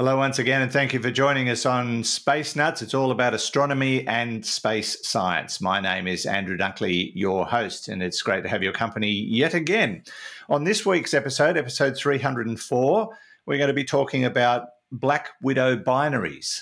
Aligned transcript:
Hello, 0.00 0.16
once 0.16 0.38
again, 0.38 0.62
and 0.62 0.72
thank 0.72 0.92
you 0.92 1.02
for 1.02 1.10
joining 1.10 1.48
us 1.48 1.66
on 1.66 2.04
Space 2.04 2.54
Nuts. 2.54 2.82
It's 2.82 2.94
all 2.94 3.10
about 3.10 3.34
astronomy 3.34 4.06
and 4.06 4.46
space 4.46 4.96
science. 5.04 5.60
My 5.60 5.80
name 5.80 6.06
is 6.06 6.24
Andrew 6.24 6.56
Dunkley, 6.56 7.10
your 7.16 7.44
host, 7.44 7.88
and 7.88 8.00
it's 8.00 8.22
great 8.22 8.44
to 8.44 8.48
have 8.48 8.62
your 8.62 8.72
company 8.72 9.10
yet 9.10 9.54
again. 9.54 10.04
On 10.48 10.62
this 10.62 10.86
week's 10.86 11.14
episode, 11.14 11.56
episode 11.56 11.96
304, 11.96 13.08
we're 13.44 13.58
going 13.58 13.66
to 13.66 13.74
be 13.74 13.82
talking 13.82 14.24
about 14.24 14.68
Black 14.92 15.30
Widow 15.42 15.76
binaries. 15.76 16.60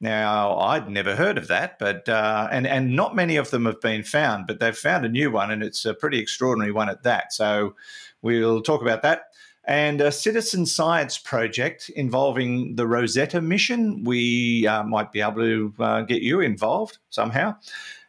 Now, 0.00 0.56
I'd 0.56 0.88
never 0.88 1.14
heard 1.14 1.36
of 1.36 1.48
that, 1.48 1.78
but 1.78 2.08
uh, 2.08 2.48
and 2.50 2.66
and 2.66 2.96
not 2.96 3.14
many 3.14 3.36
of 3.36 3.50
them 3.50 3.66
have 3.66 3.82
been 3.82 4.04
found, 4.04 4.46
but 4.46 4.58
they've 4.58 4.74
found 4.74 5.04
a 5.04 5.10
new 5.10 5.30
one, 5.30 5.50
and 5.50 5.62
it's 5.62 5.84
a 5.84 5.92
pretty 5.92 6.18
extraordinary 6.18 6.72
one 6.72 6.88
at 6.88 7.02
that. 7.02 7.34
So, 7.34 7.74
we'll 8.22 8.62
talk 8.62 8.80
about 8.80 9.02
that 9.02 9.24
and 9.70 10.00
a 10.00 10.10
citizen 10.10 10.66
science 10.66 11.16
project 11.16 11.90
involving 11.90 12.74
the 12.74 12.88
Rosetta 12.88 13.40
mission. 13.40 14.02
We 14.02 14.66
uh, 14.66 14.82
might 14.82 15.12
be 15.12 15.20
able 15.20 15.42
to 15.42 15.74
uh, 15.78 16.02
get 16.02 16.22
you 16.22 16.40
involved 16.40 16.98
somehow. 17.10 17.54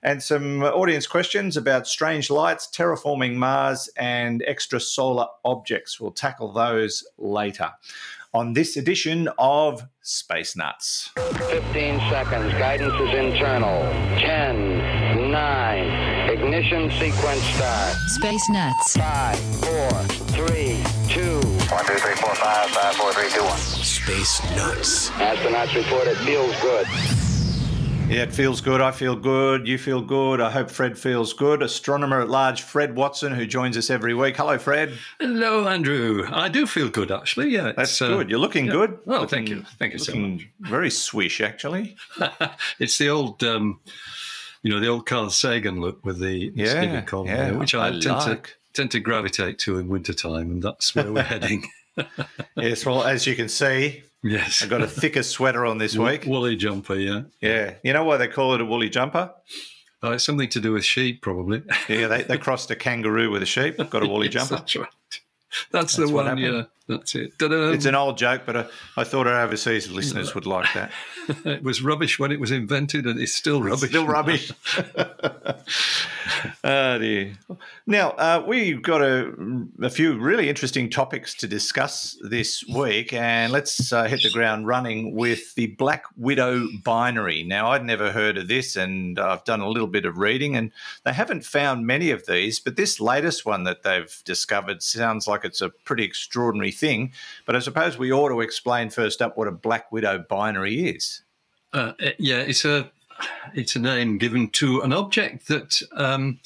And 0.01 0.23
some 0.23 0.63
audience 0.63 1.05
questions 1.05 1.55
about 1.55 1.85
strange 1.85 2.31
lights, 2.31 2.67
terraforming 2.75 3.35
Mars, 3.35 3.91
and 3.95 4.43
extrasolar 4.49 5.27
objects. 5.45 5.99
We'll 5.99 6.09
tackle 6.09 6.51
those 6.51 7.07
later 7.19 7.69
on 8.33 8.53
this 8.53 8.75
edition 8.75 9.29
of 9.37 9.83
Space 10.01 10.55
Nuts. 10.55 11.11
15 11.15 11.99
seconds. 12.09 12.53
Guidance 12.53 12.93
is 12.95 13.13
internal. 13.13 13.83
10, 14.19 15.29
9, 15.31 16.29
ignition 16.29 16.89
sequence 16.91 17.43
start. 17.53 17.95
Space 18.07 18.49
Nuts. 18.49 18.97
5, 18.97 19.37
4, 19.37 19.89
3, 20.07 20.20
2, 21.81 21.93
1, 21.93 21.97
2, 21.97 22.05
3, 22.05 22.15
4, 22.15 22.35
5, 22.35 22.69
5, 22.69 22.95
4, 22.95 23.13
3, 23.13 23.29
2, 23.29 23.43
1. 23.43 23.57
Space 23.57 24.55
Nuts. 24.55 25.09
Astronauts 25.11 25.75
report 25.75 26.07
it 26.07 26.17
feels 26.17 26.55
good. 26.61 26.85
Yeah, 28.07 28.23
it 28.23 28.33
feels 28.33 28.61
good. 28.61 28.81
I 28.81 28.91
feel 28.91 29.15
good. 29.15 29.67
You 29.67 29.79
feel 29.79 30.01
good. 30.01 30.41
I 30.41 30.51
hope 30.51 30.69
Fred 30.69 30.95
feels 30.95 31.33
good. 31.33 31.63
Astronomer 31.63 32.21
at 32.21 32.29
large, 32.29 32.61
Fred 32.61 32.95
Watson, 32.95 33.33
who 33.33 33.47
joins 33.47 33.77
us 33.77 33.89
every 33.89 34.13
week. 34.13 34.37
Hello, 34.37 34.59
Fred. 34.59 34.95
Hello, 35.19 35.67
Andrew. 35.67 36.27
I 36.31 36.49
do 36.49 36.67
feel 36.67 36.89
good, 36.89 37.11
actually. 37.11 37.49
Yeah, 37.49 37.71
That's 37.75 37.99
uh, 37.99 38.09
good. 38.09 38.29
You're 38.29 38.39
looking 38.39 38.65
yeah. 38.65 38.73
good. 38.73 38.99
Oh, 39.07 39.21
looking, 39.21 39.27
thank 39.27 39.49
you. 39.49 39.65
Thank 39.79 39.93
you 39.93 39.99
so 39.99 40.13
much. 40.13 40.47
Very 40.59 40.91
swish, 40.91 41.41
actually. 41.41 41.95
it's 42.79 42.97
the 42.99 43.09
old, 43.09 43.43
um, 43.43 43.79
you 44.61 44.71
know, 44.71 44.79
the 44.79 44.87
old 44.87 45.07
Carl 45.07 45.31
Sagan 45.31 45.81
look 45.81 46.05
with 46.05 46.19
the 46.19 46.51
yeah, 46.53 46.67
Stephen 46.67 47.05
Colbert, 47.05 47.31
yeah, 47.31 47.51
which 47.53 47.73
I, 47.73 47.87
I 47.87 47.91
tend 47.91 48.05
like. 48.05 48.47
to 48.47 48.53
tend 48.81 48.91
to 48.91 48.99
gravitate 48.99 49.59
to 49.59 49.77
in 49.77 49.87
wintertime, 49.87 50.49
and 50.49 50.63
that's 50.63 50.95
where 50.95 51.11
we're 51.13 51.21
heading. 51.35 51.63
yes, 52.55 52.83
well, 52.83 53.03
as 53.03 53.27
you 53.27 53.35
can 53.35 53.47
see, 53.47 54.01
yes, 54.23 54.63
I've 54.63 54.69
got 54.69 54.81
a 54.81 54.87
thicker 54.87 55.21
sweater 55.21 55.67
on 55.67 55.77
this 55.77 55.95
week. 55.95 56.25
Woolly 56.25 56.55
jumper, 56.55 56.95
yeah. 56.95 57.21
Yeah, 57.41 57.75
you 57.83 57.93
know 57.93 58.03
why 58.03 58.17
they 58.17 58.27
call 58.27 58.55
it 58.55 58.61
a 58.61 58.65
woolly 58.65 58.89
jumper? 58.89 59.31
Uh, 60.03 60.13
it's 60.13 60.23
something 60.23 60.49
to 60.49 60.59
do 60.59 60.71
with 60.71 60.83
sheep, 60.83 61.21
probably. 61.21 61.61
Yeah, 61.87 62.07
they, 62.07 62.23
they 62.23 62.39
crossed 62.39 62.71
a 62.71 62.75
kangaroo 62.75 63.29
with 63.29 63.43
a 63.43 63.45
sheep. 63.45 63.77
Got 63.77 64.01
a 64.01 64.07
woolly 64.07 64.29
Yes, 64.31 64.49
jumper. 64.49 64.55
That's 64.55 64.75
right. 64.75 64.87
That's, 65.71 65.95
That's 65.95 66.09
the 66.09 66.15
one. 66.15 66.37
Yeah, 66.39 66.63
that's 66.91 67.15
it. 67.15 67.39
Ta-da. 67.39 67.71
It's 67.71 67.85
an 67.85 67.95
old 67.95 68.17
joke, 68.17 68.43
but 68.45 68.57
I, 68.57 68.65
I 68.97 69.03
thought 69.03 69.27
our 69.27 69.41
overseas 69.41 69.89
listeners 69.89 70.35
would 70.35 70.45
like 70.45 70.71
that. 70.73 70.91
it 71.45 71.63
was 71.63 71.81
rubbish 71.81 72.19
when 72.19 72.31
it 72.31 72.39
was 72.39 72.51
invented, 72.51 73.05
and 73.05 73.19
it's 73.19 73.33
still 73.33 73.61
rubbish. 73.61 73.89
Still 73.89 74.07
rubbish. 74.07 74.51
oh 76.63 76.97
dear. 76.97 77.33
Now 77.85 78.11
uh, 78.11 78.43
we've 78.45 78.81
got 78.81 79.01
a, 79.01 79.33
a 79.81 79.89
few 79.89 80.17
really 80.17 80.49
interesting 80.49 80.89
topics 80.89 81.35
to 81.35 81.47
discuss 81.47 82.17
this 82.21 82.65
week, 82.67 83.13
and 83.13 83.51
let's 83.51 83.93
uh, 83.93 84.03
hit 84.05 84.23
the 84.23 84.31
ground 84.31 84.67
running 84.67 85.15
with 85.15 85.55
the 85.55 85.67
Black 85.67 86.03
Widow 86.17 86.67
binary. 86.83 87.43
Now 87.43 87.71
I'd 87.71 87.85
never 87.85 88.11
heard 88.11 88.37
of 88.37 88.47
this, 88.47 88.75
and 88.75 89.19
I've 89.19 89.43
done 89.43 89.61
a 89.61 89.69
little 89.69 89.87
bit 89.87 90.05
of 90.05 90.17
reading, 90.17 90.55
and 90.55 90.71
they 91.03 91.13
haven't 91.13 91.45
found 91.45 91.85
many 91.85 92.11
of 92.11 92.25
these, 92.25 92.59
but 92.59 92.75
this 92.75 92.99
latest 92.99 93.45
one 93.45 93.63
that 93.63 93.83
they've 93.83 94.21
discovered 94.25 94.83
sounds 94.83 95.27
like 95.27 95.45
it's 95.45 95.61
a 95.61 95.69
pretty 95.69 96.03
extraordinary 96.03 96.71
thing. 96.81 97.13
But 97.45 97.55
I 97.55 97.59
suppose 97.59 97.97
we 97.97 98.11
ought 98.11 98.29
to 98.29 98.41
explain 98.41 98.89
first 98.89 99.21
up 99.21 99.37
what 99.37 99.47
a 99.47 99.51
Black 99.51 99.91
Widow 99.91 100.25
binary 100.27 100.89
is. 100.89 101.21
Uh, 101.71 101.93
yeah, 102.19 102.39
it's 102.39 102.65
a 102.65 102.91
it's 103.53 103.75
a 103.75 103.79
name 103.79 104.17
given 104.17 104.49
to 104.49 104.81
an 104.81 104.91
object 104.91 105.47
that 105.47 105.81
um, 105.95 106.39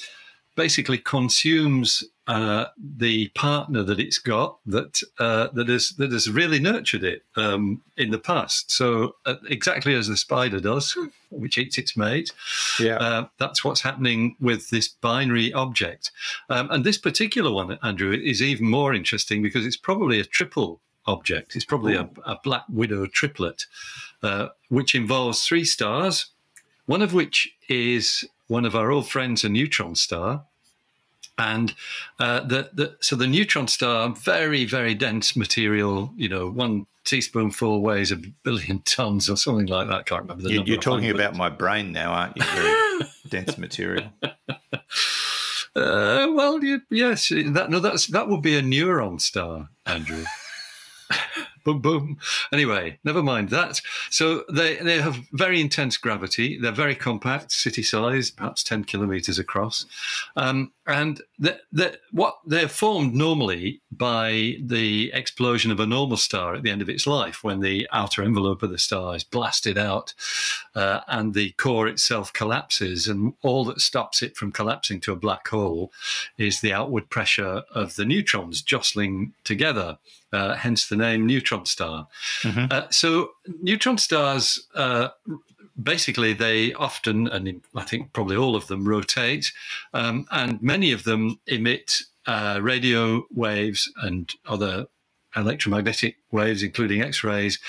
basically 0.56 1.00
consumes 1.00 2.04
uh, 2.28 2.66
the 2.78 3.28
partner 3.30 3.84
that 3.84 4.00
it's 4.00 4.18
got 4.18 4.58
that 4.66 5.02
uh, 5.20 5.48
that 5.54 5.68
has 5.68 5.90
that 5.98 6.12
has 6.12 6.30
really 6.30 6.60
nurtured 6.60 7.04
it 7.04 7.24
um, 7.36 7.82
in 7.98 8.12
the 8.12 8.18
past. 8.18 8.72
So 8.72 9.16
uh, 9.26 9.36
exactly 9.48 9.94
as 9.94 10.08
the 10.08 10.18
spider 10.18 10.60
does, 10.60 10.98
which 11.30 11.58
eats 11.58 11.78
its 11.78 11.96
mate. 11.96 12.32
Yeah. 12.80 12.98
Uh, 12.98 13.28
that's 13.38 13.64
what's 13.64 13.82
happening 13.82 14.36
with 14.40 14.70
this 14.70 14.88
binary 14.88 15.54
object. 15.54 16.12
Um, 16.50 16.70
and 16.72 16.84
this 16.84 16.98
particular 16.98 17.52
one, 17.52 17.78
Andrew, 17.84 18.12
is 18.12 18.42
even 18.42 18.68
more 18.70 18.94
interesting 18.94 19.44
because 19.44 19.66
it's 19.66 19.78
probably 19.78 20.20
a 20.20 20.26
triple 20.26 20.82
object. 21.06 21.56
It's 21.56 21.66
probably 21.66 21.96
a, 21.96 22.10
a 22.26 22.40
black 22.44 22.64
widow 22.70 23.06
triplet, 23.06 23.66
uh, 24.24 24.48
which 24.70 24.96
involves 24.96 25.46
three 25.46 25.66
stars, 25.66 26.28
one 26.88 27.02
of 27.02 27.14
which 27.14 27.56
is 27.70 28.26
one 28.48 28.66
of 28.66 28.76
our 28.76 28.92
old 28.92 29.08
friends, 29.08 29.44
a 29.44 29.50
neutron 29.50 29.96
star. 29.96 30.46
And 31.38 31.74
uh, 32.20 32.42
the, 32.42 32.70
the 32.74 32.96
so 33.02 33.16
the 33.16 33.28
neutron 33.28 33.68
star, 33.68 34.10
very 34.10 34.64
very 34.66 34.94
dense 34.96 35.36
material. 35.36 36.14
You 36.16 36.30
know, 36.30 36.50
one 36.50 36.86
teaspoonful 37.04 37.82
weighs 37.82 38.12
a 38.12 38.16
billion 38.44 38.80
tons 38.86 39.30
or 39.30 39.36
something 39.38 39.68
like 39.68 39.88
that. 39.90 40.06
Can't 40.06 40.22
remember 40.24 40.44
the 40.44 40.50
You- 40.52 40.56
number. 40.58 40.72
You're 40.72 40.82
talking 40.82 41.10
about 41.12 41.36
my 41.36 41.50
brain 41.50 41.92
now, 41.92 42.12
aren't 42.14 42.38
you? 42.38 42.44
Very 42.44 43.02
dense 43.30 43.58
material. 43.58 44.12
Uh, 45.76 46.28
well, 46.32 46.64
you, 46.64 46.82
yes, 46.90 47.28
that 47.30 47.68
no, 47.70 47.80
that's 47.80 48.08
that 48.08 48.30
would 48.30 48.42
be 48.42 48.56
a 48.56 48.62
neuron 48.62 49.20
star, 49.20 49.68
Andrew. 49.86 50.24
boom, 51.66 51.82
boom. 51.82 52.18
Anyway, 52.54 52.98
never 53.04 53.22
mind 53.22 53.50
that. 53.50 53.82
So 54.10 54.46
they 54.50 54.78
they 54.78 55.02
have 55.02 55.18
very 55.34 55.60
intense 55.60 55.98
gravity. 55.98 56.58
They're 56.58 56.72
very 56.72 56.96
compact, 56.96 57.52
city 57.52 57.84
size, 57.84 58.32
perhaps 58.32 58.64
ten 58.64 58.86
kilometers 58.86 59.38
across, 59.38 59.86
um, 60.38 60.72
and 60.88 61.22
the, 61.40 61.60
the, 61.72 61.98
what 62.12 62.36
they're 62.46 62.68
formed 62.68 63.16
normally 63.16 63.82
by 63.92 64.56
the 64.62 65.12
explosion 65.14 65.72
of 65.72 65.80
a 65.80 65.86
normal 65.86 66.18
star 66.18 66.56
at 66.56 66.64
the 66.64 66.70
end 66.70 66.82
of 66.82 66.90
its 66.90 67.08
life, 67.08 67.44
when 67.44 67.62
the 67.62 67.88
outer 67.92 68.22
envelope 68.22 68.62
of 68.62 68.70
the 68.70 68.78
star 68.78 69.16
is 69.16 69.24
blasted 69.24 69.78
out, 69.78 70.14
uh, 70.76 71.02
and 71.08 71.34
the 71.34 71.52
core 71.52 71.88
itself 71.88 72.32
collapses, 72.34 73.08
and 73.08 73.34
all 73.42 73.66
that 73.66 73.82
stops 73.82 74.22
it 74.22 74.38
from 74.38 74.52
collapsing 74.52 75.00
to 75.02 75.12
a 75.12 75.16
black 75.16 75.48
hole 75.48 75.92
is 76.38 76.62
the 76.62 76.74
outward 76.74 77.10
pressure 77.10 77.64
of 77.72 77.96
the 77.96 78.06
neutrons 78.06 78.62
jostling 78.62 79.34
together. 79.44 79.98
Uh, 80.34 80.56
hence 80.56 80.88
the 80.88 80.98
name 80.98 81.26
neutron 81.26 81.66
star. 81.66 82.08
Uh, 82.70 82.88
so 82.90 83.32
neutron 83.62 83.98
stars. 83.98 84.68
Uh, 85.78 85.82
Basically, 85.82 86.34
they 86.34 86.74
often, 86.74 87.28
and 87.28 87.62
I 87.76 87.84
think 87.84 88.14
probably 88.14 88.38
all 88.38 88.56
of 88.56 88.68
them, 88.68 88.88
rotate, 88.88 89.52
um, 89.94 90.26
and 90.32 90.62
many 90.62 90.92
of 90.92 91.04
them 91.04 91.40
emit 91.48 92.02
uh, 92.26 92.60
radio 92.62 93.24
waves 93.32 93.92
and 94.02 94.32
other 94.48 94.88
electromagnetic 95.36 96.16
waves, 96.32 96.64
including 96.64 97.02
X-rays, 97.02 97.60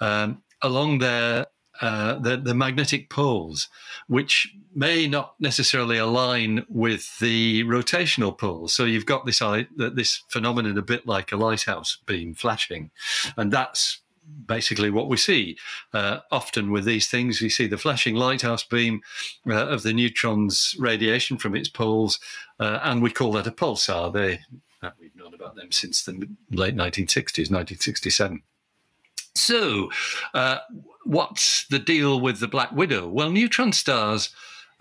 um, 0.00 0.42
along 0.60 0.98
their 0.98 1.46
uh, 1.80 2.18
the, 2.18 2.36
magnetic 2.54 3.08
poles, 3.10 3.68
which 4.06 4.54
may 4.74 5.08
not 5.08 5.34
necessarily 5.40 5.98
align 5.98 6.64
with 6.68 7.18
the 7.18 7.64
rotational 7.64 8.36
poles. 8.36 8.74
So 8.74 8.84
you've 8.84 9.06
got 9.06 9.24
this 9.24 9.40
i- 9.42 9.66
this 9.76 10.22
phenomenon 10.28 10.78
a 10.78 10.82
bit 10.82 11.06
like 11.06 11.32
a 11.32 11.36
lighthouse 11.36 11.98
beam 12.06 12.34
flashing, 12.34 12.90
and 13.36 13.52
that's 13.52 14.01
basically 14.46 14.90
what 14.90 15.08
we 15.08 15.16
see. 15.16 15.56
Uh, 15.92 16.20
often 16.30 16.70
with 16.70 16.84
these 16.84 17.08
things, 17.08 17.40
we 17.40 17.48
see 17.48 17.66
the 17.66 17.78
flashing 17.78 18.14
lighthouse 18.14 18.64
beam 18.64 19.00
uh, 19.48 19.66
of 19.66 19.82
the 19.82 19.92
neutron's 19.92 20.74
radiation 20.78 21.38
from 21.38 21.54
its 21.54 21.68
poles, 21.68 22.18
uh, 22.60 22.80
and 22.82 23.02
we 23.02 23.10
call 23.10 23.32
that 23.32 23.46
a 23.46 23.50
pulsar. 23.50 24.12
They 24.12 24.40
uh, 24.82 24.90
we've 25.00 25.14
known 25.16 25.34
about 25.34 25.54
them 25.54 25.70
since 25.70 26.04
the 26.04 26.12
late 26.50 26.74
1960s, 26.74 27.50
1967. 27.50 28.42
So, 29.34 29.90
uh, 30.34 30.58
what's 31.04 31.66
the 31.68 31.78
deal 31.78 32.20
with 32.20 32.40
the 32.40 32.48
Black 32.48 32.72
Widow? 32.72 33.08
Well, 33.08 33.30
neutron 33.30 33.72
stars 33.72 34.30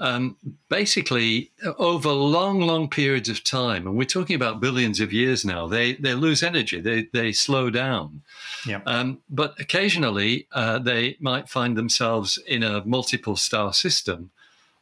um, 0.01 0.35
basically 0.67 1.51
over 1.77 2.09
long, 2.09 2.59
long 2.59 2.89
periods 2.89 3.29
of 3.29 3.43
time, 3.43 3.85
and 3.85 3.95
we're 3.95 4.05
talking 4.05 4.35
about 4.35 4.59
billions 4.59 4.99
of 4.99 5.13
years 5.13 5.45
now, 5.45 5.67
they 5.67 5.93
they 5.93 6.15
lose 6.15 6.41
energy, 6.41 6.81
they 6.81 7.03
they 7.13 7.31
slow 7.31 7.69
down. 7.69 8.23
Yeah. 8.65 8.81
Um, 8.87 9.19
but 9.29 9.53
occasionally, 9.59 10.47
uh, 10.53 10.79
they 10.79 11.17
might 11.19 11.47
find 11.47 11.77
themselves 11.77 12.39
in 12.47 12.63
a 12.63 12.83
multiple 12.83 13.35
star 13.35 13.73
system, 13.73 14.31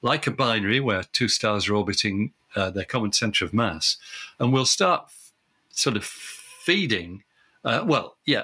like 0.01 0.25
a 0.25 0.31
binary 0.31 0.79
where 0.79 1.03
two 1.03 1.27
stars 1.27 1.67
are 1.67 1.75
orbiting 1.75 2.31
uh, 2.55 2.69
their 2.69 2.85
common 2.85 3.11
center 3.11 3.43
of 3.43 3.53
mass, 3.53 3.97
and 4.39 4.53
will 4.53 4.65
start 4.65 5.03
f- 5.07 5.31
sort 5.69 5.97
of 5.97 6.05
feeding 6.05 7.23
Uh, 7.63 7.83
well, 7.85 8.15
yeah. 8.25 8.43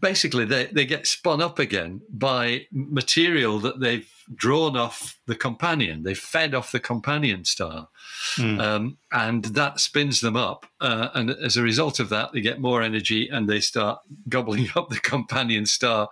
Basically, 0.00 0.44
they, 0.44 0.66
they 0.66 0.84
get 0.84 1.06
spun 1.06 1.40
up 1.40 1.58
again 1.58 2.02
by 2.10 2.66
material 2.70 3.58
that 3.60 3.80
they've 3.80 4.08
drawn 4.34 4.76
off 4.76 5.18
the 5.26 5.34
companion. 5.34 6.02
They've 6.02 6.18
fed 6.18 6.54
off 6.54 6.72
the 6.72 6.80
companion 6.80 7.44
star, 7.44 7.88
mm. 8.36 8.60
um, 8.60 8.98
and 9.12 9.44
that 9.46 9.80
spins 9.80 10.20
them 10.20 10.36
up. 10.36 10.66
Uh, 10.80 11.08
and 11.14 11.30
as 11.30 11.56
a 11.56 11.62
result 11.62 12.00
of 12.00 12.10
that, 12.10 12.32
they 12.32 12.42
get 12.42 12.60
more 12.60 12.82
energy 12.82 13.28
and 13.28 13.48
they 13.48 13.60
start 13.60 14.00
gobbling 14.28 14.68
up 14.76 14.90
the 14.90 15.00
companion 15.00 15.64
star 15.64 16.08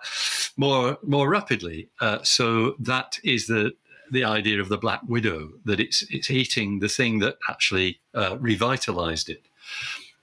more 0.57 0.97
more 1.03 1.29
rapidly. 1.29 1.89
Uh, 2.01 2.19
so 2.23 2.75
that 2.79 3.19
is 3.23 3.47
the 3.47 3.73
the 4.11 4.23
idea 4.23 4.59
of 4.59 4.69
the 4.69 4.77
Black 4.77 5.01
Widow 5.07 5.49
that 5.65 5.79
it's 5.79 6.01
it's 6.09 6.31
eating 6.31 6.79
the 6.79 6.89
thing 6.89 7.19
that 7.19 7.37
actually 7.47 7.99
uh, 8.15 8.37
revitalized 8.39 9.29
it. 9.29 9.45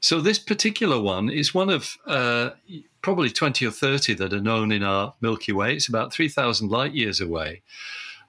So 0.05 0.21
this 0.21 0.39
particular 0.39 1.01
one 1.01 1.31
is 1.31 1.55
one 1.55 1.71
of 1.71 1.97
uh, 2.07 2.51
probably 3.01 3.31
20 3.31 3.67
or 3.67 3.71
30 3.71 4.13
that 4.17 4.35
are 4.35 4.41
known 4.41 4.71
in 4.71 4.83
our 4.83 5.15
Milky 5.23 5.51
Way. 5.51 5.73
It's 5.73 5.89
about 5.89 6.13
3,000 6.13 6.71
light 6.71 6.93
years 6.93 7.23
away. 7.23 7.63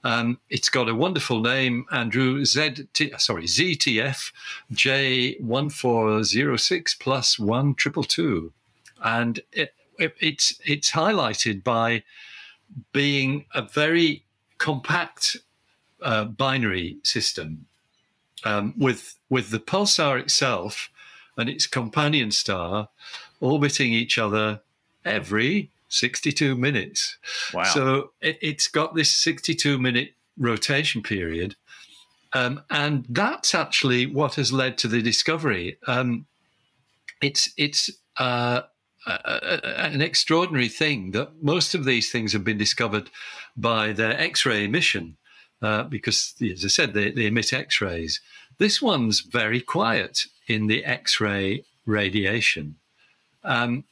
Um, 0.01 0.39
it's 0.49 0.69
got 0.69 0.87
a 0.87 0.95
wonderful 0.95 1.41
name, 1.41 1.85
Andrew, 1.91 2.43
ZT, 2.43 3.19
sorry, 3.19 3.43
ZTF 3.43 4.31
J1406 4.71 6.97
plus 6.97 7.37
1222. 7.37 8.53
And 9.03 9.41
it, 9.51 9.73
it, 9.99 10.15
it's, 10.21 10.57
it's 10.63 10.91
highlighted 10.91 11.61
by 11.61 12.03
being 12.93 13.47
a 13.53 13.63
very 13.63 14.23
compact 14.59 15.35
uh, 16.01 16.23
binary 16.23 16.99
system 17.03 17.65
um, 18.45 18.73
with, 18.77 19.19
with 19.29 19.49
the 19.49 19.59
pulsar 19.59 20.17
itself 20.17 20.89
and 21.37 21.49
its 21.49 21.67
companion 21.67 22.31
star 22.31 22.89
orbiting 23.41 23.91
each 23.91 24.17
other 24.17 24.61
every 25.03 25.69
62 25.89 26.55
minutes. 26.55 27.17
Wow. 27.53 27.63
So 27.63 28.11
it, 28.21 28.41
has 28.41 28.67
got 28.67 28.95
this 28.95 29.11
62 29.11 29.77
minute 29.77 30.13
rotation 30.37 31.01
period. 31.01 31.55
Um, 32.33 32.63
and 32.69 33.05
that's 33.09 33.55
actually 33.55 34.05
what 34.05 34.35
has 34.35 34.51
led 34.51 34.77
to 34.79 34.87
the 34.87 35.01
discovery. 35.01 35.77
Um, 35.87 36.25
it's 37.21 37.53
it's 37.57 37.89
uh, 38.17 38.61
a, 39.07 39.11
a, 39.13 39.79
an 39.79 40.01
extraordinary 40.01 40.67
thing 40.67 41.11
that 41.11 41.41
most 41.41 41.73
of 41.73 41.85
these 41.85 42.11
things 42.11 42.33
have 42.33 42.43
been 42.43 42.57
discovered 42.57 43.09
by 43.55 43.93
their 43.93 44.19
X-ray 44.19 44.65
emission, 44.65 45.15
uh, 45.61 45.83
because, 45.83 46.33
as 46.41 46.65
I 46.65 46.67
said, 46.67 46.93
they, 46.93 47.11
they 47.11 47.27
emit 47.27 47.53
X-rays. 47.53 48.19
This 48.57 48.81
one's 48.81 49.21
very 49.21 49.61
quiet 49.61 50.25
in 50.47 50.67
the 50.67 50.83
X 50.85 51.19
ray 51.19 51.63
radiation. 51.85 52.75
Um, 53.43 53.83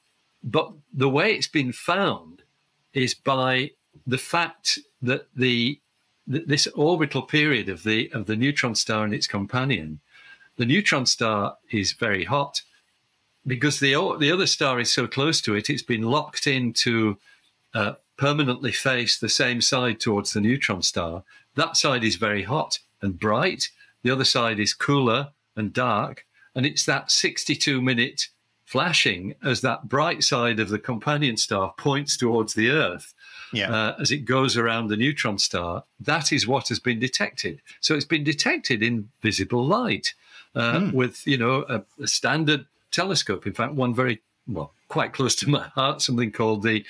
but 0.43 0.71
the 0.93 1.09
way 1.09 1.33
it's 1.33 1.47
been 1.47 1.71
found 1.71 2.41
is 2.93 3.13
by 3.13 3.71
the 4.05 4.17
fact 4.17 4.79
that 5.01 5.27
the 5.35 5.79
this 6.25 6.67
orbital 6.67 7.21
period 7.21 7.67
of 7.67 7.83
the 7.83 8.09
of 8.13 8.25
the 8.25 8.35
neutron 8.35 8.75
star 8.75 9.03
and 9.03 9.13
its 9.13 9.27
companion, 9.27 9.99
the 10.57 10.65
neutron 10.65 11.05
star 11.05 11.57
is 11.71 11.91
very 11.93 12.25
hot 12.25 12.61
because 13.45 13.79
the 13.79 13.93
the 14.19 14.31
other 14.31 14.47
star 14.47 14.79
is 14.79 14.91
so 14.91 15.07
close 15.07 15.41
to 15.41 15.55
it. 15.55 15.69
It's 15.69 15.83
been 15.83 16.03
locked 16.03 16.47
into 16.47 17.17
uh, 17.73 17.93
permanently 18.17 18.71
face 18.71 19.17
the 19.17 19.29
same 19.29 19.61
side 19.61 19.99
towards 19.99 20.33
the 20.33 20.41
neutron 20.41 20.81
star. 20.81 21.23
That 21.55 21.77
side 21.77 22.03
is 22.03 22.15
very 22.15 22.43
hot 22.43 22.79
and 23.01 23.19
bright. 23.19 23.69
The 24.03 24.11
other 24.11 24.25
side 24.25 24.59
is 24.59 24.73
cooler 24.73 25.29
and 25.55 25.73
dark. 25.73 26.25
And 26.55 26.65
it's 26.65 26.85
that 26.85 27.11
62 27.11 27.81
minute 27.81 28.29
flashing 28.65 29.35
as 29.43 29.61
that 29.61 29.87
bright 29.87 30.23
side 30.23 30.59
of 30.59 30.69
the 30.69 30.79
companion 30.79 31.37
star 31.37 31.73
points 31.77 32.17
towards 32.17 32.53
the 32.53 32.69
Earth. 32.69 33.13
Yeah. 33.51 33.71
Uh, 33.71 33.95
as 33.99 34.11
it 34.11 34.25
goes 34.25 34.57
around 34.57 34.87
the 34.87 34.97
neutron 34.97 35.37
star, 35.37 35.83
that 35.99 36.31
is 36.31 36.47
what 36.47 36.69
has 36.69 36.79
been 36.79 36.99
detected. 36.99 37.61
So 37.81 37.93
it's 37.93 38.05
been 38.05 38.23
detected 38.23 38.81
in 38.81 39.09
visible 39.21 39.63
light 39.63 40.13
uh, 40.55 40.79
mm. 40.79 40.93
with, 40.93 41.27
you 41.27 41.37
know, 41.37 41.65
a, 41.69 41.83
a 42.01 42.07
standard 42.07 42.65
telescope. 42.91 43.45
In 43.45 43.53
fact, 43.53 43.73
one 43.73 43.93
very 43.93 44.21
well, 44.47 44.73
quite 44.93 45.11
close 45.11 45.35
to 45.35 45.49
my 45.49 45.67
heart, 45.69 46.03
something 46.03 46.31
called 46.31 46.61
the 46.61 46.85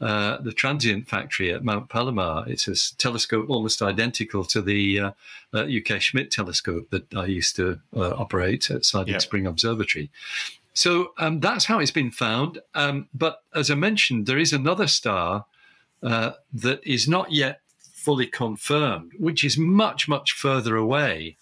uh, 0.00 0.38
the 0.40 0.52
Transient 0.52 1.08
Factory 1.08 1.52
at 1.52 1.64
Mount 1.64 1.88
Palomar. 1.88 2.44
It's 2.46 2.68
a 2.68 2.96
telescope 2.96 3.50
almost 3.50 3.82
identical 3.82 4.44
to 4.44 4.62
the 4.62 5.00
uh, 5.00 5.10
uh, 5.52 5.64
UK 5.64 6.00
Schmidt 6.00 6.30
telescope 6.30 6.88
that 6.90 7.12
I 7.12 7.26
used 7.26 7.56
to 7.56 7.80
uh, 7.96 8.10
operate 8.10 8.70
at 8.70 8.84
Siding 8.84 9.14
yeah. 9.14 9.18
Spring 9.18 9.48
Observatory. 9.48 10.10
So 10.74 11.10
um, 11.18 11.40
that's 11.40 11.64
how 11.64 11.80
it's 11.80 11.90
been 11.90 12.12
found. 12.12 12.60
Um, 12.76 13.08
but 13.12 13.42
as 13.52 13.68
I 13.68 13.74
mentioned, 13.74 14.26
there 14.26 14.38
is 14.38 14.52
another 14.52 14.86
star 14.86 15.46
uh, 16.04 16.32
that 16.52 16.86
is 16.86 17.08
not 17.08 17.32
yet 17.32 17.62
fully 17.80 18.28
confirmed, 18.28 19.10
which 19.18 19.42
is 19.42 19.58
much, 19.58 20.06
much 20.08 20.30
further 20.30 20.76
away. 20.76 21.36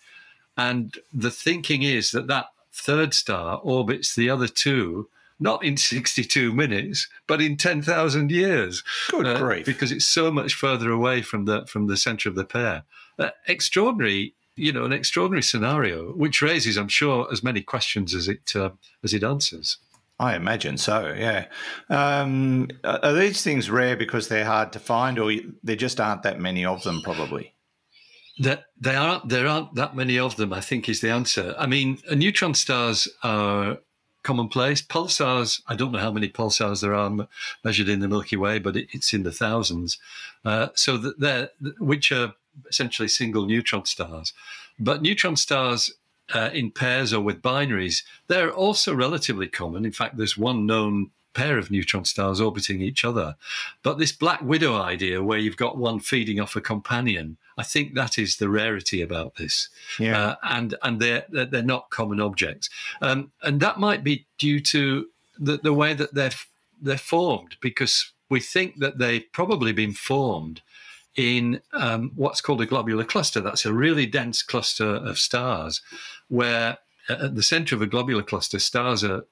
And 0.57 0.97
the 1.13 1.31
thinking 1.31 1.83
is 1.83 2.13
that 2.13 2.29
that 2.29 2.47
third 2.73 3.13
star 3.13 3.61
orbits 3.63 4.15
the 4.15 4.31
other 4.31 4.49
two 4.49 5.11
not 5.41 5.65
in 5.65 5.77
62 5.77 6.53
minutes, 6.53 7.09
but 7.27 7.41
in 7.41 7.57
10,000 7.57 8.31
years. 8.31 8.83
Good 9.11 9.27
uh, 9.27 9.39
grief. 9.39 9.67
Because 9.67 9.93
it's 9.93 10.07
so 10.07 10.31
much 10.31 10.55
further 10.55 10.91
away 10.91 11.23
from 11.23 11.45
the, 11.45 11.67
from 11.67 11.87
the 11.87 11.97
center 11.97 12.29
of 12.29 12.35
the 12.35 12.45
pair. 12.45 12.85
Uh, 13.19 13.31
extraordinary, 13.47 14.35
you 14.57 14.73
know, 14.73 14.85
an 14.85 14.93
extraordinary 14.93 15.43
scenario, 15.43 16.13
which 16.13 16.43
raises, 16.43 16.77
I'm 16.77 16.89
sure, 16.89 17.29
as 17.33 17.43
many 17.43 17.63
questions 17.63 18.15
as 18.15 18.29
it, 18.29 18.55
uh, 18.55 18.71
as 19.03 19.15
it 19.15 19.25
answers. 19.25 19.79
I 20.21 20.35
imagine 20.35 20.79
so. 20.79 21.15
Yeah. 21.17 21.47
Um, 21.89 22.69
are 22.83 23.13
these 23.13 23.43
things 23.43 23.71
rare 23.71 23.97
because 23.97 24.29
they're 24.29 24.45
hard 24.45 24.73
to 24.73 24.81
find, 24.81 25.19
or 25.19 25.33
there 25.63 25.77
just 25.77 26.01
aren't 26.01 26.25
that 26.25 26.41
many 26.41 26.65
of 26.65 26.83
them? 26.83 27.01
Probably. 27.03 27.55
That 28.41 28.65
they 28.81 28.97
aren't. 28.97 29.29
There 29.29 29.47
aren't 29.47 29.75
that 29.77 29.95
many 29.95 30.19
of 30.19 30.35
them. 30.37 30.53
I 30.53 30.61
think 30.61 30.89
is 30.89 31.01
the 31.01 31.11
answer. 31.11 31.55
I 31.57 31.67
mean, 31.67 31.99
neutron 32.11 32.55
stars 32.55 33.09
are 33.23 33.79
commonplace. 34.29 34.83
Pulsars, 34.83 35.63
I 35.67 35.75
don't 35.75 35.91
know 35.91 36.07
how 36.07 36.13
many 36.13 36.29
pulsars 36.29 36.83
there 36.83 36.95
are 36.95 37.29
measured 37.65 37.89
in 37.89 38.01
the 38.01 38.09
Milky 38.09 38.37
Way, 38.37 38.59
but 38.59 38.77
it, 38.77 38.89
it's 38.93 39.15
in 39.15 39.23
the 39.23 39.33
thousands. 39.33 39.99
Uh, 40.45 40.69
so 40.75 40.99
that 40.99 41.19
they're, 41.19 41.49
which 41.79 42.13
are 42.13 42.35
essentially 42.69 43.09
single 43.09 43.47
neutron 43.47 43.87
stars. 43.87 44.35
But 44.79 45.01
neutron 45.01 45.37
stars 45.37 45.95
uh, 46.35 46.51
in 46.53 46.71
pairs 46.71 47.15
or 47.15 47.23
with 47.23 47.41
binaries, 47.41 48.03
they're 48.27 48.53
also 48.53 48.95
relatively 48.95 49.49
common. 49.49 49.87
In 49.87 49.93
fact, 49.93 50.19
there's 50.19 50.37
one 50.37 50.67
known 50.67 51.11
pair 51.39 51.57
of 51.57 51.71
neutron 51.71 52.05
stars 52.05 52.41
orbiting 52.41 52.81
each 52.83 53.05
other. 53.05 53.37
But 53.83 53.99
this 53.99 54.13
black 54.13 54.43
widow 54.43 54.75
idea, 54.75 55.23
where 55.23 55.39
you've 55.39 55.57
got 55.57 55.79
one 55.79 56.01
feeding 56.01 56.41
off 56.41 56.57
a 56.57 56.61
companion, 56.61 57.37
I 57.57 57.63
think 57.63 57.95
that 57.95 58.19
is 58.19 58.37
the 58.37 58.49
rarity 58.49 59.01
about 59.03 59.37
this. 59.37 59.69
Yeah. 59.99 60.21
Uh, 60.21 60.35
and 60.43 60.75
and 60.83 61.01
they're 61.01 61.25
they're 61.29 61.63
not 61.63 61.91
common 61.91 62.21
objects, 62.21 62.71
um, 63.01 63.31
and 63.43 63.61
that 63.61 63.79
might 63.79 64.03
be 64.03 64.27
due 64.39 64.61
to 64.61 65.07
the, 65.39 65.59
the 65.59 65.73
way 65.73 65.95
that 65.95 66.15
they're 66.15 66.39
they're 66.83 66.99
formed 66.99 67.57
because 67.61 68.13
we 68.29 68.41
think 68.41 68.79
that 68.79 68.99
they've 68.99 69.33
probably 69.33 69.73
been 69.73 69.93
formed 69.93 70.61
in 71.17 71.61
um, 71.73 72.13
what's 72.15 72.41
called 72.41 72.61
a 72.61 72.67
globular 72.67 73.05
cluster. 73.05 73.41
That's 73.41 73.67
a 73.67 73.73
really 73.73 74.07
dense 74.07 74.43
cluster 74.43 74.87
of 75.11 75.19
stars, 75.19 75.83
where 76.29 76.79
at 77.09 77.35
the 77.35 77.43
center 77.43 77.75
of 77.75 77.83
a 77.83 77.87
globular 77.87 78.23
cluster, 78.23 78.59
stars 78.59 79.03
are 79.03 79.25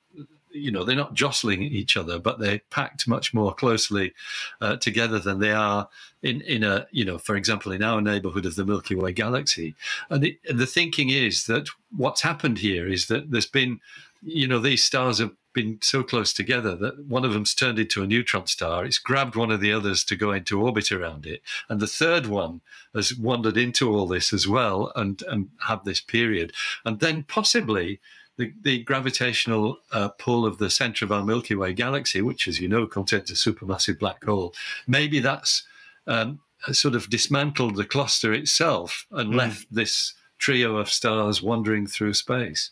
you 0.57 0.71
know 0.71 0.85
they're 0.85 0.97
not 0.97 1.15
jostling 1.15 1.63
each 1.63 1.97
other, 1.97 2.19
but 2.19 2.39
they're 2.39 2.61
packed 2.71 3.07
much 3.07 3.35
more 3.35 3.55
closely 3.55 4.13
uh, 4.61 4.77
together 4.77 5.19
than 5.19 5.39
they 5.39 5.53
are 5.53 5.89
in 6.23 6.41
in 6.43 6.65
a 6.65 6.87
you 6.91 7.05
know 7.05 7.19
for 7.19 7.37
example 7.37 7.73
in 7.73 7.83
our 7.83 8.01
neighborhood 8.01 8.47
of 8.47 8.57
the 8.57 8.65
Milky 8.65 8.95
Way 8.95 9.13
galaxy. 9.13 9.75
And, 10.11 10.25
it, 10.25 10.39
the 10.49 10.67
thinking 10.67 11.11
is 11.11 11.47
that 11.47 11.69
what's 11.97 12.23
happened 12.23 12.59
here 12.59 12.89
is 12.89 13.07
that 13.07 13.31
there's 13.31 13.47
been 13.47 13.81
you 14.23 14.49
know 14.49 14.59
these 14.59 14.85
stars 14.85 15.19
have 15.19 15.33
been 15.53 15.79
so 15.81 16.03
close 16.03 16.35
together 16.35 16.77
that 16.77 17.07
one 17.07 17.25
of 17.25 17.33
them's 17.33 17.55
turned 17.55 17.79
into 17.79 18.03
a 18.03 18.07
neutron 18.07 18.47
star. 18.47 18.85
It's 18.85 18.99
grabbed 18.99 19.37
one 19.37 19.51
of 19.51 19.63
the 19.63 19.73
others 19.73 20.05
to 20.05 20.15
go 20.15 20.33
into 20.33 20.61
orbit 20.61 20.93
around 20.93 21.27
it, 21.27 21.43
and 21.69 21.81
the 21.81 21.87
third 21.87 22.27
one 22.27 22.61
has 22.95 23.15
wandered 23.15 23.57
into 23.57 23.91
all 23.91 24.07
this 24.07 24.33
as 24.33 24.47
well 24.47 24.93
and 24.95 25.23
and 25.29 25.49
have 25.67 25.85
this 25.85 26.01
period, 26.01 26.53
and 26.85 27.01
then 27.01 27.23
possibly 27.23 28.01
the, 28.37 28.53
the 28.63 28.83
gravitational 28.83 29.79
uh, 29.93 30.09
pull 30.09 30.45
of 30.45 30.59
the 30.59 30.71
center 30.71 31.05
of 31.05 31.13
our 31.13 31.25
Milky 31.25 31.55
Way 31.55 31.73
galaxy, 31.73 32.21
which, 32.21 32.47
as 32.49 32.61
you 32.61 32.69
know, 32.69 32.87
contains 32.87 33.31
a 33.31 33.35
supermassive 33.35 33.99
black 33.99 34.25
hole, 34.25 34.55
maybe 34.87 35.21
that's 35.21 35.63
um, 36.07 36.41
sort 36.73 36.95
of 36.95 37.09
dismantled 37.11 37.77
the 37.77 37.85
cluster 37.85 38.33
itself 38.33 39.07
and 39.11 39.33
mm. 39.33 39.37
left 39.37 39.67
this 39.71 40.15
trio 40.39 40.77
of 40.77 40.91
stars 40.91 41.43
wandering 41.43 41.87
through 41.87 42.15
space. 42.15 42.71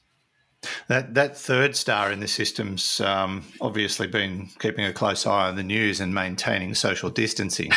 That 0.89 1.13
that 1.13 1.37
third 1.37 1.77
star 1.77 2.11
in 2.11 2.21
the 2.21 2.29
system's 2.29 2.99
um, 3.01 3.45
obviously 3.61 4.07
been 4.07 4.49
keeping 4.59 4.87
a 4.87 4.95
close 4.95 5.27
eye 5.27 5.49
on 5.49 5.57
the 5.57 5.63
news 5.63 6.01
and 6.01 6.15
maintaining 6.15 6.75
social 6.75 7.11
distancing, 7.11 7.71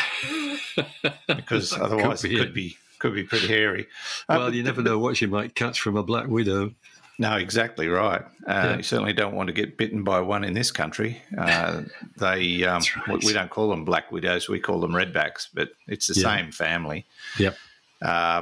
because 1.27 1.73
otherwise 1.73 2.21
could 2.21 2.29
be, 2.29 2.35
it 2.35 2.39
could 2.39 2.53
be 2.53 2.77
could 2.99 3.13
be 3.13 3.23
pretty 3.23 3.47
hairy. 3.47 3.87
Well, 4.29 4.43
um, 4.43 4.53
you 4.53 4.63
never 4.63 4.81
know 4.81 4.99
what 4.99 5.19
you 5.21 5.27
might 5.27 5.53
catch 5.53 5.81
from 5.81 5.97
a 5.97 6.03
black 6.03 6.27
widow. 6.27 6.73
No, 7.19 7.35
exactly 7.35 7.87
right. 7.87 8.21
Uh, 8.45 8.75
You 8.77 8.83
certainly 8.83 9.13
don't 9.13 9.33
want 9.33 9.47
to 9.47 9.53
get 9.53 9.75
bitten 9.77 10.03
by 10.03 10.19
one 10.21 10.43
in 10.43 10.53
this 10.53 10.71
country. 10.71 11.19
Uh, 11.37 11.81
they 12.17 12.63
um, 12.63 12.83
right. 13.07 13.23
we 13.23 13.33
don't 13.33 13.49
call 13.49 13.69
them 13.69 13.85
black 13.85 14.11
widows; 14.11 14.47
we 14.47 14.59
call 14.59 14.79
them 14.79 14.91
redbacks, 14.91 15.47
but 15.53 15.69
it's 15.87 16.07
the 16.07 16.19
Yeah. 16.19 16.35
same 16.37 16.51
family. 16.51 17.05
Yep. 17.39 17.57
Uh, 18.01 18.41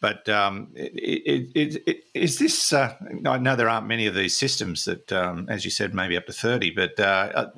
but 0.00 0.28
um, 0.28 0.68
it, 0.74 1.50
it, 1.54 1.82
it, 1.86 2.04
is 2.14 2.38
this? 2.38 2.72
Uh, 2.72 2.94
I 3.24 3.38
know 3.38 3.56
there 3.56 3.68
aren't 3.68 3.86
many 3.86 4.06
of 4.06 4.14
these 4.14 4.36
systems 4.36 4.84
that, 4.84 5.10
um, 5.12 5.46
as 5.48 5.64
you 5.64 5.70
said, 5.70 5.94
maybe 5.94 6.16
up 6.16 6.26
to 6.26 6.32
thirty. 6.32 6.70
But 6.70 6.98
uh, 7.00 7.48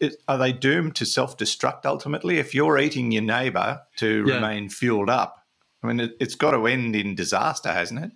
uh, 0.00 0.08
are 0.28 0.38
they 0.38 0.52
doomed 0.52 0.94
to 0.96 1.04
self-destruct 1.06 1.84
ultimately? 1.86 2.38
If 2.38 2.54
you're 2.54 2.78
eating 2.78 3.10
your 3.12 3.22
neighbour 3.22 3.80
to 3.96 4.24
Yeah. 4.26 4.34
remain 4.34 4.68
fueled 4.68 5.10
up, 5.10 5.44
I 5.82 5.88
mean, 5.88 6.00
it, 6.00 6.16
it's 6.20 6.34
got 6.36 6.52
to 6.52 6.66
end 6.66 6.94
in 6.94 7.14
disaster, 7.14 7.72
hasn't 7.72 8.04
it? 8.04 8.10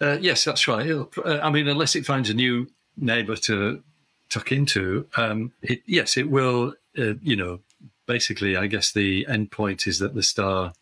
Uh, 0.00 0.18
yes, 0.20 0.44
that's 0.44 0.68
right. 0.68 0.88
Uh, 0.90 1.40
I 1.42 1.50
mean, 1.50 1.66
unless 1.68 1.96
it 1.96 2.06
finds 2.06 2.30
a 2.30 2.34
new 2.34 2.68
neighbour 2.96 3.36
to 3.36 3.82
tuck 4.30 4.52
into, 4.52 5.06
um, 5.16 5.52
it, 5.62 5.82
yes, 5.86 6.16
it 6.16 6.30
will. 6.30 6.74
Uh, 6.96 7.14
you 7.22 7.36
know, 7.36 7.60
basically, 8.06 8.56
I 8.56 8.66
guess 8.66 8.92
the 8.92 9.26
end 9.28 9.50
point 9.50 9.86
is 9.86 9.98
that 9.98 10.14
the 10.14 10.22
star, 10.22 10.72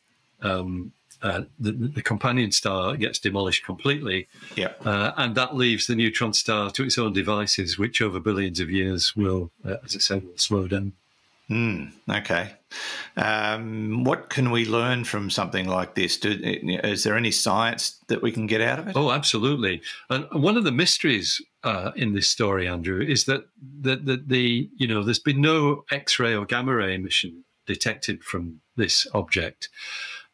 um, 0.43 0.93
uh, 1.23 1.43
the, 1.59 1.73
the 1.73 2.03
companion 2.03 2.53
star, 2.53 2.97
gets 2.97 3.19
demolished 3.19 3.65
completely, 3.65 4.29
Yeah. 4.55 4.73
uh, 4.85 5.13
and 5.17 5.35
that 5.35 5.57
leaves 5.57 5.87
the 5.87 5.95
neutron 5.95 6.33
star 6.35 6.71
to 6.73 6.85
its 6.85 6.99
own 6.99 7.13
devices, 7.13 7.79
which 7.79 8.03
over 8.03 8.21
billions 8.21 8.61
of 8.61 8.71
years 8.71 9.17
will, 9.17 9.51
uh, 9.65 9.77
as 9.85 9.97
I 9.97 9.99
said, 10.01 10.25
will 10.25 10.37
slow 10.37 10.69
down. 10.69 10.93
Mm, 11.51 11.93
okay. 12.11 12.53
Um, 13.17 14.05
what 14.05 14.29
can 14.29 14.51
we 14.51 14.67
learn 14.67 15.05
from 15.05 15.31
something 15.31 15.67
like 15.67 15.95
this? 15.95 16.19
Do, 16.19 16.39
is 16.43 17.03
there 17.03 17.17
any 17.17 17.31
science 17.31 17.99
that 18.09 18.21
we 18.21 18.31
can 18.31 18.47
get 18.47 18.61
out 18.61 18.79
of 18.79 18.89
it? 18.89 18.97
Oh, 18.97 19.11
absolutely. 19.11 19.81
And 20.11 20.27
one 20.33 20.59
of 20.59 20.65
the 20.65 20.73
mysteries 20.73 21.41
uh, 21.65 21.93
in 21.97 22.13
this 22.13 22.29
story, 22.29 22.69
Andrew, 22.69 23.01
is 23.01 23.25
that 23.25 23.47
the, 23.81 23.97
the, 23.97 24.23
the 24.25 24.71
you 24.77 24.87
know 24.87 25.03
there's 25.03 25.19
been 25.19 25.41
no 25.41 25.85
X-ray 25.91 26.35
or 26.35 26.45
gamma 26.45 26.75
ray 26.75 26.95
emission 26.95 27.45
detected 27.67 28.23
from 28.23 28.61
this 28.77 29.07
object, 29.15 29.71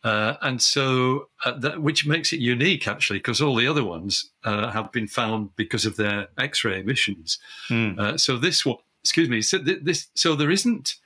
uh, 0.03 0.35
and 0.43 0.61
so 0.61 1.29
uh, 1.45 1.53
that, 1.59 1.81
which 1.81 2.05
makes 2.05 2.33
it 2.33 2.41
unique 2.41 2.89
actually, 2.89 3.21
because 3.21 3.41
all 3.41 3.55
the 3.55 3.69
other 3.69 3.85
ones 3.85 4.31
uh, 4.45 4.73
have 4.73 4.91
been 4.91 5.07
found 5.07 5.55
because 5.55 5.87
of 5.87 5.97
their 5.97 6.29
X-ray 6.37 6.81
emissions. 6.81 7.39
Uh, 7.71 8.17
so 8.17 8.37
this 8.37 8.67
one, 8.67 8.79
excuse 9.05 9.29
me, 9.29 9.41
so 9.41 9.63
th- 9.63 9.85
this 9.85 10.09
so 10.15 10.35
there 10.35 10.51
isn't 10.51 10.97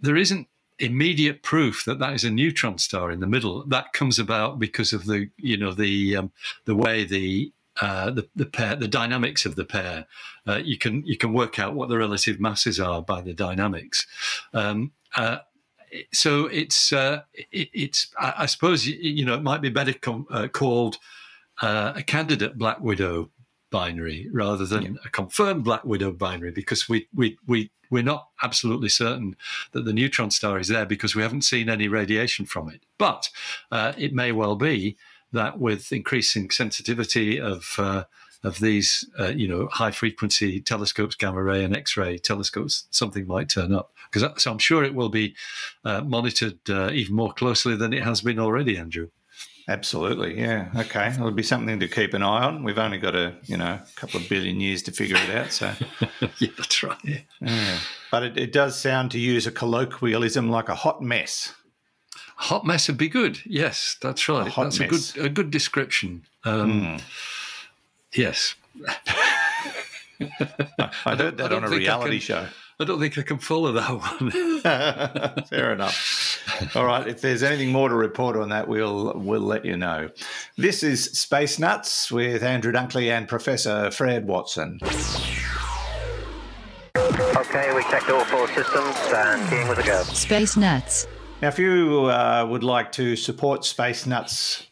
there 0.00 0.16
isn't 0.16 0.46
immediate 0.78 1.42
proof 1.42 1.84
that 1.84 1.98
that 1.98 2.14
is 2.14 2.24
a 2.24 2.30
neutron 2.30 2.78
star 2.78 3.10
in 3.10 3.20
the 3.20 3.26
middle. 3.26 3.64
That 3.66 3.92
comes 3.92 4.18
about 4.18 4.58
because 4.58 4.92
of 4.92 5.06
the 5.06 5.30
you 5.36 5.56
know 5.56 5.72
the 5.72 6.16
um, 6.16 6.32
the 6.64 6.74
way 6.74 7.04
the 7.04 7.52
uh, 7.80 8.10
the 8.10 8.28
the 8.34 8.46
pair 8.46 8.76
the 8.76 8.88
dynamics 8.88 9.46
of 9.46 9.56
the 9.56 9.64
pair. 9.64 10.06
Uh, 10.46 10.60
you 10.62 10.78
can 10.78 11.04
you 11.06 11.16
can 11.16 11.32
work 11.32 11.58
out 11.58 11.74
what 11.74 11.88
the 11.88 11.98
relative 11.98 12.40
masses 12.40 12.80
are 12.80 13.02
by 13.02 13.20
the 13.20 13.34
dynamics. 13.34 14.06
Um, 14.52 14.92
uh, 15.16 15.38
so 16.12 16.46
it's 16.46 16.92
uh, 16.92 17.22
it, 17.34 17.68
it's 17.72 18.08
I, 18.18 18.34
I 18.38 18.46
suppose 18.46 18.86
you, 18.86 19.24
know 19.24 19.34
it 19.34 19.42
might 19.42 19.62
be 19.62 19.70
better 19.70 19.92
com- 19.92 20.26
uh, 20.30 20.48
called 20.48 20.98
uh, 21.62 21.92
a 21.96 22.02
candidate 22.02 22.58
Black 22.58 22.80
Widow 22.80 23.30
binary 23.74 24.28
rather 24.32 24.64
than 24.64 25.00
a 25.04 25.08
confirmed 25.08 25.64
Black 25.64 25.84
Widow 25.84 26.12
binary 26.12 26.52
because 26.52 26.88
we 26.88 27.08
we 27.12 27.36
we 27.44 27.72
we're 27.90 28.04
not 28.04 28.28
absolutely 28.40 28.88
certain 28.88 29.34
that 29.72 29.84
the 29.84 29.92
neutron 29.92 30.30
star 30.30 30.60
is 30.60 30.68
there 30.68 30.86
because 30.86 31.16
we 31.16 31.22
haven't 31.22 31.42
seen 31.42 31.68
any 31.68 31.88
radiation 31.88 32.46
from 32.46 32.68
it. 32.68 32.82
But 32.98 33.30
uh, 33.72 33.92
it 33.98 34.14
may 34.14 34.30
well 34.30 34.54
be 34.54 34.96
that 35.32 35.58
with 35.58 35.92
increasing 35.92 36.50
sensitivity 36.50 37.40
of 37.40 37.74
uh, 37.76 38.04
of 38.44 38.60
these, 38.60 39.10
uh, 39.18 39.32
you 39.34 39.48
know, 39.48 39.66
high 39.72 39.90
frequency 39.90 40.60
telescopes, 40.60 41.16
gamma 41.16 41.42
ray 41.42 41.64
and 41.64 41.76
X 41.76 41.96
ray 41.96 42.16
telescopes, 42.16 42.86
something 42.90 43.26
might 43.26 43.48
turn 43.48 43.74
up. 43.74 43.92
Because 44.08 44.40
so 44.40 44.52
I'm 44.52 44.58
sure 44.58 44.84
it 44.84 44.94
will 44.94 45.08
be 45.08 45.34
uh, 45.84 46.02
monitored 46.02 46.60
uh, 46.70 46.90
even 46.92 47.16
more 47.16 47.32
closely 47.32 47.74
than 47.74 47.92
it 47.92 48.04
has 48.04 48.20
been 48.20 48.38
already, 48.38 48.78
Andrew. 48.78 49.08
Absolutely, 49.66 50.38
yeah. 50.38 50.68
Okay, 50.76 51.08
it'll 51.08 51.30
be 51.30 51.42
something 51.42 51.80
to 51.80 51.88
keep 51.88 52.12
an 52.12 52.22
eye 52.22 52.44
on. 52.44 52.64
We've 52.64 52.78
only 52.78 52.98
got 52.98 53.14
a 53.14 53.34
you 53.44 53.56
know 53.56 53.80
a 53.80 53.86
couple 53.96 54.20
of 54.20 54.28
billion 54.28 54.60
years 54.60 54.82
to 54.82 54.92
figure 54.92 55.16
it 55.16 55.30
out, 55.30 55.52
so. 55.52 55.72
yeah, 56.38 56.50
that's 56.56 56.82
right. 56.82 56.98
Yeah. 57.40 57.78
But 58.10 58.24
it, 58.24 58.36
it 58.38 58.52
does 58.52 58.78
sound, 58.78 59.10
to 59.12 59.18
use 59.18 59.46
a 59.46 59.50
colloquialism, 59.50 60.50
like 60.50 60.68
a 60.68 60.74
hot 60.74 61.00
mess. 61.02 61.54
Hot 62.36 62.66
mess 62.66 62.88
would 62.88 62.98
be 62.98 63.08
good. 63.08 63.38
Yes, 63.46 63.96
that's 64.02 64.28
right. 64.28 64.48
hot 64.48 64.64
that's 64.64 64.80
mess. 64.80 65.10
a 65.12 65.14
good 65.18 65.26
a 65.26 65.28
good 65.30 65.50
description. 65.50 66.24
Um, 66.44 66.98
Yes. 68.12 68.54
I 70.20 71.16
heard 71.16 71.36
that 71.38 71.52
I 71.52 71.56
on 71.56 71.64
a 71.64 71.68
I 71.68 71.70
reality 71.76 72.18
can- 72.18 72.20
show. 72.20 72.46
I 72.80 72.84
don't 72.84 72.98
think 72.98 73.16
I 73.18 73.22
can 73.22 73.38
follow 73.38 73.70
that 73.72 73.88
one. 73.88 75.44
Fair 75.48 75.72
enough. 75.72 76.33
All 76.74 76.84
right. 76.84 77.06
If 77.06 77.20
there's 77.20 77.42
anything 77.42 77.72
more 77.72 77.88
to 77.88 77.94
report 77.94 78.36
on 78.36 78.48
that, 78.50 78.68
we'll 78.68 79.12
we'll 79.16 79.40
let 79.40 79.64
you 79.64 79.76
know. 79.76 80.10
This 80.56 80.82
is 80.82 81.04
Space 81.04 81.58
Nuts 81.58 82.10
with 82.10 82.42
Andrew 82.42 82.72
Dunkley 82.72 83.10
and 83.10 83.28
Professor 83.28 83.90
Fred 83.90 84.26
Watson. 84.26 84.78
Okay, 86.96 87.74
we 87.74 87.82
checked 87.84 88.10
all 88.10 88.24
four 88.24 88.48
systems 88.48 88.96
and 89.14 89.48
keying 89.50 89.68
was 89.68 89.78
a 89.78 89.82
go. 89.82 90.02
Space 90.04 90.56
Nuts. 90.56 91.06
Now, 91.42 91.48
if 91.48 91.58
you 91.58 92.06
uh, 92.06 92.46
would 92.48 92.62
like 92.62 92.92
to 92.92 93.16
support 93.16 93.64
Space 93.64 94.06
Nuts 94.06 94.66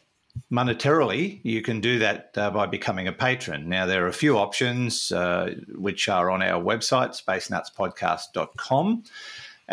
monetarily, 0.51 1.41
you 1.43 1.63
can 1.63 1.81
do 1.81 1.99
that 1.99 2.31
uh, 2.37 2.51
by 2.51 2.67
becoming 2.67 3.09
a 3.09 3.13
patron. 3.13 3.69
Now, 3.69 3.87
there 3.87 4.05
are 4.05 4.09
a 4.09 4.13
few 4.13 4.39
options 4.39 5.13
uh, 5.13 5.55
which 5.75 6.09
are 6.09 6.31
on 6.31 6.43
our 6.43 6.63
website, 6.63 7.21
spacenutspodcast.com. 7.23 9.05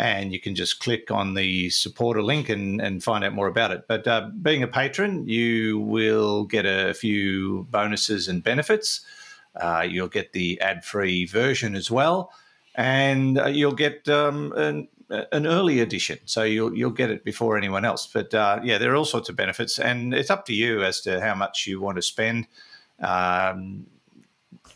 And 0.00 0.32
you 0.32 0.40
can 0.40 0.54
just 0.54 0.80
click 0.80 1.10
on 1.10 1.34
the 1.34 1.68
supporter 1.68 2.22
link 2.22 2.48
and, 2.48 2.80
and 2.80 3.04
find 3.04 3.22
out 3.22 3.34
more 3.34 3.48
about 3.48 3.70
it. 3.70 3.84
But 3.86 4.08
uh, 4.08 4.30
being 4.40 4.62
a 4.62 4.66
patron, 4.66 5.28
you 5.28 5.78
will 5.78 6.44
get 6.44 6.64
a 6.64 6.94
few 6.94 7.66
bonuses 7.70 8.26
and 8.26 8.42
benefits. 8.42 9.02
Uh, 9.54 9.86
you'll 9.86 10.08
get 10.08 10.32
the 10.32 10.58
ad 10.62 10.86
free 10.86 11.26
version 11.26 11.74
as 11.74 11.90
well. 11.90 12.32
And 12.76 13.38
uh, 13.38 13.48
you'll 13.48 13.74
get 13.74 14.08
um, 14.08 14.54
an, 14.56 14.88
an 15.10 15.46
early 15.46 15.80
edition. 15.80 16.18
So 16.24 16.44
you'll, 16.44 16.74
you'll 16.74 16.96
get 16.96 17.10
it 17.10 17.22
before 17.22 17.58
anyone 17.58 17.84
else. 17.84 18.06
But 18.06 18.32
uh, 18.32 18.60
yeah, 18.64 18.78
there 18.78 18.92
are 18.92 18.96
all 18.96 19.04
sorts 19.04 19.28
of 19.28 19.36
benefits. 19.36 19.78
And 19.78 20.14
it's 20.14 20.30
up 20.30 20.46
to 20.46 20.54
you 20.54 20.82
as 20.82 21.02
to 21.02 21.20
how 21.20 21.34
much 21.34 21.66
you 21.66 21.78
want 21.78 21.96
to 21.96 22.02
spend. 22.02 22.46
Um, 23.00 23.86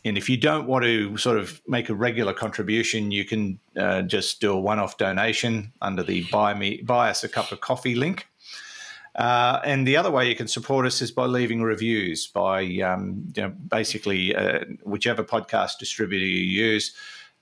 and 0.04 0.18
if 0.18 0.28
you 0.28 0.36
don't 0.36 0.66
want 0.66 0.84
to 0.84 1.16
sort 1.16 1.38
of 1.38 1.62
make 1.66 1.88
a 1.88 1.94
regular 1.94 2.34
contribution, 2.34 3.10
you 3.10 3.24
can 3.24 3.58
uh, 3.76 4.02
just 4.02 4.40
do 4.40 4.52
a 4.52 4.60
one-off 4.60 4.98
donation 4.98 5.72
under 5.80 6.02
the 6.02 6.26
buy 6.30 6.52
me 6.52 6.82
buy 6.82 7.10
us 7.10 7.24
a 7.24 7.28
cup 7.28 7.52
of 7.52 7.60
coffee 7.60 7.94
link. 7.94 8.26
Uh, 9.14 9.60
and 9.64 9.86
the 9.86 9.96
other 9.96 10.10
way 10.10 10.28
you 10.28 10.34
can 10.34 10.48
support 10.48 10.84
us 10.86 11.00
is 11.00 11.10
by 11.10 11.24
leaving 11.24 11.62
reviews. 11.62 12.26
By 12.26 12.62
um, 12.80 13.32
you 13.34 13.42
know, 13.42 13.50
basically 13.68 14.34
uh, 14.34 14.64
whichever 14.82 15.22
podcast 15.22 15.78
distributor 15.78 16.24
you 16.26 16.42
use, 16.42 16.94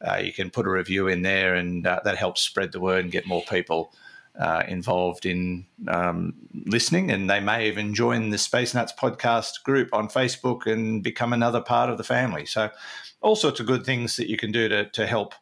uh, 0.07 0.17
you 0.17 0.33
can 0.33 0.51
put 0.51 0.67
a 0.67 0.71
review 0.71 1.09
in 1.09 1.23
there, 1.23 1.55
and 1.55 1.87
uh, 1.87 2.01
that 2.05 2.17
helps 2.17 2.43
spread 2.43 2.73
the 2.73 2.81
word 2.81 3.05
and 3.05 3.13
get 3.13 3.27
more 3.27 3.43
people 3.49 3.93
uh, 4.39 4.63
involved 4.67 5.27
in 5.27 5.67
um, 5.89 6.35
listening, 6.67 7.11
and 7.11 7.29
they 7.29 7.41
may 7.41 7.69
even 7.69 7.95
join 7.95 8.31
the 8.31 8.39
Space 8.39 8.75
Nuts 8.75 8.93
podcast 8.93 9.63
group 9.65 9.89
on 9.93 10.09
Facebook 10.09 10.67
and 10.67 11.03
become 11.03 11.33
another 11.33 11.61
part 11.61 11.91
of 11.91 11.99
the 11.99 12.05
family. 12.05 12.47
So, 12.47 12.71
all 13.21 13.37
sorts 13.37 13.61
of 13.61 13.67
good 13.67 13.85
things 13.85 14.17
that 14.17 14.29
you 14.29 14.37
can 14.37 14.51
do 14.51 14.69
to, 14.69 14.89
to 14.91 15.07
help 15.07 15.35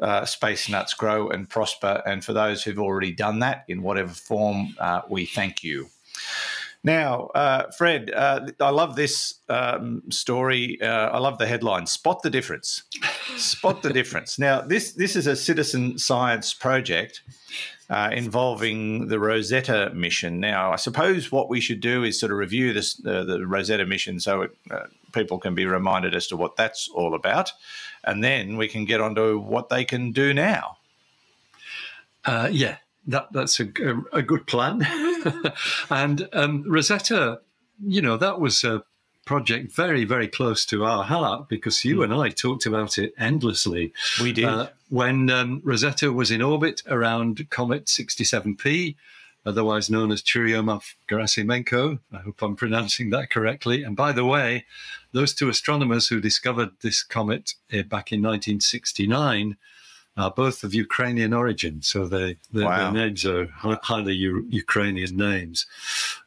uh, 0.00 0.24
Space 0.24 0.68
Nuts 0.68 0.94
grow 0.94 1.28
and 1.28 1.48
prosper. 1.48 2.02
And 2.04 2.24
for 2.24 2.32
those 2.32 2.62
who've 2.62 2.78
already 2.78 3.12
done 3.12 3.38
that 3.38 3.64
in 3.68 3.82
whatever 3.82 4.12
form, 4.12 4.74
uh, 4.78 5.02
we 5.08 5.24
thank 5.24 5.62
you. 5.62 5.88
Now, 6.84 7.26
uh, 7.28 7.70
Fred, 7.70 8.10
uh, 8.12 8.48
I 8.58 8.70
love 8.70 8.96
this 8.96 9.34
um, 9.48 10.02
story. 10.10 10.80
Uh, 10.82 11.10
I 11.10 11.18
love 11.18 11.38
the 11.38 11.46
headline 11.46 11.86
"Spot 11.86 12.20
the 12.22 12.30
Difference." 12.30 12.82
Spot 13.36 13.80
the 13.82 13.92
difference. 13.92 14.36
Now, 14.36 14.62
this 14.62 14.92
this 14.92 15.14
is 15.14 15.28
a 15.28 15.36
citizen 15.36 15.96
science 15.96 16.52
project 16.52 17.22
uh, 17.92 18.08
involving 18.10 19.08
the 19.08 19.18
Rosetta 19.18 19.92
mission. 19.94 20.40
Now, 20.40 20.72
I 20.72 20.76
suppose 20.76 21.30
what 21.30 21.50
we 21.50 21.60
should 21.60 21.80
do 21.80 22.04
is 22.04 22.18
sort 22.18 22.32
of 22.32 22.38
review 22.38 22.72
this 22.72 22.98
uh, 23.04 23.22
the 23.24 23.46
Rosetta 23.46 23.84
mission 23.84 24.18
so 24.18 24.42
it, 24.42 24.56
uh, 24.70 24.86
people 25.12 25.38
can 25.38 25.54
be 25.54 25.66
reminded 25.66 26.16
as 26.16 26.26
to 26.28 26.36
what 26.38 26.56
that's 26.56 26.88
all 26.94 27.14
about, 27.14 27.52
and 28.02 28.24
then 28.24 28.56
we 28.56 28.66
can 28.66 28.86
get 28.86 29.02
on 29.02 29.14
to 29.16 29.38
what 29.38 29.68
they 29.68 29.84
can 29.84 30.10
do 30.10 30.32
now. 30.32 30.78
Uh, 32.24 32.48
yeah, 32.50 32.78
that 33.08 33.30
that's 33.30 33.60
a, 33.60 33.66
a, 34.14 34.22
good 34.22 34.46
plan. 34.46 34.86
and 35.90 36.26
um, 36.32 36.64
Rosetta, 36.66 37.42
you 37.84 38.00
know, 38.00 38.16
that 38.16 38.40
was 38.40 38.64
a 38.64 38.82
project 39.24 39.72
very, 39.72 40.04
very 40.04 40.28
close 40.28 40.64
to 40.66 40.84
our 40.84 41.04
heart 41.04 41.48
because 41.48 41.84
you 41.84 42.02
and 42.02 42.12
I 42.12 42.28
talked 42.30 42.66
about 42.66 42.98
it 42.98 43.14
endlessly. 43.18 43.92
We 44.20 44.32
did. 44.32 44.44
Uh, 44.46 44.68
when 44.90 45.30
um, 45.30 45.60
Rosetta 45.64 46.12
was 46.12 46.30
in 46.30 46.42
orbit 46.42 46.82
around 46.88 47.48
Comet 47.50 47.86
67P, 47.86 48.96
otherwise 49.46 49.88
known 49.90 50.12
as 50.12 50.22
Churyumov 50.22 50.94
Gerasimenko. 51.08 51.98
I 52.12 52.18
hope 52.18 52.42
I'm 52.42 52.56
pronouncing 52.56 53.10
that 53.10 53.30
correctly. 53.30 53.82
And 53.82 53.96
by 53.96 54.12
the 54.12 54.24
way, 54.24 54.64
those 55.12 55.34
two 55.34 55.48
astronomers 55.48 56.08
who 56.08 56.20
discovered 56.20 56.70
this 56.80 57.02
comet 57.02 57.54
uh, 57.72 57.82
back 57.82 58.12
in 58.12 58.22
1969 58.22 59.56
are 60.16 60.30
both 60.30 60.62
of 60.62 60.74
Ukrainian 60.74 61.32
origin. 61.32 61.80
So 61.82 62.06
they, 62.06 62.36
their, 62.52 62.66
Wow. 62.66 62.92
their 62.92 63.06
names 63.06 63.24
are 63.24 63.46
highly 63.56 64.14
U- 64.14 64.46
Ukrainian 64.50 65.16
names. 65.16 65.66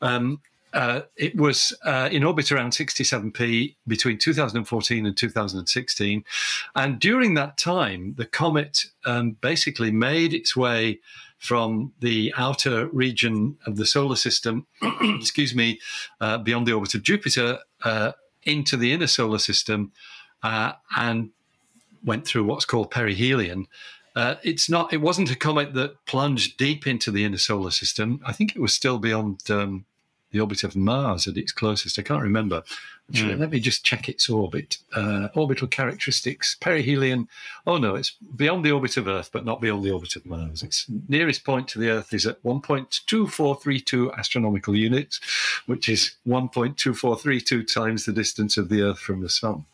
Um, 0.02 0.42
uh, 0.76 1.02
it 1.16 1.36
was 1.38 1.74
uh, 1.86 2.10
in 2.12 2.24
orbit 2.24 2.52
around 2.52 2.72
67p 2.72 3.76
between 3.88 4.18
2014 4.18 5.06
and 5.06 5.18
2016. 5.18 6.26
And 6.76 7.00
during 7.00 7.34
that 7.36 7.58
time, 7.58 8.14
the 8.18 8.26
comet 8.26 8.86
um, 9.06 9.38
basically 9.40 9.90
made 9.90 10.34
its 10.34 10.56
way 10.56 11.00
from 11.38 11.94
the 12.02 12.34
outer 12.36 12.88
region 12.88 13.58
of 13.66 13.78
the 13.78 13.86
solar 13.86 14.18
system, 14.18 14.68
excuse 15.02 15.56
me, 15.56 15.80
uh, 16.20 16.40
beyond 16.40 16.68
the 16.68 16.74
orbit 16.74 16.94
of 16.94 17.04
Jupiter, 17.04 17.60
uh, 17.84 18.12
into 18.44 18.76
the 18.76 18.92
inner 18.92 19.08
solar 19.08 19.40
system, 19.40 19.94
uh, 20.44 20.74
and 20.98 21.30
went 22.04 22.26
through 22.26 22.44
what's 22.44 22.66
called 22.66 22.92
perihelion. 22.92 23.68
Uh, 24.14 24.36
it's 24.44 24.70
not. 24.70 24.92
It 24.94 25.02
wasn't 25.02 25.32
a 25.32 25.36
comet 25.36 25.74
that 25.74 26.06
plunged 26.06 26.58
deep 26.58 26.86
into 26.86 27.12
the 27.12 27.24
inner 27.24 27.38
solar 27.38 27.72
system. 27.72 28.22
I 28.26 28.34
think 28.34 28.56
it 28.56 28.62
was 28.62 28.74
still 28.74 28.98
beyond 28.98 29.40
um, 29.50 29.86
the 30.36 30.42
orbit 30.42 30.64
of 30.64 30.76
Mars 30.76 31.28
at 31.28 31.38
its 31.38 31.54
closest. 31.54 31.98
I 31.98 32.02
can't 32.02 32.22
remember. 32.22 32.62
Actually, 33.10 33.36
let 33.36 33.52
me 33.52 33.60
just 33.60 33.86
check 33.86 34.10
its 34.10 34.30
orbit. 34.30 34.80
Uh, 34.94 35.30
orbital 35.34 35.68
characteristics, 35.68 36.58
perihelion. 36.60 37.28
Oh 37.66 37.78
no, 37.78 37.96
it's 37.96 38.12
beyond 38.36 38.66
the 38.66 38.72
orbit 38.72 38.98
of 38.98 39.08
Earth, 39.08 39.30
but 39.32 39.46
not 39.46 39.62
beyond 39.62 39.84
the 39.84 39.92
orbit 39.92 40.16
of 40.16 40.26
Mars. 40.26 40.62
Its 40.62 40.88
nearest 41.08 41.46
point 41.46 41.70
to 41.70 41.80
the 41.80 41.90
Earth 41.90 42.14
is 42.14 42.26
at 42.26 42.44
1.2432 42.44 44.18
astronomical 44.18 44.76
units, 44.76 45.22
which 45.68 45.88
is 45.88 46.16
1.2432 46.28 47.74
times 47.74 48.06
the 48.06 48.12
distance 48.12 48.58
of 48.58 48.68
the 48.68 48.82
Earth 48.82 49.00
from 49.00 49.22
the 49.22 49.30
Sun. 49.30 49.66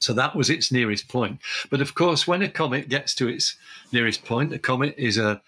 So 0.00 0.12
that 0.12 0.36
was 0.36 0.50
its 0.50 0.70
nearest 0.70 1.08
point. 1.08 1.40
But 1.70 1.80
of 1.80 1.94
course, 1.94 2.26
when 2.26 2.42
a 2.42 2.48
comet 2.48 2.88
gets 2.88 3.14
to 3.16 3.28
its 3.28 3.56
nearest 3.90 4.24
point, 4.24 4.52
a 4.52 4.58
comet 4.58 4.94
is 4.98 5.16
a, 5.16 5.40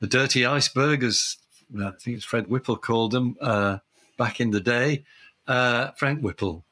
a 0.00 0.06
dirty 0.06 0.46
iceberg, 0.46 1.02
as 1.02 1.36
I 1.76 1.90
think 2.00 2.16
it's 2.16 2.24
Fred 2.24 2.48
Whipple 2.48 2.76
called 2.76 3.12
them 3.12 3.36
uh, 3.40 3.78
back 4.18 4.40
in 4.40 4.50
the 4.50 4.60
day. 4.60 5.04
Uh, 5.46 5.92
Frank 5.92 6.20
Whipple, 6.20 6.66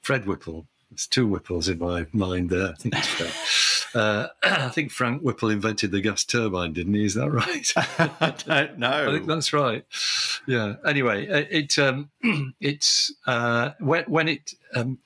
Fred 0.00 0.26
Whipple. 0.26 0.66
There's 0.90 1.06
two 1.06 1.28
Whipples 1.28 1.68
in 1.68 1.78
my 1.78 2.06
mind 2.14 2.48
there. 2.48 2.70
I 2.70 2.74
think 2.74 2.94
it's 2.96 3.76
Uh, 3.96 4.28
I 4.42 4.68
think 4.68 4.90
Frank 4.90 5.22
Whipple 5.22 5.48
invented 5.48 5.90
the 5.90 6.02
gas 6.02 6.22
turbine, 6.22 6.74
didn't 6.74 6.94
he? 6.94 7.04
Is 7.04 7.14
that 7.14 7.30
right? 7.30 7.72
I 8.20 8.34
don't 8.46 8.78
know. 8.78 9.08
I 9.08 9.12
think 9.12 9.26
that's 9.26 9.52
right. 9.52 9.84
Yeah. 10.46 10.74
Anyway, 10.84 11.26
it, 11.26 11.48
it 11.50 11.78
um, 11.78 12.10
it's 12.60 13.12
uh, 13.26 13.70
when 13.80 14.04
when 14.04 14.28
it 14.28 14.52
um, 14.74 14.98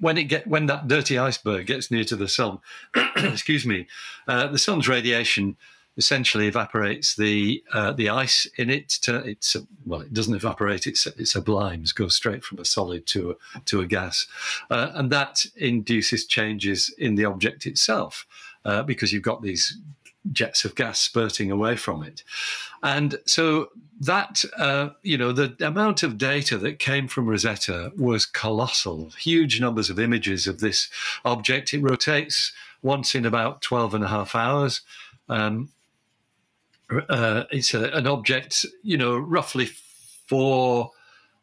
when 0.00 0.18
it 0.18 0.24
get 0.24 0.46
when 0.46 0.66
that 0.66 0.88
dirty 0.88 1.18
iceberg 1.18 1.66
gets 1.66 1.90
near 1.90 2.04
to 2.04 2.16
the 2.16 2.28
sun. 2.28 2.58
excuse 3.16 3.64
me, 3.64 3.86
uh, 4.26 4.48
the 4.48 4.58
sun's 4.58 4.88
radiation 4.88 5.56
essentially 5.96 6.46
evaporates 6.46 7.16
the 7.16 7.62
uh, 7.72 7.92
the 7.92 8.08
ice 8.08 8.46
in 8.56 8.70
it. 8.70 8.88
To, 9.02 9.16
it's 9.16 9.56
well, 9.84 10.00
it 10.00 10.12
doesn't 10.12 10.34
evaporate. 10.34 10.86
It's 10.86 11.06
it 11.06 11.28
sublimes, 11.28 11.92
goes 11.92 12.14
straight 12.14 12.44
from 12.44 12.58
a 12.58 12.64
solid 12.64 13.06
to 13.08 13.30
a, 13.32 13.60
to 13.66 13.80
a 13.80 13.86
gas, 13.86 14.26
uh, 14.70 14.92
and 14.94 15.10
that 15.10 15.46
induces 15.56 16.26
changes 16.26 16.94
in 16.98 17.14
the 17.14 17.24
object 17.24 17.66
itself 17.66 18.26
uh, 18.64 18.82
because 18.82 19.12
you've 19.12 19.22
got 19.22 19.42
these 19.42 19.78
jets 20.32 20.64
of 20.64 20.74
gas 20.74 21.00
spurting 21.00 21.50
away 21.50 21.76
from 21.76 22.02
it. 22.02 22.22
And 22.82 23.18
so 23.26 23.70
that, 24.00 24.44
uh, 24.56 24.90
you 25.02 25.16
know, 25.18 25.32
the 25.32 25.54
amount 25.66 26.02
of 26.02 26.18
data 26.18 26.58
that 26.58 26.78
came 26.78 27.08
from 27.08 27.26
Rosetta 27.26 27.92
was 27.96 28.26
colossal. 28.26 29.10
Huge 29.18 29.60
numbers 29.60 29.90
of 29.90 29.98
images 29.98 30.46
of 30.46 30.60
this 30.60 30.88
object. 31.24 31.74
It 31.74 31.82
rotates 31.82 32.52
once 32.82 33.14
in 33.14 33.26
about 33.26 33.60
12 33.62 33.94
and 33.94 34.04
a 34.04 34.08
half 34.08 34.34
hours. 34.34 34.82
Um, 35.28 35.70
uh, 37.08 37.44
it's 37.50 37.74
a, 37.74 37.84
an 37.90 38.06
object, 38.06 38.66
you 38.82 38.96
know, 38.96 39.16
roughly 39.16 39.66
four. 40.26 40.92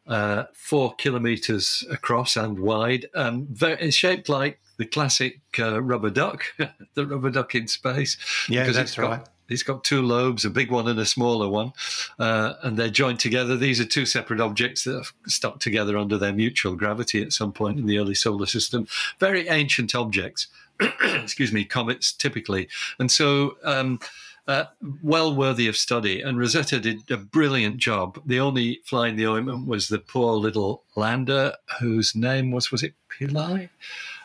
Uh, 0.06 0.46
four 0.54 0.94
kilometers 0.94 1.84
across 1.90 2.34
and 2.34 2.58
wide. 2.58 3.04
Um, 3.14 3.46
very, 3.50 3.74
it's 3.74 3.94
shaped 3.94 4.30
like 4.30 4.58
the 4.78 4.86
classic 4.86 5.40
uh, 5.58 5.82
rubber 5.82 6.08
duck, 6.08 6.44
the 6.94 7.06
rubber 7.06 7.28
duck 7.30 7.54
in 7.54 7.68
space. 7.68 8.16
Yeah, 8.48 8.62
because 8.62 8.76
that's 8.76 8.90
it's 8.92 8.96
got, 8.96 9.10
right. 9.10 9.28
It's 9.48 9.62
got 9.62 9.84
two 9.84 10.02
lobes, 10.02 10.44
a 10.44 10.50
big 10.50 10.70
one 10.70 10.88
and 10.88 10.98
a 10.98 11.06
smaller 11.06 11.48
one, 11.48 11.72
uh, 12.18 12.54
and 12.62 12.76
they're 12.76 12.90
joined 12.90 13.18
together. 13.18 13.56
These 13.56 13.80
are 13.80 13.84
two 13.84 14.06
separate 14.06 14.40
objects 14.40 14.84
that 14.84 14.96
are 14.96 15.28
stuck 15.28 15.58
together 15.60 15.96
under 15.96 16.18
their 16.18 16.32
mutual 16.32 16.76
gravity 16.76 17.22
at 17.22 17.32
some 17.32 17.52
point 17.52 17.78
in 17.78 17.86
the 17.86 17.98
early 17.98 18.14
solar 18.14 18.46
system. 18.46 18.86
Very 19.18 19.48
ancient 19.48 19.94
objects. 19.94 20.48
Excuse 21.02 21.52
me, 21.52 21.64
comets 21.64 22.12
typically, 22.12 22.68
and 22.98 23.10
so. 23.10 23.58
Um, 23.62 24.00
uh, 24.48 24.64
well 25.02 25.34
worthy 25.34 25.68
of 25.68 25.76
study. 25.76 26.20
And 26.22 26.38
Rosetta 26.38 26.80
did 26.80 27.08
a 27.10 27.16
brilliant 27.18 27.76
job. 27.76 28.20
The 28.26 28.40
only 28.40 28.80
fly 28.84 29.08
in 29.08 29.16
the 29.16 29.26
ointment 29.26 29.68
was 29.68 29.88
the 29.88 29.98
poor 29.98 30.32
little 30.34 30.82
lander 30.96 31.54
whose 31.80 32.16
name 32.16 32.50
was 32.50 32.72
was 32.72 32.82
it 32.82 32.94
Philae? 33.08 33.68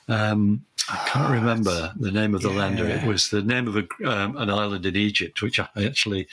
Um, 0.07 0.65
I 0.89 0.97
can't 1.07 1.31
remember 1.31 1.93
the 1.95 2.11
name 2.11 2.35
of 2.35 2.41
the 2.41 2.49
lander. 2.49 2.85
It 2.87 3.05
was 3.05 3.29
the 3.29 3.41
name 3.41 3.67
of 3.67 3.77
a, 3.77 3.85
um, 4.09 4.35
an 4.37 4.49
island 4.49 4.85
in 4.85 4.95
Egypt, 4.95 5.41
which 5.41 5.59
I 5.59 5.67
actually 5.77 6.27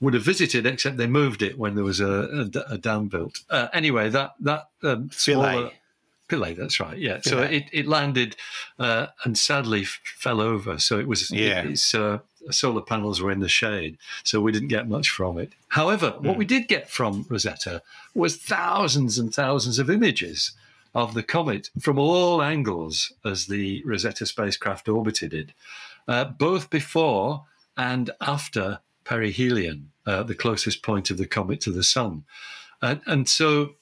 would 0.00 0.14
have 0.14 0.22
visited, 0.22 0.66
except 0.66 0.96
they 0.96 1.06
moved 1.06 1.42
it 1.42 1.58
when 1.58 1.74
there 1.74 1.84
was 1.84 2.00
a, 2.00 2.48
a, 2.68 2.74
a 2.74 2.78
dam 2.78 3.08
built. 3.08 3.40
Uh, 3.50 3.68
anyway, 3.72 4.08
that 4.10 4.34
that 4.40 4.68
um, 4.82 5.10
smaller. 5.12 5.70
Philae, 6.28 6.54
that's 6.54 6.80
right. 6.80 6.98
Yeah. 6.98 7.20
So 7.22 7.40
it, 7.42 7.64
it 7.72 7.86
landed 7.86 8.34
uh, 8.80 9.06
and 9.24 9.38
sadly 9.38 9.82
f- 9.82 10.00
fell 10.16 10.40
over. 10.40 10.76
So 10.80 10.98
it 10.98 11.06
was, 11.06 11.30
Yeah. 11.30 11.62
its 11.62 11.94
uh, 11.94 12.18
solar 12.50 12.82
panels 12.82 13.20
were 13.20 13.30
in 13.30 13.40
the 13.40 13.48
shade. 13.48 13.98
So 14.24 14.40
we 14.40 14.52
didn't 14.52 14.68
get 14.68 14.88
much 14.88 15.10
from 15.10 15.38
it. 15.38 15.52
However, 15.68 16.14
what 16.18 16.36
we 16.36 16.44
did 16.44 16.68
get 16.68 16.88
from 16.88 17.26
Rosetta 17.28 17.82
was 18.14 18.36
thousands 18.36 19.18
and 19.18 19.34
thousands 19.34 19.78
of 19.78 19.90
images 19.90 20.52
of 20.94 21.14
the 21.14 21.22
comet 21.22 21.70
from 21.78 21.98
all 21.98 22.42
angles 22.42 23.12
as 23.24 23.46
the 23.46 23.82
Rosetta 23.84 24.24
spacecraft 24.24 24.88
orbited 24.88 25.34
it, 25.34 25.50
uh, 26.08 26.24
both 26.24 26.70
before 26.70 27.44
and 27.76 28.10
after 28.20 28.80
perihelion, 29.04 29.90
uh, 30.06 30.22
the 30.22 30.34
closest 30.34 30.82
point 30.82 31.10
of 31.10 31.18
the 31.18 31.26
comet 31.26 31.60
to 31.60 31.70
the 31.70 31.82
sun. 31.82 32.24
And, 32.80 33.00
and 33.06 33.28
so 33.28 33.74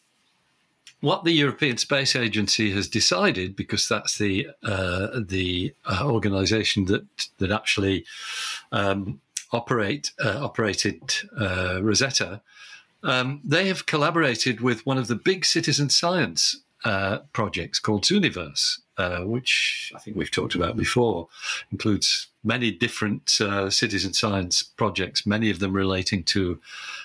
what 1.05 1.25
the 1.25 1.33
European 1.33 1.77
Space 1.77 2.17
Agency 2.17 2.71
has 2.73 2.89
decided, 2.89 3.55
because 3.55 3.87
that's 3.89 4.17
the 4.17 4.49
uh, 4.63 5.21
the 5.21 5.75
uh, 5.85 6.03
organisation 6.07 6.87
that 6.87 7.05
that 7.39 7.51
actually 7.51 8.07
um, 8.73 9.21
operate 9.53 10.13
uh, 10.25 10.39
operated 10.43 11.01
uh, 11.39 11.81
Rosetta, 11.83 12.41
um, 13.03 13.43
they 13.45 13.69
have 13.69 13.85
collaborated 13.85 14.63
with 14.63 14.87
one 14.87 14.97
of 14.97 15.07
the 15.07 15.15
big 15.15 15.45
citizen 15.45 15.91
science 15.91 16.63
uh, 16.87 17.19
projects 17.33 17.79
called 17.79 18.05
Zooniverse, 18.05 18.79
uh, 18.97 19.21
which 19.21 19.93
I 19.95 19.99
think 19.99 20.17
we've 20.17 20.31
talked 20.31 20.55
about 20.55 20.75
before, 20.77 21.29
includes 21.71 22.29
many 22.43 22.71
different 22.71 23.29
citizen 23.29 24.15
science 24.15 24.63
projects, 24.63 25.27
many 25.27 25.51
of 25.51 25.59
them 25.59 25.75
relating 25.75 26.23
to 26.25 26.59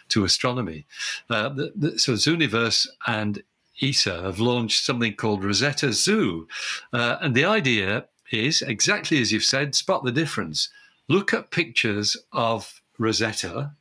to 0.07 0.23
astronomy. 0.23 0.85
The, 1.27 1.73
the, 1.75 1.99
so 1.99 2.13
Zooniverse 2.13 2.87
and 3.05 3.43
ESA 3.81 4.21
have 4.21 4.39
launched 4.39 4.83
something 4.83 5.13
called 5.15 5.43
Rosetta 5.43 5.93
Zoo. 5.93 6.47
Uh, 6.91 7.17
and 7.21 7.35
the 7.35 7.45
idea 7.45 8.05
is 8.31 8.61
exactly 8.61 9.21
as 9.21 9.31
you've 9.31 9.43
said 9.43 9.75
spot 9.75 10.03
the 10.03 10.11
difference. 10.11 10.69
Look 11.07 11.33
at 11.33 11.51
pictures 11.51 12.17
of 12.31 12.81
Rosetta 12.97 13.71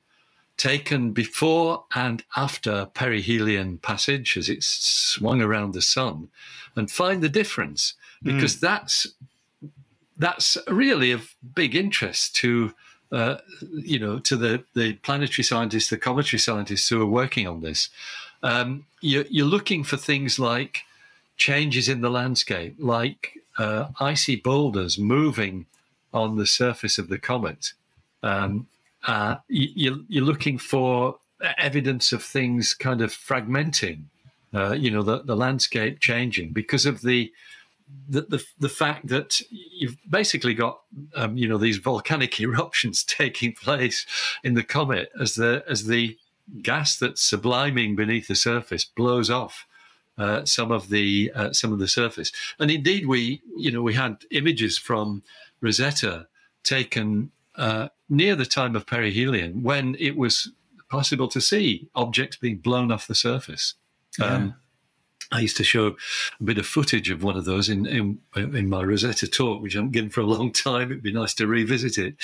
taken 0.56 1.12
before 1.12 1.84
and 1.94 2.24
after 2.36 2.86
perihelion 2.92 3.78
passage 3.78 4.36
as 4.36 4.48
it's 4.48 4.66
swung 4.66 5.40
around 5.40 5.72
the 5.72 5.82
sun 5.82 6.28
and 6.74 6.90
find 6.90 7.22
the 7.22 7.28
difference 7.28 7.94
because 8.22 8.58
that's 8.60 9.06
that's 10.16 10.58
really 10.66 11.12
of 11.12 11.34
big 11.54 11.76
interest 11.76 12.34
to 12.34 12.74
uh, 13.12 13.36
you 13.72 13.98
know 13.98 14.18
to 14.18 14.36
the 14.36 14.64
the 14.74 14.94
planetary 14.94 15.44
scientists 15.44 15.90
the 15.90 15.96
cometary 15.96 16.40
scientists 16.40 16.88
who 16.88 17.00
are 17.00 17.06
working 17.06 17.46
on 17.46 17.60
this 17.60 17.88
um, 18.42 18.84
you're, 19.00 19.24
you're 19.28 19.46
looking 19.46 19.84
for 19.84 19.96
things 19.96 20.38
like 20.38 20.80
changes 21.36 21.88
in 21.88 22.00
the 22.00 22.10
landscape, 22.10 22.76
like 22.78 23.34
uh, 23.58 23.88
icy 24.00 24.36
boulders 24.36 24.98
moving 24.98 25.66
on 26.12 26.36
the 26.36 26.46
surface 26.46 26.98
of 26.98 27.08
the 27.08 27.18
comet. 27.18 27.72
Um, 28.22 28.66
uh, 29.06 29.36
you, 29.48 29.68
you're, 29.74 30.00
you're 30.08 30.24
looking 30.24 30.58
for 30.58 31.18
evidence 31.56 32.12
of 32.12 32.22
things 32.22 32.74
kind 32.74 33.00
of 33.00 33.10
fragmenting, 33.10 34.02
uh, 34.54 34.72
you 34.72 34.90
know, 34.90 35.02
the, 35.02 35.22
the 35.22 35.36
landscape 35.36 36.00
changing 36.00 36.52
because 36.52 36.86
of 36.86 37.02
the 37.02 37.32
the, 38.06 38.20
the, 38.22 38.44
the 38.58 38.68
fact 38.68 39.08
that 39.08 39.40
you've 39.50 39.96
basically 40.10 40.52
got 40.52 40.80
um, 41.14 41.38
you 41.38 41.48
know 41.48 41.56
these 41.56 41.78
volcanic 41.78 42.38
eruptions 42.40 43.02
taking 43.02 43.52
place 43.52 44.04
in 44.44 44.52
the 44.54 44.62
comet 44.62 45.10
as 45.18 45.34
the 45.34 45.64
as 45.68 45.86
the 45.86 46.16
gas 46.62 46.96
that's 46.96 47.28
subliming 47.28 47.96
beneath 47.96 48.28
the 48.28 48.34
surface 48.34 48.84
blows 48.84 49.30
off 49.30 49.66
uh, 50.18 50.44
some 50.44 50.72
of 50.72 50.88
the 50.88 51.30
uh, 51.34 51.52
some 51.52 51.72
of 51.72 51.78
the 51.78 51.88
surface. 51.88 52.32
And 52.58 52.70
indeed, 52.70 53.06
we 53.06 53.40
you 53.56 53.70
know 53.70 53.82
we 53.82 53.94
had 53.94 54.24
images 54.30 54.76
from 54.76 55.22
Rosetta 55.60 56.26
taken 56.64 57.30
uh, 57.54 57.88
near 58.08 58.34
the 58.34 58.46
time 58.46 58.74
of 58.76 58.86
perihelion 58.86 59.62
when 59.62 59.96
it 59.98 60.16
was 60.16 60.50
possible 60.90 61.28
to 61.28 61.40
see 61.40 61.88
objects 61.94 62.36
being 62.36 62.56
blown 62.56 62.90
off 62.90 63.06
the 63.06 63.14
surface. 63.14 63.74
Yeah. 64.18 64.26
Um, 64.26 64.54
I 65.30 65.40
used 65.40 65.58
to 65.58 65.64
show 65.64 65.96
a 66.40 66.42
bit 66.42 66.56
of 66.56 66.66
footage 66.66 67.10
of 67.10 67.22
one 67.22 67.36
of 67.36 67.44
those 67.44 67.68
in 67.68 67.86
in, 67.86 68.18
in 68.34 68.68
my 68.68 68.82
Rosetta 68.82 69.28
talk, 69.28 69.62
which 69.62 69.76
I 69.76 69.78
haven't 69.78 69.92
given 69.92 70.10
for 70.10 70.22
a 70.22 70.26
long 70.26 70.52
time. 70.66 70.90
It'd 70.90 71.02
be 71.02 71.12
nice 71.12 71.34
to 71.34 71.46
revisit 71.46 71.98
it. 71.98 72.16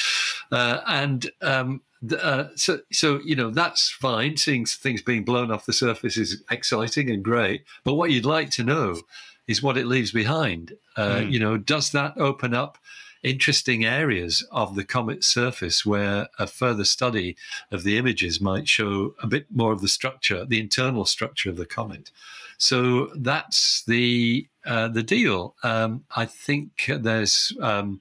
Uh, 0.51 0.81
and 0.87 1.31
um, 1.43 1.83
uh, 2.13 2.49
so, 2.57 2.81
so 2.93 3.21
you 3.25 3.37
know 3.37 3.51
that's 3.51 3.91
fine. 3.91 4.37
Seeing 4.37 4.67
things 4.67 5.03
being 5.03 5.25
blown 5.25 5.51
off 5.51 5.67
the 5.67 5.73
surface 5.73 6.17
is 6.17 6.43
exciting 6.51 7.11
and 7.11 7.23
great. 7.23 7.65
But 7.85 7.95
what 7.95 8.11
you'd 8.11 8.25
like 8.25 8.51
to 8.51 8.65
know 8.65 9.01
is 9.47 9.63
what 9.63 9.77
it 9.77 9.87
leaves 9.87 10.13
behind. 10.13 10.75
Uh, 10.97 11.17
mm. 11.17 11.33
You 11.33 11.39
know, 11.39 11.57
does 11.57 11.93
that 11.93 12.17
open 12.17 12.55
up 12.55 12.79
interesting 13.23 13.85
areas 13.85 14.47
of 14.53 14.77
the 14.77 14.85
comet's 14.85 15.27
surface 15.27 15.85
where 15.87 16.29
a 16.39 16.47
further 16.47 16.85
study 16.85 17.37
of 17.71 17.83
the 17.83 17.97
images 17.97 18.41
might 18.41 18.69
show 18.69 19.15
a 19.23 19.27
bit 19.27 19.47
more 19.51 19.73
of 19.73 19.81
the 19.81 19.89
structure, 19.89 20.45
the 20.45 20.61
internal 20.61 21.05
structure 21.05 21.51
of 21.51 21.57
the 21.57 21.67
comet? 21.67 22.11
So 22.59 23.11
that's 23.17 23.83
the 23.85 24.47
uh, 24.65 24.89
the 24.89 25.03
deal. 25.03 25.55
Um, 25.63 26.05
I 26.15 26.27
think 26.27 26.91
there's. 27.01 27.53
Um, 27.61 28.01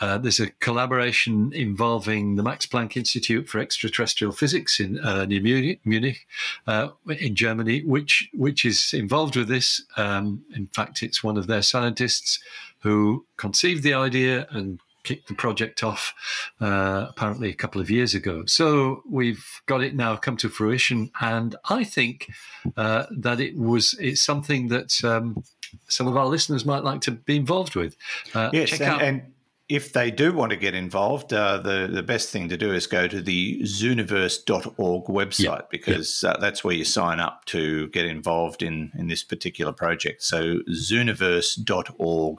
uh, 0.00 0.18
there's 0.18 0.40
a 0.40 0.50
collaboration 0.60 1.52
involving 1.52 2.36
the 2.36 2.42
Max 2.42 2.66
Planck 2.66 2.96
Institute 2.96 3.48
for 3.48 3.58
Extraterrestrial 3.58 4.32
Physics 4.32 4.80
in 4.80 4.98
uh, 5.00 5.24
near 5.24 5.40
Munich, 5.40 5.80
Munich 5.84 6.26
uh, 6.66 6.88
in 7.08 7.34
Germany, 7.34 7.82
which 7.84 8.28
which 8.32 8.64
is 8.64 8.92
involved 8.92 9.36
with 9.36 9.48
this. 9.48 9.82
Um, 9.96 10.44
in 10.54 10.68
fact, 10.68 11.02
it's 11.02 11.24
one 11.24 11.36
of 11.36 11.46
their 11.46 11.62
scientists 11.62 12.38
who 12.80 13.26
conceived 13.36 13.82
the 13.82 13.94
idea 13.94 14.46
and 14.50 14.80
kicked 15.02 15.28
the 15.28 15.34
project 15.34 15.82
off 15.82 16.14
uh, 16.60 17.06
apparently 17.08 17.48
a 17.48 17.54
couple 17.54 17.80
of 17.80 17.90
years 17.90 18.14
ago. 18.14 18.44
So 18.44 19.02
we've 19.08 19.62
got 19.66 19.82
it 19.82 19.96
now 19.96 20.16
come 20.16 20.36
to 20.38 20.48
fruition, 20.48 21.10
and 21.20 21.56
I 21.68 21.82
think 21.84 22.30
uh, 22.76 23.06
that 23.10 23.40
it 23.40 23.56
was 23.56 23.94
it's 23.98 24.22
something 24.22 24.68
that 24.68 25.02
um, 25.04 25.42
some 25.88 26.06
of 26.06 26.16
our 26.16 26.26
listeners 26.26 26.64
might 26.64 26.84
like 26.84 27.00
to 27.02 27.12
be 27.12 27.36
involved 27.36 27.74
with. 27.74 27.96
Uh, 28.34 28.50
yes, 28.52 28.72
and, 28.72 28.82
out- 28.82 29.02
and, 29.02 29.22
if 29.68 29.92
they 29.92 30.10
do 30.10 30.32
want 30.32 30.50
to 30.50 30.56
get 30.56 30.74
involved, 30.74 31.32
uh, 31.32 31.58
the, 31.58 31.88
the 31.92 32.02
best 32.02 32.30
thing 32.30 32.48
to 32.48 32.56
do 32.56 32.72
is 32.72 32.86
go 32.86 33.06
to 33.06 33.20
the 33.20 33.60
zooniverse.org 33.62 35.04
website 35.04 35.44
yeah, 35.44 35.60
because 35.70 36.22
yeah. 36.22 36.30
Uh, 36.30 36.40
that's 36.40 36.64
where 36.64 36.74
you 36.74 36.84
sign 36.84 37.20
up 37.20 37.44
to 37.46 37.88
get 37.88 38.06
involved 38.06 38.62
in, 38.62 38.90
in 38.96 39.08
this 39.08 39.22
particular 39.22 39.72
project. 39.72 40.22
So, 40.22 40.60
zooniverse.org 40.70 42.38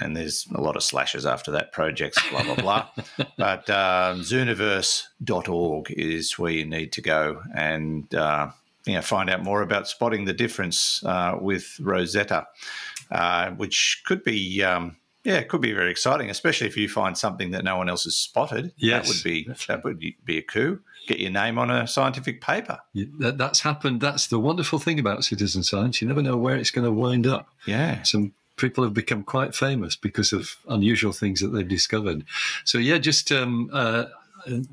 and 0.00 0.16
there's 0.16 0.48
a 0.54 0.60
lot 0.60 0.74
of 0.74 0.82
slashes 0.82 1.26
after 1.26 1.50
that 1.52 1.70
projects, 1.70 2.18
blah, 2.30 2.42
blah, 2.42 2.54
blah. 2.56 2.88
but 3.36 3.70
um, 3.70 4.20
zooniverse.org 4.20 5.90
is 5.92 6.38
where 6.38 6.50
you 6.50 6.64
need 6.66 6.92
to 6.92 7.02
go 7.02 7.42
and 7.54 8.12
uh, 8.14 8.50
you 8.84 8.94
know, 8.94 9.02
find 9.02 9.30
out 9.30 9.44
more 9.44 9.62
about 9.62 9.86
spotting 9.86 10.24
the 10.24 10.32
difference 10.32 11.04
uh, 11.04 11.36
with 11.40 11.78
Rosetta, 11.80 12.46
uh, 13.10 13.50
which 13.50 14.02
could 14.04 14.24
be. 14.24 14.62
Um, 14.62 14.96
yeah, 15.26 15.38
it 15.38 15.48
could 15.48 15.60
be 15.60 15.72
very 15.72 15.90
exciting, 15.90 16.30
especially 16.30 16.68
if 16.68 16.76
you 16.76 16.88
find 16.88 17.18
something 17.18 17.50
that 17.50 17.64
no 17.64 17.76
one 17.76 17.88
else 17.88 18.04
has 18.04 18.14
spotted. 18.14 18.72
Yes, 18.76 19.08
that 19.08 19.12
would 19.12 19.24
be 19.24 19.48
that 19.66 19.82
would 19.82 19.98
be 20.24 20.38
a 20.38 20.42
coup. 20.42 20.78
Get 21.08 21.18
your 21.18 21.32
name 21.32 21.58
on 21.58 21.68
a 21.68 21.88
scientific 21.88 22.40
paper. 22.40 22.78
Yeah, 22.92 23.06
that, 23.18 23.36
that's 23.36 23.60
happened. 23.60 24.00
That's 24.00 24.28
the 24.28 24.38
wonderful 24.38 24.78
thing 24.78 25.00
about 25.00 25.24
citizen 25.24 25.64
science. 25.64 26.00
You 26.00 26.06
never 26.06 26.22
know 26.22 26.36
where 26.36 26.54
it's 26.54 26.70
going 26.70 26.84
to 26.84 26.92
wind 26.92 27.26
up. 27.26 27.48
Yeah, 27.66 28.04
some 28.04 28.34
people 28.54 28.84
have 28.84 28.94
become 28.94 29.24
quite 29.24 29.52
famous 29.52 29.96
because 29.96 30.32
of 30.32 30.58
unusual 30.68 31.10
things 31.10 31.40
that 31.40 31.48
they've 31.48 31.66
discovered. 31.66 32.24
So 32.64 32.78
yeah, 32.78 32.98
just 32.98 33.32
um, 33.32 33.68
uh, 33.72 34.04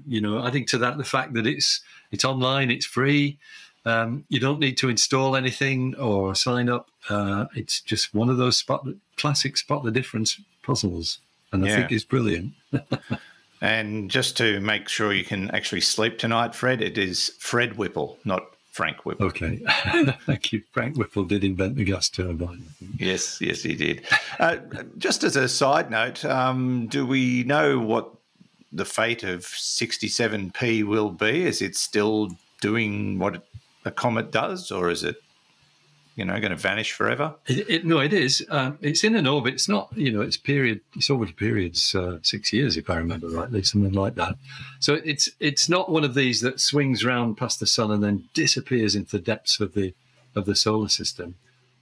you 0.05 0.21
know, 0.21 0.45
adding 0.45 0.67
to 0.67 0.77
that 0.77 0.99
the 0.99 1.03
fact 1.03 1.33
that 1.33 1.47
it's 1.47 1.81
it's 2.11 2.23
online, 2.23 2.69
it's 2.69 2.85
free. 2.85 3.39
Um, 3.85 4.23
you 4.29 4.39
don't 4.39 4.59
need 4.59 4.77
to 4.77 4.89
install 4.89 5.35
anything 5.35 5.95
or 5.95 6.35
sign 6.35 6.69
up. 6.69 6.89
Uh, 7.09 7.45
it's 7.55 7.81
just 7.81 8.13
one 8.13 8.29
of 8.29 8.37
those 8.37 8.55
spot 8.55 8.85
classic 9.17 9.57
spot 9.57 9.83
the 9.83 9.91
difference 9.91 10.39
puzzles, 10.61 11.19
and 11.51 11.63
I 11.63 11.67
yeah. 11.67 11.75
think 11.77 11.91
it's 11.91 12.03
brilliant. 12.03 12.53
and 13.61 14.09
just 14.09 14.37
to 14.37 14.59
make 14.59 14.89
sure 14.89 15.13
you 15.13 15.23
can 15.23 15.51
actually 15.51 15.81
sleep 15.81 16.17
tonight, 16.17 16.55
Fred, 16.55 16.81
it 16.81 16.97
is 16.97 17.29
Fred 17.39 17.77
Whipple, 17.77 18.17
not 18.25 18.53
Frank 18.71 19.05
Whipple. 19.05 19.27
Okay, 19.27 19.57
thank 20.25 20.51
you. 20.51 20.63
Frank 20.71 20.97
Whipple 20.97 21.25
did 21.25 21.43
invent 21.43 21.75
the 21.75 21.83
gas 21.83 22.09
turbine. 22.09 22.63
Yes, 22.97 23.39
yes, 23.39 23.61
he 23.61 23.75
did. 23.75 24.03
Uh, 24.39 24.57
just 24.97 25.23
as 25.23 25.35
a 25.35 25.47
side 25.47 25.91
note, 25.91 26.25
um, 26.25 26.87
do 26.87 27.05
we 27.05 27.43
know 27.43 27.79
what 27.79 28.09
the 28.71 28.85
fate 28.85 29.23
of 29.23 29.41
67P 29.41 30.83
will 30.83 31.11
be? 31.11 31.45
Is 31.45 31.61
it 31.61 31.75
still 31.75 32.31
doing 32.61 33.19
what 33.19 33.45
a 33.85 33.91
comet 33.91 34.31
does, 34.31 34.71
or 34.71 34.89
is 34.89 35.03
it 35.03 35.21
you 36.15 36.25
know, 36.25 36.39
going 36.39 36.51
to 36.51 36.55
vanish 36.55 36.91
forever? 36.91 37.35
It, 37.47 37.69
it, 37.69 37.85
no, 37.85 37.99
it 37.99 38.13
is. 38.13 38.45
Um, 38.49 38.77
it's 38.81 39.03
in 39.03 39.15
an 39.15 39.27
orbit. 39.27 39.55
It's 39.55 39.69
not, 39.69 39.91
you 39.95 40.11
know, 40.11 40.21
it's 40.21 40.37
period. 40.37 40.81
Its 40.95 41.09
orbital 41.09 41.35
period's 41.35 41.95
uh, 41.95 42.19
six 42.21 42.53
years, 42.53 42.77
if 42.77 42.89
I 42.89 42.97
remember 42.97 43.27
rightly, 43.27 43.63
something 43.63 43.93
like 43.93 44.15
that. 44.15 44.35
So 44.79 44.95
it's 45.03 45.29
it's 45.39 45.69
not 45.69 45.91
one 45.91 46.03
of 46.03 46.13
these 46.13 46.41
that 46.41 46.59
swings 46.59 47.03
round 47.03 47.37
past 47.37 47.59
the 47.59 47.67
sun 47.67 47.91
and 47.91 48.03
then 48.03 48.29
disappears 48.33 48.95
into 48.95 49.11
the 49.17 49.23
depths 49.23 49.59
of 49.59 49.73
the 49.73 49.93
of 50.35 50.45
the 50.45 50.55
solar 50.55 50.89
system. 50.89 51.35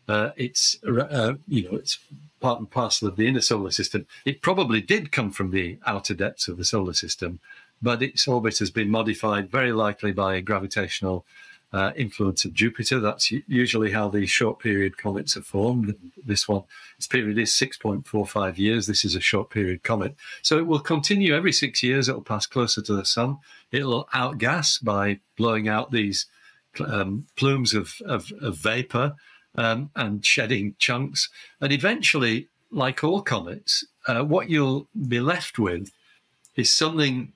Uh, 0.07 0.31
it's 0.35 0.77
uh, 0.83 1.33
you 1.47 1.69
know, 1.69 1.77
it's 1.77 1.99
part 2.39 2.59
and 2.59 2.71
parcel 2.71 3.07
of 3.07 3.17
the 3.17 3.27
inner 3.27 3.41
solar 3.41 3.71
system. 3.71 4.07
It 4.25 4.41
probably 4.41 4.81
did 4.81 5.11
come 5.11 5.31
from 5.31 5.51
the 5.51 5.77
outer 5.85 6.13
depths 6.13 6.47
of 6.47 6.57
the 6.57 6.65
solar 6.65 6.93
system, 6.93 7.39
but 7.81 8.01
its 8.01 8.27
orbit 8.27 8.59
has 8.59 8.71
been 8.71 8.89
modified, 8.89 9.51
very 9.51 9.73
likely 9.73 10.11
by 10.11 10.39
gravitational 10.41 11.25
uh, 11.73 11.91
influence 11.95 12.43
of 12.45 12.53
Jupiter. 12.53 12.99
That's 12.99 13.31
usually 13.47 13.91
how 13.91 14.09
these 14.09 14.29
short 14.29 14.59
period 14.59 14.97
comets 14.97 15.37
are 15.37 15.41
formed. 15.41 15.95
This 16.23 16.47
one, 16.47 16.63
its 16.97 17.07
period 17.07 17.37
is 17.37 17.51
6.45 17.51 18.57
years. 18.57 18.87
This 18.87 19.05
is 19.05 19.15
a 19.15 19.21
short 19.21 19.49
period 19.49 19.83
comet. 19.83 20.15
So 20.41 20.57
it 20.57 20.67
will 20.67 20.79
continue 20.79 21.35
every 21.35 21.53
six 21.53 21.81
years. 21.81 22.09
It'll 22.09 22.21
pass 22.21 22.45
closer 22.45 22.81
to 22.81 22.93
the 22.93 23.05
sun. 23.05 23.37
It'll 23.71 24.05
outgas 24.13 24.83
by 24.83 25.19
blowing 25.37 25.69
out 25.69 25.91
these 25.91 26.25
um, 26.79 27.27
plumes 27.35 27.73
of, 27.73 27.93
of, 28.05 28.31
of 28.41 28.57
vapor 28.57 29.15
um, 29.55 29.91
and 29.95 30.25
shedding 30.25 30.75
chunks. 30.77 31.29
And 31.59 31.71
eventually, 31.71 32.47
like 32.69 33.03
all 33.03 33.21
comets, 33.21 33.85
uh, 34.07 34.23
what 34.23 34.49
you'll 34.49 34.87
be 35.07 35.19
left 35.19 35.59
with 35.59 35.91
is 36.55 36.69
something 36.69 37.33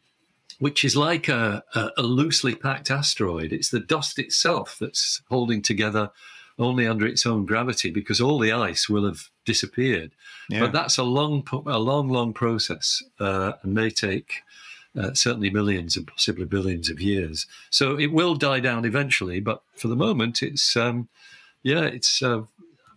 which 0.59 0.83
is 0.83 0.95
like 0.95 1.27
a, 1.27 1.63
a, 1.73 1.89
a, 1.97 2.03
loosely 2.03 2.55
packed 2.55 2.89
asteroid. 2.89 3.51
It's 3.51 3.69
the 3.69 3.79
dust 3.79 4.19
itself 4.19 4.77
that's 4.79 5.21
holding 5.29 5.61
together 5.61 6.11
only 6.57 6.87
under 6.87 7.05
its 7.05 7.25
own 7.25 7.45
gravity 7.45 7.91
because 7.91 8.21
all 8.21 8.39
the 8.39 8.51
ice 8.51 8.87
will 8.87 9.05
have 9.05 9.29
disappeared. 9.43 10.11
Yeah. 10.49 10.61
But 10.61 10.71
that's 10.71 10.97
a 10.97 11.03
long, 11.03 11.45
a 11.65 11.79
long, 11.79 12.09
long 12.09 12.33
process 12.33 13.03
uh, 13.19 13.53
and 13.61 13.73
may 13.73 13.89
take 13.89 14.41
uh, 14.97 15.13
certainly 15.13 15.49
millions 15.49 15.97
and 15.97 16.07
possibly 16.07 16.45
billions 16.45 16.89
of 16.89 17.01
years. 17.01 17.45
So 17.69 17.99
it 17.99 18.11
will 18.11 18.35
die 18.35 18.61
down 18.61 18.85
eventually. 18.85 19.41
But 19.41 19.61
for 19.75 19.89
the 19.89 19.95
moment, 19.95 20.41
it's 20.41 20.77
um, 20.77 21.09
yeah, 21.63 21.81
it's 21.81 22.21
uh, 22.21 22.43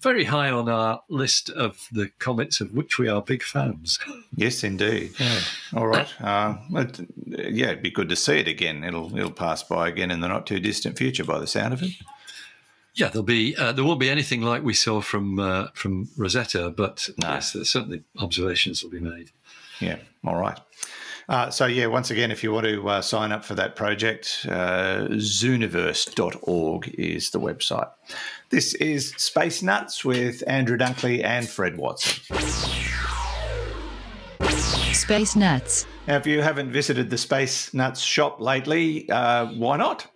very 0.01 0.25
high 0.25 0.51
on 0.51 0.69
our 0.69 1.03
list 1.09 1.51
of 1.51 1.89
the 1.93 2.11
comets 2.19 2.61
of 2.61 2.73
which 2.73 2.99
we 2.99 3.09
are 3.09 3.23
big 3.23 3.43
fans. 3.43 3.99
Yes, 4.37 4.63
indeed. 4.63 5.13
Yeah. 5.19 5.41
All 5.75 5.87
right. 5.87 6.09
Uh, 6.21 6.57
yeah, 7.27 7.67
it'd 7.67 7.83
be 7.83 7.91
good 7.91 8.09
to 8.09 8.17
see 8.17 8.39
it 8.39 8.49
again. 8.49 8.85
It'll 8.85 9.17
it'll 9.17 9.31
pass 9.31 9.63
by 9.63 9.89
again 9.89 10.11
in 10.11 10.21
the 10.21 10.29
not 10.29 10.47
too 10.47 10.61
distant 10.61 10.97
future, 10.99 11.25
by 11.25 11.39
the 11.39 11.47
sound 11.47 11.75
of 11.75 11.83
it. 11.83 11.93
Yeah, 12.95 13.09
there'll 13.09 13.23
be 13.23 13.57
uh, 13.57 13.73
there 13.73 13.85
won't 13.85 14.01
be 14.01 14.11
anything 14.11 14.43
like 14.43 14.63
we 14.63 14.75
saw 14.75 15.01
from 15.01 15.39
uh, 15.39 15.69
from 15.75 16.09
Rosetta, 16.17 16.71
but 16.71 17.09
no. 17.23 17.29
yes, 17.31 17.53
certainly 17.53 18.03
observations 18.19 18.83
will 18.83 18.91
be 18.91 19.01
made. 19.01 19.31
Yeah. 19.81 19.99
All 20.25 20.37
right. 20.37 20.59
Uh, 21.29 21.51
so, 21.51 21.67
yeah, 21.67 21.87
once 21.87 22.11
again, 22.11 22.31
if 22.31 22.43
you 22.43 22.51
want 22.53 22.67
to 22.67 22.89
uh, 22.89 23.03
sign 23.03 23.33
up 23.33 23.45
for 23.45 23.55
that 23.55 23.77
project, 23.77 24.47
uh, 24.49 25.09
zooniverse.org 25.11 26.89
is 26.97 27.31
the 27.31 27.41
website. 27.41 27.91
This 28.49 28.75
is 28.75 29.11
Space 29.19 29.63
Nuts 29.63 30.07
with 30.07 30.43
Andrew 30.47 30.79
Dunkley 30.79 31.23
and 31.23 31.47
Fred 31.47 31.77
Watson. 31.77 32.23
Space 34.95 35.37
Nuts. 35.37 35.87
Now, 36.07 36.17
if 36.17 36.27
you 36.27 36.41
haven't 36.41 36.73
visited 36.73 37.11
the 37.11 37.19
Space 37.19 37.75
Nuts 37.75 38.01
shop 38.01 38.41
lately, 38.41 39.09
uh, 39.11 39.47
why 39.53 39.77
not? 39.77 40.07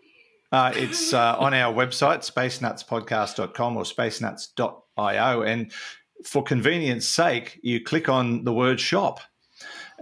Uh, 0.50 0.72
it's 0.74 1.12
uh, 1.12 1.36
on 1.38 1.52
our 1.52 1.72
website, 1.74 2.30
spacenutspodcast.com 2.30 3.76
or 3.76 3.84
spacenuts.io. 3.84 5.42
And 5.42 5.72
for 6.24 6.42
convenience 6.42 7.06
sake, 7.06 7.58
you 7.62 7.82
click 7.82 8.08
on 8.08 8.44
the 8.44 8.52
word 8.52 8.80
shop. 8.80 9.20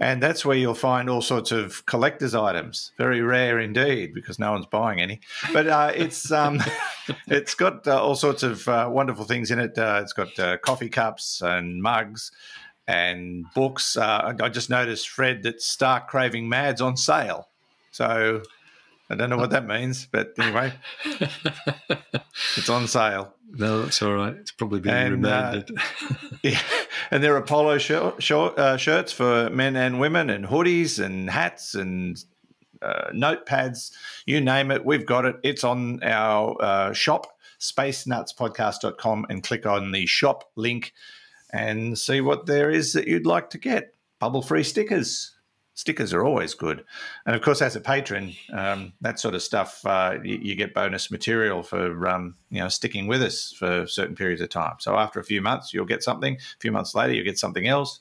And 0.01 0.21
that's 0.21 0.43
where 0.43 0.57
you'll 0.57 0.73
find 0.73 1.11
all 1.11 1.21
sorts 1.21 1.51
of 1.51 1.85
collector's 1.85 2.33
items. 2.33 2.91
Very 2.97 3.21
rare 3.21 3.59
indeed, 3.59 4.15
because 4.15 4.39
no 4.39 4.51
one's 4.51 4.65
buying 4.65 4.99
any. 4.99 5.21
But 5.53 5.67
uh, 5.67 5.91
it's 5.95 6.31
um, 6.31 6.59
it's 7.27 7.53
got 7.53 7.87
uh, 7.87 8.01
all 8.01 8.15
sorts 8.15 8.41
of 8.41 8.67
uh, 8.67 8.89
wonderful 8.91 9.25
things 9.25 9.51
in 9.51 9.59
it. 9.59 9.77
Uh, 9.77 9.99
it's 10.01 10.13
got 10.13 10.37
uh, 10.39 10.57
coffee 10.57 10.89
cups 10.89 11.43
and 11.43 11.83
mugs 11.83 12.31
and 12.87 13.45
books. 13.53 13.95
Uh, 13.95 14.33
I 14.41 14.49
just 14.49 14.71
noticed, 14.71 15.07
Fred, 15.07 15.43
that 15.43 15.61
Star-Craving 15.61 16.49
Mad's 16.49 16.81
on 16.81 16.97
sale. 16.97 17.49
So 17.91 18.41
I 19.11 19.15
don't 19.15 19.29
know 19.29 19.37
what 19.37 19.49
that 19.49 19.67
means, 19.67 20.05
but 20.09 20.33
anyway, 20.39 20.71
it's 22.55 22.69
on 22.69 22.87
sale. 22.87 23.33
No, 23.51 23.81
that's 23.81 24.01
all 24.01 24.13
right. 24.13 24.33
It's 24.35 24.51
probably 24.51 24.79
been 24.79 24.93
And, 24.93 25.25
uh, 25.25 25.29
remanded. 25.29 25.77
Yeah, 26.43 26.59
and 27.11 27.21
there 27.21 27.35
are 27.35 27.41
polo 27.41 27.77
shir- 27.77 28.13
uh, 28.57 28.77
shirts 28.77 29.11
for 29.11 29.49
men 29.49 29.75
and 29.75 29.99
women, 29.99 30.29
and 30.29 30.45
hoodies 30.45 31.03
and 31.03 31.29
hats 31.29 31.75
and 31.75 32.23
uh, 32.81 33.09
notepads. 33.13 33.91
You 34.25 34.39
name 34.39 34.71
it, 34.71 34.85
we've 34.85 35.05
got 35.05 35.25
it. 35.25 35.35
It's 35.43 35.63
on 35.65 36.01
our 36.03 36.55
uh, 36.61 36.93
shop, 36.93 37.27
spacenutspodcast.com, 37.59 39.25
and 39.29 39.43
click 39.43 39.65
on 39.65 39.91
the 39.91 40.05
shop 40.05 40.49
link 40.55 40.93
and 41.51 41.97
see 41.99 42.21
what 42.21 42.45
there 42.45 42.69
is 42.71 42.93
that 42.93 43.07
you'd 43.07 43.25
like 43.27 43.49
to 43.51 43.57
get. 43.57 43.93
Bubble 44.19 44.41
free 44.41 44.63
stickers. 44.63 45.35
Stickers 45.81 46.13
are 46.13 46.23
always 46.23 46.53
good. 46.53 46.85
And 47.25 47.35
of 47.35 47.41
course, 47.41 47.59
as 47.59 47.75
a 47.75 47.81
patron, 47.81 48.35
um, 48.53 48.93
that 49.01 49.19
sort 49.19 49.33
of 49.33 49.41
stuff, 49.41 49.83
uh, 49.83 50.19
you, 50.23 50.37
you 50.39 50.53
get 50.53 50.75
bonus 50.75 51.09
material 51.09 51.63
for 51.63 52.07
um, 52.07 52.35
you 52.51 52.59
know 52.59 52.67
sticking 52.67 53.07
with 53.07 53.23
us 53.23 53.51
for 53.51 53.87
certain 53.87 54.15
periods 54.15 54.41
of 54.41 54.49
time. 54.49 54.75
So 54.77 54.95
after 54.95 55.19
a 55.19 55.23
few 55.23 55.41
months, 55.41 55.73
you'll 55.73 55.85
get 55.85 56.03
something. 56.03 56.35
A 56.35 56.59
few 56.59 56.71
months 56.71 56.93
later, 56.93 57.13
you'll 57.13 57.25
get 57.25 57.39
something 57.39 57.67
else. 57.67 57.99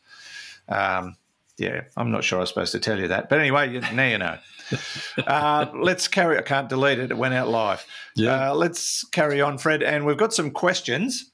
Um, 0.69 1.17
yeah, 1.57 1.85
I'm 1.97 2.11
not 2.11 2.23
sure 2.23 2.39
I 2.39 2.43
was 2.43 2.51
supposed 2.51 2.73
to 2.73 2.81
tell 2.81 3.01
you 3.01 3.09
that, 3.09 3.31
but 3.31 3.39
anyway, 3.39 3.73
you, 3.73 3.81
now 3.81 4.07
you 4.07 4.19
know. 4.19 4.39
Uh, 5.27 5.67
let's 5.75 6.07
carry. 6.07 6.39
I 6.39 6.43
can't 6.43 6.69
delete 6.69 7.01
it; 7.01 7.11
it 7.11 7.17
went 7.17 7.35
out 7.35 7.49
live. 7.49 7.85
Yeah. 8.15 8.51
Uh, 8.51 8.55
let's 8.55 9.03
carry 9.05 9.41
on, 9.41 9.59
Fred, 9.59 9.83
and 9.83 10.07
we've 10.07 10.17
got 10.17 10.33
some 10.33 10.53
questions. 10.53 11.33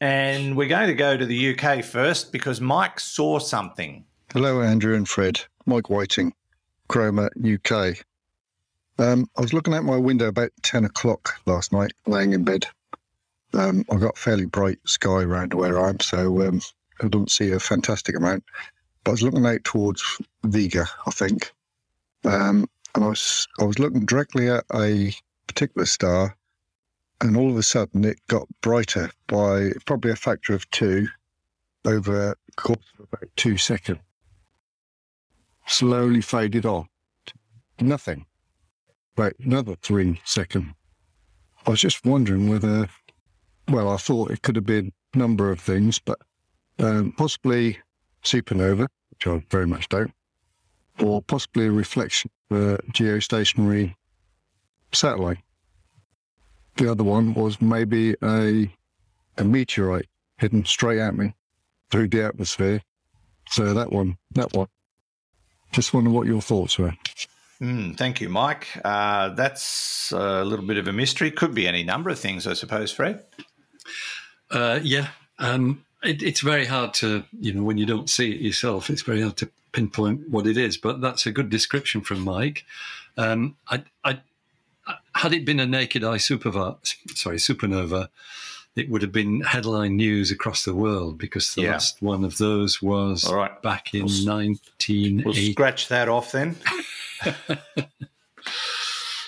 And 0.00 0.56
we're 0.56 0.68
going 0.68 0.86
to 0.86 0.94
go 0.94 1.18
to 1.18 1.26
the 1.26 1.54
UK 1.54 1.84
first 1.84 2.32
because 2.32 2.62
Mike 2.62 2.98
saw 2.98 3.38
something. 3.38 4.06
Hello, 4.32 4.62
Andrew 4.62 4.94
and 4.94 5.08
Fred. 5.08 5.40
Mike 5.66 5.90
Whiting, 5.90 6.32
Cromer 6.86 7.32
UK. 7.44 7.96
Um, 8.96 9.26
I 9.36 9.40
was 9.40 9.52
looking 9.52 9.74
out 9.74 9.82
my 9.82 9.96
window 9.96 10.28
about 10.28 10.52
10 10.62 10.84
o'clock 10.84 11.34
last 11.46 11.72
night, 11.72 11.90
laying 12.06 12.32
in 12.32 12.44
bed. 12.44 12.64
Um, 13.54 13.84
I've 13.90 13.98
got 13.98 14.16
fairly 14.16 14.44
bright 14.44 14.78
sky 14.84 15.22
around 15.22 15.52
where 15.52 15.80
I 15.80 15.88
am, 15.88 15.98
so 15.98 16.46
um, 16.46 16.60
I 17.02 17.08
don't 17.08 17.28
see 17.28 17.50
a 17.50 17.58
fantastic 17.58 18.16
amount. 18.16 18.44
But 19.02 19.10
I 19.10 19.14
was 19.14 19.22
looking 19.24 19.44
out 19.46 19.64
towards 19.64 20.20
Vega, 20.44 20.86
I 21.08 21.10
think. 21.10 21.50
Um, 22.24 22.68
and 22.94 23.02
I 23.02 23.08
was, 23.08 23.48
I 23.58 23.64
was 23.64 23.80
looking 23.80 24.06
directly 24.06 24.48
at 24.48 24.62
a 24.72 25.12
particular 25.48 25.86
star, 25.86 26.36
and 27.20 27.36
all 27.36 27.50
of 27.50 27.56
a 27.56 27.64
sudden 27.64 28.04
it 28.04 28.20
got 28.28 28.46
brighter 28.60 29.10
by 29.26 29.72
probably 29.86 30.12
a 30.12 30.16
factor 30.16 30.54
of 30.54 30.70
two 30.70 31.08
over 31.84 32.30
a 32.30 32.36
course 32.54 32.78
of 32.96 33.08
about 33.12 33.28
two 33.34 33.56
seconds 33.56 33.98
slowly 35.70 36.20
faded 36.20 36.66
off. 36.66 36.86
Nothing. 37.80 38.26
Wait, 39.16 39.34
another 39.38 39.76
three 39.76 40.20
second. 40.24 40.74
I 41.66 41.70
was 41.70 41.80
just 41.80 42.04
wondering 42.04 42.48
whether, 42.48 42.88
well, 43.68 43.88
I 43.88 43.96
thought 43.96 44.30
it 44.30 44.42
could 44.42 44.56
have 44.56 44.66
been 44.66 44.92
a 45.14 45.18
number 45.18 45.50
of 45.50 45.60
things, 45.60 45.98
but 45.98 46.18
um, 46.78 47.12
possibly 47.12 47.78
supernova, 48.24 48.86
which 49.10 49.26
I 49.26 49.42
very 49.50 49.66
much 49.66 49.88
doubt, 49.88 50.10
or 51.02 51.22
possibly 51.22 51.66
a 51.66 51.72
reflection 51.72 52.30
of 52.50 52.56
a 52.56 52.78
geostationary 52.92 53.94
satellite. 54.92 55.38
The 56.76 56.90
other 56.90 57.04
one 57.04 57.34
was 57.34 57.60
maybe 57.60 58.14
a 58.22 58.72
a 59.38 59.44
meteorite 59.44 60.06
hidden 60.38 60.64
straight 60.64 60.98
at 60.98 61.14
me 61.14 61.34
through 61.90 62.08
the 62.08 62.24
atmosphere. 62.24 62.82
So 63.48 63.74
that 63.74 63.92
one, 63.92 64.16
that 64.32 64.52
one. 64.52 64.68
Just 65.72 65.94
wonder 65.94 66.10
what 66.10 66.26
your 66.26 66.40
thoughts 66.42 66.78
were. 66.78 66.94
Mm, 67.60 67.96
thank 67.96 68.20
you, 68.20 68.28
Mike. 68.28 68.66
Uh, 68.84 69.28
that's 69.30 70.12
a 70.12 70.44
little 70.44 70.64
bit 70.64 70.78
of 70.78 70.88
a 70.88 70.92
mystery. 70.92 71.30
Could 71.30 71.54
be 71.54 71.68
any 71.68 71.82
number 71.82 72.10
of 72.10 72.18
things, 72.18 72.46
I 72.46 72.54
suppose, 72.54 72.90
Fred. 72.90 73.22
Uh, 74.50 74.80
yeah, 74.82 75.08
um, 75.38 75.84
it, 76.02 76.22
it's 76.22 76.40
very 76.40 76.64
hard 76.66 76.94
to, 76.94 77.24
you 77.38 77.52
know, 77.52 77.62
when 77.62 77.78
you 77.78 77.86
don't 77.86 78.08
see 78.10 78.32
it 78.32 78.40
yourself, 78.40 78.90
it's 78.90 79.02
very 79.02 79.20
hard 79.22 79.36
to 79.38 79.50
pinpoint 79.72 80.28
what 80.28 80.46
it 80.46 80.56
is. 80.56 80.76
But 80.76 81.00
that's 81.00 81.26
a 81.26 81.30
good 81.32 81.50
description 81.50 82.00
from 82.00 82.20
Mike. 82.20 82.64
Um, 83.16 83.56
I, 83.68 83.84
I, 84.04 84.20
I- 84.86 84.96
had 85.14 85.34
it 85.34 85.44
been 85.44 85.60
a 85.60 85.66
naked 85.66 86.02
eye 86.02 86.16
superva- 86.16 86.78
sorry, 87.14 87.36
supernova, 87.36 88.08
it 88.76 88.88
would 88.88 89.02
have 89.02 89.12
been 89.12 89.40
headline 89.42 89.96
news 89.96 90.30
across 90.30 90.64
the 90.64 90.74
world 90.74 91.18
because 91.18 91.54
the 91.54 91.62
Yeah. 91.62 91.72
last 91.72 92.00
one 92.00 92.24
of 92.24 92.38
those 92.38 92.80
was 92.80 93.24
All 93.24 93.34
right. 93.36 93.60
back 93.62 93.92
in 93.94 94.02
We'll 94.04 94.10
s- 94.10 94.24
We'll 95.24 95.34
scratch 95.52 95.88
that 95.88 96.08
off 96.08 96.32
then. 96.32 96.56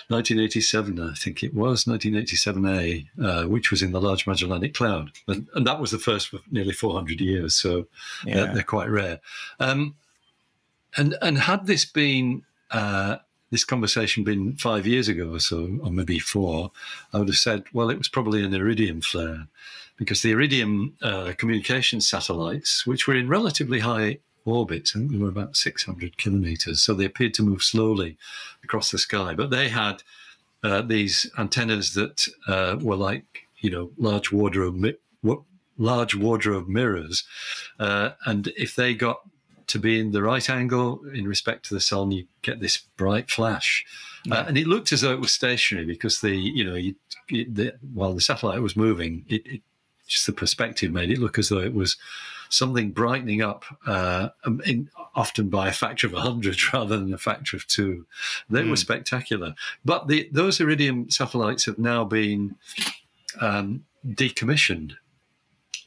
1987, 0.08 1.00
I 1.00 1.14
think 1.14 1.42
it 1.42 1.54
was 1.54 1.84
1987A, 1.84 3.06
uh, 3.22 3.44
which 3.44 3.70
was 3.70 3.82
in 3.82 3.92
the 3.92 4.00
Large 4.00 4.26
Magellanic 4.26 4.74
Cloud, 4.74 5.10
and, 5.26 5.48
and 5.54 5.66
that 5.66 5.80
was 5.80 5.90
the 5.90 5.98
first 5.98 6.28
for 6.28 6.40
nearly 6.50 6.72
400 6.72 7.20
years. 7.20 7.54
So 7.54 7.86
Yeah. 8.26 8.34
they're, 8.34 8.54
they're 8.54 8.62
quite 8.62 8.90
rare. 8.90 9.20
Um, 9.58 9.94
and 10.96 11.16
and 11.22 11.38
had 11.38 11.66
this 11.66 11.86
been 11.86 12.42
uh, 12.70 13.16
this 13.52 13.64
conversation 13.64 14.24
been 14.24 14.56
five 14.56 14.86
years 14.86 15.08
ago 15.08 15.34
or 15.34 15.38
so, 15.38 15.78
or 15.82 15.92
maybe 15.92 16.18
four, 16.18 16.72
I 17.12 17.18
would 17.18 17.28
have 17.28 17.36
said, 17.36 17.64
well, 17.72 17.90
it 17.90 17.98
was 17.98 18.08
probably 18.08 18.42
an 18.42 18.54
iridium 18.54 19.02
flare, 19.02 19.46
because 19.98 20.22
the 20.22 20.32
iridium 20.32 20.94
uh, 21.02 21.34
communication 21.36 22.00
satellites, 22.00 22.86
which 22.86 23.06
were 23.06 23.14
in 23.14 23.28
relatively 23.28 23.80
high 23.80 24.18
orbit, 24.46 24.90
I 24.94 24.98
think 24.98 25.12
they 25.12 25.18
were 25.18 25.28
about 25.28 25.56
600 25.56 26.16
kilometers, 26.16 26.80
so 26.80 26.94
they 26.94 27.04
appeared 27.04 27.34
to 27.34 27.42
move 27.42 27.62
slowly 27.62 28.16
across 28.64 28.90
the 28.90 28.98
sky, 28.98 29.34
but 29.34 29.50
they 29.50 29.68
had 29.68 30.02
uh, 30.64 30.80
these 30.80 31.30
antennas 31.38 31.92
that 31.92 32.26
uh, 32.48 32.78
were 32.80 32.96
like 32.96 33.48
you 33.58 33.70
know 33.70 33.90
large 33.98 34.32
wardrobe 34.32 34.76
mi- 34.76 35.36
large 35.76 36.14
wardrobe 36.14 36.68
mirrors, 36.68 37.24
uh, 37.78 38.10
and 38.24 38.48
if 38.56 38.74
they 38.76 38.94
got 38.94 39.20
to 39.72 39.78
be 39.78 39.98
in 39.98 40.12
the 40.12 40.22
right 40.22 40.50
angle 40.50 41.00
in 41.14 41.26
respect 41.26 41.64
to 41.66 41.74
the 41.74 41.80
sun, 41.80 42.10
you 42.10 42.26
get 42.42 42.60
this 42.60 42.78
bright 42.96 43.30
flash, 43.30 43.84
uh, 44.30 44.44
and 44.46 44.58
it 44.58 44.66
looked 44.66 44.92
as 44.92 45.00
though 45.00 45.12
it 45.12 45.20
was 45.20 45.32
stationary 45.32 45.86
because 45.86 46.20
the 46.20 46.36
you 46.36 46.64
know 46.64 46.74
you, 46.74 46.94
it, 47.28 47.54
the, 47.54 47.74
while 47.94 48.12
the 48.12 48.20
satellite 48.20 48.60
was 48.60 48.76
moving, 48.76 49.24
it, 49.28 49.46
it 49.46 49.62
just 50.06 50.26
the 50.26 50.32
perspective 50.32 50.92
made 50.92 51.10
it 51.10 51.18
look 51.18 51.38
as 51.38 51.48
though 51.48 51.58
it 51.58 51.72
was 51.72 51.96
something 52.50 52.90
brightening 52.90 53.40
up, 53.40 53.64
uh, 53.86 54.28
um, 54.44 54.60
in, 54.66 54.90
often 55.14 55.48
by 55.48 55.68
a 55.68 55.72
factor 55.72 56.06
of 56.06 56.12
100 56.12 56.72
rather 56.74 56.98
than 56.98 57.14
a 57.14 57.18
factor 57.18 57.56
of 57.56 57.66
two. 57.66 58.06
They 58.50 58.64
were 58.64 58.76
spectacular. 58.76 59.54
But 59.86 60.08
the, 60.08 60.28
those 60.30 60.60
Iridium 60.60 61.08
satellites 61.08 61.64
have 61.64 61.78
now 61.78 62.04
been 62.04 62.56
um, 63.40 63.86
decommissioned. 64.06 64.96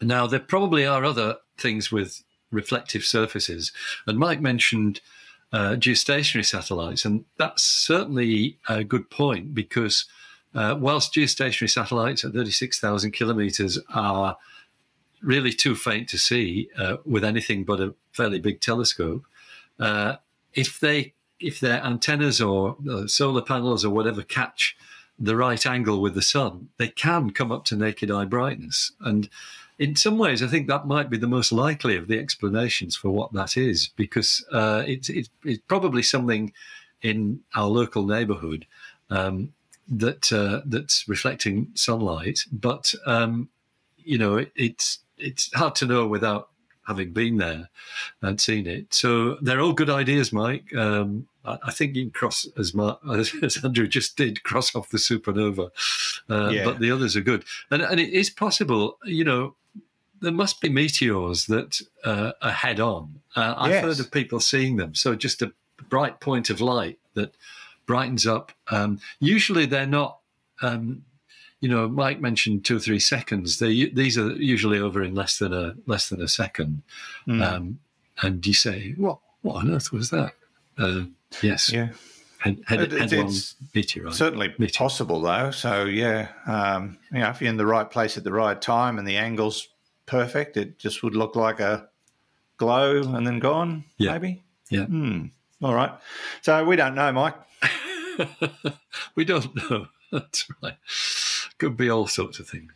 Now, 0.02 0.26
there 0.26 0.40
probably 0.40 0.88
are 0.88 1.06
other 1.06 1.38
things 1.58 1.92
with 1.92 2.24
reflective 2.56 3.04
surfaces. 3.04 3.72
And 4.08 4.18
Mike 4.18 4.42
mentioned 4.42 5.02
uh, 5.54 5.76
geostationary 5.76 6.46
satellites, 6.46 7.06
and 7.06 7.26
that's 7.38 7.64
certainly 7.64 8.58
a 8.68 8.84
good 8.84 9.10
point 9.10 9.54
because 9.54 10.06
uh, 10.54 10.76
whilst 10.80 11.14
geostationary 11.14 11.70
satellites 11.70 12.24
at 12.24 12.34
36,000 12.34 13.12
kilometers 13.12 13.80
are 13.94 14.38
really 15.22 15.52
too 15.52 15.76
faint 15.76 16.08
to 16.10 16.18
see 16.18 16.70
uh, 16.78 16.98
with 17.06 17.24
anything 17.24 17.64
but 17.64 17.80
a 17.80 17.94
fairly 18.12 18.40
big 18.40 18.62
telescope, 18.62 19.26
uh, 19.80 20.16
if 20.54 20.80
they 20.80 21.14
if 21.40 21.60
their 21.60 21.84
antennas 21.84 22.40
or 22.40 22.78
uh, 22.90 23.06
solar 23.08 23.42
panels 23.42 23.84
or 23.84 23.90
whatever 23.90 24.24
catch 24.24 24.78
the 25.20 25.36
right 25.36 25.66
angle 25.66 26.02
with 26.02 26.16
the 26.16 26.22
sun, 26.22 26.70
they 26.78 26.88
can 26.88 27.30
come 27.30 27.52
up 27.52 27.66
to 27.66 27.76
naked 27.76 28.10
eye 28.10 28.26
brightness. 28.26 28.94
And 29.02 29.30
in 29.78 29.96
some 29.96 30.18
ways, 30.18 30.42
I 30.42 30.48
think 30.48 30.68
that 30.68 30.88
might 30.88 31.10
be 31.10 31.18
the 31.18 31.28
most 31.28 31.52
likely 31.52 31.98
of 31.98 32.08
the 32.08 32.20
explanations 32.20 32.96
for 32.96 33.10
what 33.10 33.34
that 33.34 33.58
is, 33.58 33.90
because 33.96 34.46
uh, 34.52 34.84
it's, 34.88 35.10
it's, 35.10 35.30
it's 35.44 35.62
probably 35.68 36.04
something 36.04 36.54
in 37.02 37.42
our 37.56 37.68
local 37.68 38.06
neighbourhood 38.06 38.66
um, 39.10 39.54
that 39.88 40.32
uh, 40.32 40.62
that's 40.66 41.08
reflecting 41.08 41.68
sunlight. 41.76 42.40
But 42.52 42.94
um, 43.06 43.50
you 43.98 44.18
know, 44.18 44.38
it, 44.38 44.52
it's 44.56 45.00
it's 45.18 45.54
hard 45.54 45.76
to 45.76 45.86
know 45.86 46.08
without 46.08 46.50
having 46.88 47.12
been 47.12 47.38
there 47.38 47.70
and 48.22 48.40
seen 48.40 48.68
it. 48.68 48.94
So 48.94 49.38
they're 49.42 49.62
all 49.62 49.74
good 49.74 49.90
ideas, 49.90 50.32
Mike. 50.32 50.74
Um, 50.76 51.28
I, 51.64 51.72
think 51.72 51.96
you 51.96 52.04
can 52.04 52.12
cross 52.12 52.48
as, 52.58 52.74
Mar- 52.74 53.00
as 53.14 53.60
Andrew 53.64 53.88
just 53.88 54.18
did, 54.18 54.44
cross 54.44 54.76
off 54.76 54.90
the 54.90 54.98
supernova, 54.98 55.70
uh, 56.30 56.50
Yeah. 56.50 56.66
but 56.66 56.80
the 56.80 56.92
others 56.92 57.16
are 57.16 57.22
good. 57.22 57.44
And, 57.72 57.82
and 57.82 58.00
it 58.00 58.10
is 58.10 58.30
possible, 58.30 58.98
you 59.06 59.24
know, 59.24 59.56
there 60.22 60.32
must 60.32 60.62
be 60.62 60.70
meteors 60.70 61.46
that 61.48 61.82
uh, 62.04 62.32
are 62.42 62.52
head 62.52 62.80
on. 62.80 63.22
Uh, 63.36 63.54
I've 63.58 63.84
heard 63.84 64.00
of 64.00 64.12
people 64.12 64.40
seeing 64.40 64.78
them. 64.78 64.96
So 64.96 65.14
just 65.16 65.42
a 65.42 65.52
bright 65.90 66.20
point 66.20 66.50
of 66.50 66.62
light 66.62 67.00
that 67.14 67.36
brightens 67.86 68.26
up. 68.26 68.52
Um, 68.72 69.00
usually 69.20 69.66
they're 69.66 69.86
not. 69.86 70.20
Um, 70.62 71.04
you 71.62 71.70
know, 71.70 71.88
Mike 71.88 72.22
mentioned 72.22 72.64
two 72.64 72.78
or 72.78 72.80
three 72.80 73.00
seconds. 73.00 73.60
They 73.60 73.86
these 73.90 74.18
are 74.18 74.32
usually 74.34 74.80
over 74.80 75.02
in 75.04 75.16
less 75.16 75.38
than 75.40 75.54
a 75.54 75.74
less 75.86 76.10
than 76.10 76.22
a 76.22 76.28
second. 76.28 76.82
Hmm. 77.26 77.42
Um, 77.42 77.80
and 78.22 78.46
you 78.46 78.54
say, 78.54 78.94
"What? 78.98 79.20
What 79.42 79.58
on 79.58 79.72
earth 79.72 79.92
was 79.92 80.10
that?" 80.12 80.34
Uh, 80.78 81.04
yes, 81.42 81.72
Yeah. 81.72 81.90
head, 82.40 82.62
head, 82.68 82.82
It- 82.82 82.92
head 82.92 83.14
it's- 83.14 83.56
meteorite. 83.74 84.14
Certainly 84.14 84.56
Me 84.58 84.68
too. 84.68 84.78
possible 84.78 85.22
though. 85.22 85.52
So 85.52 85.86
yeah, 85.86 86.30
um, 86.48 86.98
you 87.12 87.20
know, 87.20 87.30
if 87.30 87.42
you're 87.42 87.50
in 87.50 87.58
the 87.58 87.66
right 87.66 87.90
place 87.90 88.18
at 88.18 88.24
the 88.24 88.32
right 88.34 88.62
time 88.62 88.98
and 89.00 89.08
the 89.08 89.18
angle's 89.18 89.68
perfect, 90.06 90.58
it 90.58 90.78
just 90.78 91.02
would 91.04 91.16
look 91.16 91.36
like 91.36 91.60
a 91.60 91.88
glow 92.58 93.02
and 93.16 93.26
then 93.26 93.40
gone. 93.40 93.84
Yeah. 93.98 94.14
Maybe. 94.14 94.44
Yeah. 94.70 94.86
Hmm. 94.86 95.26
All 95.62 95.74
right. 95.74 95.92
So 96.42 96.64
we 96.66 96.76
don't 96.76 96.96
know, 96.96 97.12
Mike. 97.12 97.36
we 99.16 99.26
don't 99.26 99.56
know. 99.56 99.88
That's 100.12 100.48
right. 100.62 100.76
Could 101.58 101.78
be 101.78 101.90
all 101.90 102.08
sorts 102.08 102.40
of 102.40 102.48
things. 102.48 102.72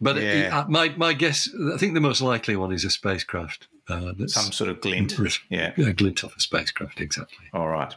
But 0.00 0.16
Yeah. 0.20 0.50
uh, 0.60 0.64
my 0.68 0.88
my 0.96 1.12
guess, 1.12 1.48
I 1.72 1.76
think 1.78 1.94
the 1.94 2.00
most 2.00 2.20
likely 2.20 2.56
one 2.56 2.72
is 2.72 2.84
a 2.84 2.90
spacecraft. 2.90 3.68
Uh, 3.88 4.12
that's 4.18 4.34
Some 4.34 4.52
sort 4.52 4.70
of 4.70 4.80
glint. 4.80 5.14
Yeah. 5.50 5.72
a 5.76 5.92
glint 5.92 6.22
of 6.22 6.32
a 6.36 6.40
spacecraft, 6.40 7.00
exactly. 7.00 7.46
All 7.52 7.68
right. 7.68 7.94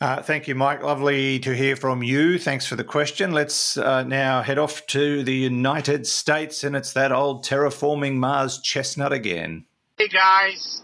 Uh, 0.00 0.22
thank 0.22 0.46
you, 0.46 0.54
Mike. 0.54 0.82
Lovely 0.82 1.38
to 1.40 1.54
hear 1.54 1.74
from 1.74 2.02
you. 2.02 2.38
Thanks 2.38 2.66
for 2.66 2.76
the 2.76 2.84
question. 2.84 3.32
Let's 3.32 3.78
uh, 3.78 4.02
now 4.04 4.42
head 4.42 4.58
off 4.58 4.86
to 4.88 5.22
the 5.22 5.34
United 5.34 6.06
States, 6.06 6.64
and 6.64 6.76
it's 6.76 6.92
that 6.92 7.12
old 7.12 7.44
terraforming 7.44 8.14
Mars 8.16 8.58
chestnut 8.58 9.12
again. 9.12 9.64
Hey 9.98 10.08
guys, 10.08 10.82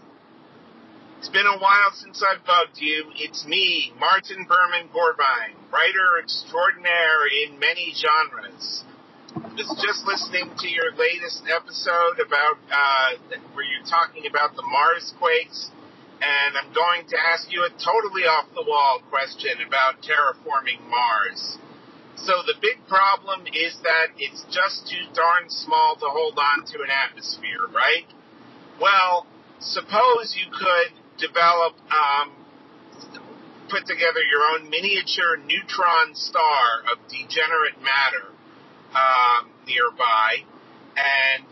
it's 1.19 1.29
been 1.29 1.45
a 1.45 1.59
while 1.59 1.91
since 1.93 2.23
I've 2.23 2.43
bugged 2.43 2.79
you. 2.79 3.05
It's 3.15 3.45
me, 3.45 3.93
Martin 3.99 4.45
Berman 4.45 4.89
Gorvine, 4.91 5.55
writer 5.71 6.19
extraordinaire 6.19 7.27
in 7.45 7.59
many 7.59 7.93
genres. 7.93 8.83
Was 9.33 9.65
just 9.81 10.05
listening 10.05 10.53
to 10.61 10.67
your 10.69 10.93
latest 10.93 11.41
episode 11.49 12.21
about 12.21 12.61
uh, 12.69 13.17
where 13.57 13.65
you're 13.65 13.85
talking 13.89 14.29
about 14.29 14.53
the 14.53 14.61
Mars 14.61 15.09
quakes, 15.17 15.73
and 16.21 16.53
I'm 16.53 16.69
going 16.69 17.09
to 17.09 17.17
ask 17.17 17.49
you 17.49 17.65
a 17.65 17.71
totally 17.81 18.29
off 18.29 18.45
the 18.53 18.61
wall 18.61 19.01
question 19.09 19.57
about 19.65 20.05
terraforming 20.05 20.85
Mars. 20.85 21.57
So 22.13 22.45
the 22.45 22.53
big 22.61 22.85
problem 22.85 23.49
is 23.49 23.73
that 23.81 24.13
it's 24.21 24.45
just 24.53 24.85
too 24.85 25.01
darn 25.17 25.49
small 25.49 25.97
to 25.97 26.05
hold 26.13 26.37
on 26.37 26.69
to 26.69 26.85
an 26.85 26.93
atmosphere, 26.93 27.65
right? 27.73 28.05
Well, 28.77 29.25
suppose 29.57 30.37
you 30.37 30.45
could 30.53 30.93
develop, 31.17 31.73
um, 31.89 32.37
put 33.73 33.89
together 33.89 34.21
your 34.29 34.45
own 34.53 34.69
miniature 34.69 35.41
neutron 35.41 36.13
star 36.13 36.85
of 36.93 37.01
degenerate 37.09 37.81
matter 37.81 38.32
um, 38.95 39.49
nearby 39.67 40.43
and 40.95 41.45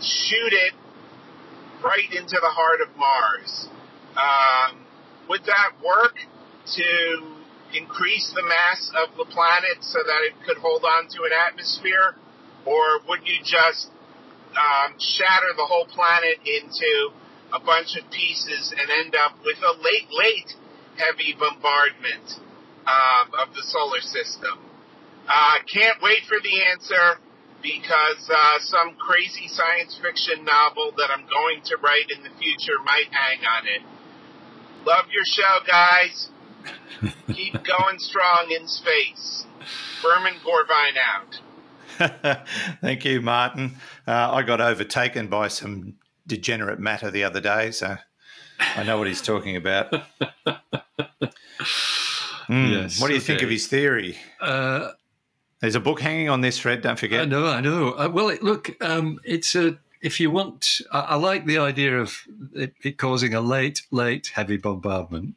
shoot 0.00 0.52
it 0.52 0.72
right 1.84 2.10
into 2.12 2.36
the 2.40 2.48
heart 2.50 2.80
of 2.80 2.88
Mars. 2.96 3.68
Um, 4.16 4.80
would 5.28 5.44
that 5.44 5.72
work 5.84 6.16
to 6.74 6.88
increase 7.74 8.32
the 8.34 8.42
mass 8.42 8.90
of 8.96 9.16
the 9.16 9.24
planet 9.26 9.78
so 9.80 9.98
that 9.98 10.20
it 10.24 10.34
could 10.46 10.58
hold 10.58 10.84
on 10.84 11.08
to 11.08 11.24
an 11.24 11.32
atmosphere? 11.46 12.16
Or 12.64 13.00
would 13.08 13.20
you 13.24 13.38
just 13.44 13.90
um, 14.56 14.98
shatter 14.98 15.52
the 15.56 15.64
whole 15.64 15.86
planet 15.86 16.40
into 16.44 17.10
a 17.52 17.60
bunch 17.60 17.96
of 17.96 18.10
pieces 18.10 18.74
and 18.76 18.90
end 18.90 19.14
up 19.14 19.36
with 19.44 19.56
a 19.58 19.72
late, 19.80 20.08
late 20.10 20.54
heavy 20.96 21.34
bombardment 21.38 22.40
um, 22.86 23.32
of 23.38 23.54
the 23.54 23.62
solar 23.62 24.00
system. 24.00 24.67
Uh, 25.28 25.54
can't 25.72 26.00
wait 26.02 26.24
for 26.26 26.38
the 26.42 26.62
answer 26.72 27.20
because 27.62 28.30
uh, 28.32 28.58
some 28.60 28.94
crazy 28.94 29.48
science 29.48 29.98
fiction 30.00 30.44
novel 30.44 30.92
that 30.96 31.10
I'm 31.10 31.26
going 31.26 31.60
to 31.64 31.76
write 31.82 32.10
in 32.16 32.22
the 32.22 32.30
future 32.38 32.78
might 32.84 33.08
hang 33.10 33.38
on 33.44 33.66
it. 33.66 33.82
Love 34.86 35.06
your 35.12 35.24
show, 35.24 35.58
guys. 35.66 36.30
Keep 37.34 37.54
going 37.64 37.98
strong 37.98 38.50
in 38.50 38.66
space. 38.68 39.44
Berman 40.02 40.34
Gorvine 40.44 40.96
out. 40.96 41.40
Thank 42.80 43.04
you, 43.04 43.20
Martin. 43.20 43.76
Uh, 44.06 44.32
I 44.32 44.42
got 44.42 44.60
overtaken 44.60 45.26
by 45.26 45.48
some 45.48 45.94
degenerate 46.26 46.78
matter 46.78 47.10
the 47.10 47.24
other 47.24 47.40
day, 47.40 47.70
so 47.72 47.96
I 48.60 48.82
know 48.84 48.98
what 48.98 49.08
he's 49.08 49.22
talking 49.22 49.56
about. 49.56 49.92
Hmm, 52.46 52.72
Yes, 52.72 52.98
what 52.98 53.08
do 53.08 53.14
you 53.14 53.20
think 53.20 53.42
of 53.42 53.50
his 53.50 53.66
theory? 53.66 54.16
Uh, 54.40 54.92
There's 55.60 55.74
a 55.74 55.80
book 55.80 56.00
hanging 56.00 56.28
on 56.28 56.40
this, 56.40 56.58
Fred. 56.58 56.82
Don't 56.82 56.98
forget. 56.98 57.22
I 57.22 57.24
know, 57.24 57.46
I 57.46 57.60
know. 57.60 57.92
Uh, 57.92 58.08
well, 58.12 58.28
it, 58.28 58.42
look, 58.42 58.76
um, 58.82 59.18
it's 59.24 59.54
a. 59.54 59.78
If 60.00 60.20
you 60.20 60.30
want, 60.30 60.80
I, 60.92 61.00
I 61.00 61.14
like 61.16 61.44
the 61.44 61.58
idea 61.58 61.98
of 61.98 62.16
it, 62.54 62.72
it 62.84 62.98
causing 62.98 63.34
a 63.34 63.40
late, 63.40 63.82
late 63.90 64.28
heavy 64.28 64.56
bombardment. 64.56 65.34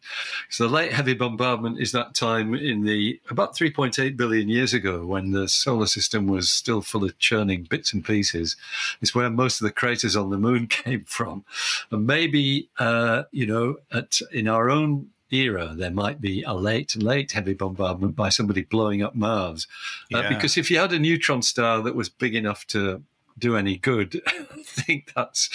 So 0.52 0.68
the 0.68 0.74
late 0.76 0.94
heavy 0.94 1.16
bombardment 1.16 1.80
is 1.80 1.92
that 1.94 2.14
time 2.14 2.54
in 2.54 2.84
the 2.84 3.20
about 3.32 3.56
3.8 3.56 4.16
billion 4.16 4.50
years 4.50 4.76
ago 4.76 5.04
when 5.04 5.32
the 5.32 5.48
solar 5.48 5.88
system 5.88 6.28
was 6.28 6.52
still 6.52 6.84
full 6.84 7.04
of 7.04 7.18
churning 7.18 7.64
bits 7.64 7.92
and 7.92 8.06
pieces. 8.06 8.56
It's 9.02 9.16
where 9.16 9.32
most 9.32 9.60
of 9.60 9.66
the 9.66 9.74
craters 9.74 10.16
on 10.16 10.30
the 10.30 10.38
moon 10.38 10.68
came 10.84 11.06
from, 11.06 11.44
and 11.90 12.06
maybe 12.06 12.70
uh, 12.78 13.24
you 13.32 13.48
know, 13.48 13.78
at 13.92 14.22
in 14.32 14.48
our 14.48 14.70
own 14.70 15.10
era, 15.32 15.74
there 15.76 15.92
might 15.92 16.22
be 16.22 16.44
a 16.44 16.54
late, 16.54 16.96
late 16.96 17.32
heavy 17.32 17.54
bombardment 17.54 18.16
by 18.16 18.30
somebody 18.30 18.62
blowing 18.64 19.02
up 19.02 19.16
Mars. 19.16 19.68
Uh, 20.14 20.20
Yeah. 20.20 20.30
because 20.30 20.58
if 20.58 20.70
you 20.70 20.78
had 20.78 20.94
a 20.94 21.00
neutron 21.00 21.42
star 21.42 21.82
that 21.82 21.96
was 21.96 22.10
big 22.10 22.36
enough 22.36 22.66
to 22.68 23.04
do 23.40 23.56
any 23.56 23.78
good, 23.78 24.22
I 24.28 24.62
think 24.64 25.12
that's, 25.16 25.50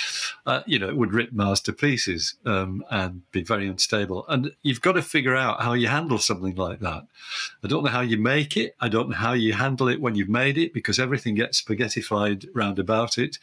uh, 0.47 0.63
you 0.67 0.79
know, 0.79 0.89
it 0.89 0.97
would 0.97 1.13
rip 1.13 1.33
Mars 1.33 1.61
to 1.61 1.73
pieces 1.73 2.35
um, 2.45 2.83
and 2.91 3.23
be 3.33 3.43
very 3.43 3.69
unstable. 3.69 4.25
And 4.29 4.53
you've 4.63 4.81
got 4.81 4.93
to 4.93 5.03
figure 5.03 5.37
out 5.37 5.63
how 5.63 5.75
you 5.75 5.89
handle 5.89 6.19
something 6.19 6.55
like 6.57 6.81
that. 6.81 7.07
I 7.63 7.69
don't 7.69 7.85
know 7.85 7.91
how 7.91 8.01
you 8.01 8.17
make 8.17 8.57
it. 8.57 8.75
I 8.81 8.89
don't 8.89 9.11
know 9.11 9.17
how 9.17 9.35
you 9.35 9.53
handle 9.53 9.89
it 9.89 10.01
when 10.01 10.15
you've 10.15 10.29
made 10.29 10.59
it 10.59 10.73
because 10.73 10.99
everything 10.99 11.35
gets 11.35 11.61
spaghettified 11.63 12.47
round 12.55 12.79
about 12.79 13.19
it. 13.19 13.39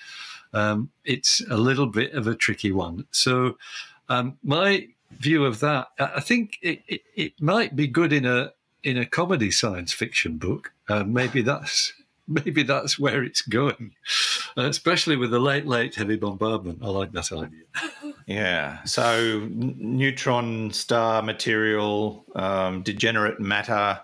Um, 0.51 0.89
it's 1.05 1.41
a 1.49 1.57
little 1.57 1.87
bit 1.87 2.13
of 2.13 2.27
a 2.27 2.35
tricky 2.35 2.71
one. 2.71 3.05
So, 3.11 3.57
um, 4.09 4.37
my 4.43 4.87
view 5.19 5.45
of 5.45 5.59
that, 5.61 5.87
I 5.99 6.19
think 6.19 6.57
it, 6.61 6.81
it, 6.87 7.01
it 7.15 7.41
might 7.41 7.75
be 7.75 7.87
good 7.87 8.13
in 8.13 8.25
a 8.25 8.53
in 8.83 8.97
a 8.97 9.05
comedy 9.05 9.49
science 9.51 9.93
fiction 9.93 10.37
book. 10.37 10.71
Uh, 10.89 11.03
maybe 11.03 11.41
that's 11.41 11.93
maybe 12.27 12.63
that's 12.63 12.97
where 12.99 13.23
it's 13.23 13.41
going, 13.41 13.93
uh, 14.57 14.63
especially 14.63 15.15
with 15.15 15.31
the 15.31 15.39
late 15.39 15.65
late 15.67 15.95
heavy 15.95 16.15
bombardment. 16.17 16.79
I 16.81 16.87
like 16.87 17.11
that 17.13 17.31
idea. 17.31 18.13
Yeah. 18.27 18.83
So 18.85 19.03
n- 19.43 19.75
neutron 19.79 20.71
star 20.71 21.21
material, 21.21 22.25
um, 22.35 22.81
degenerate 22.83 23.39
matter, 23.39 23.99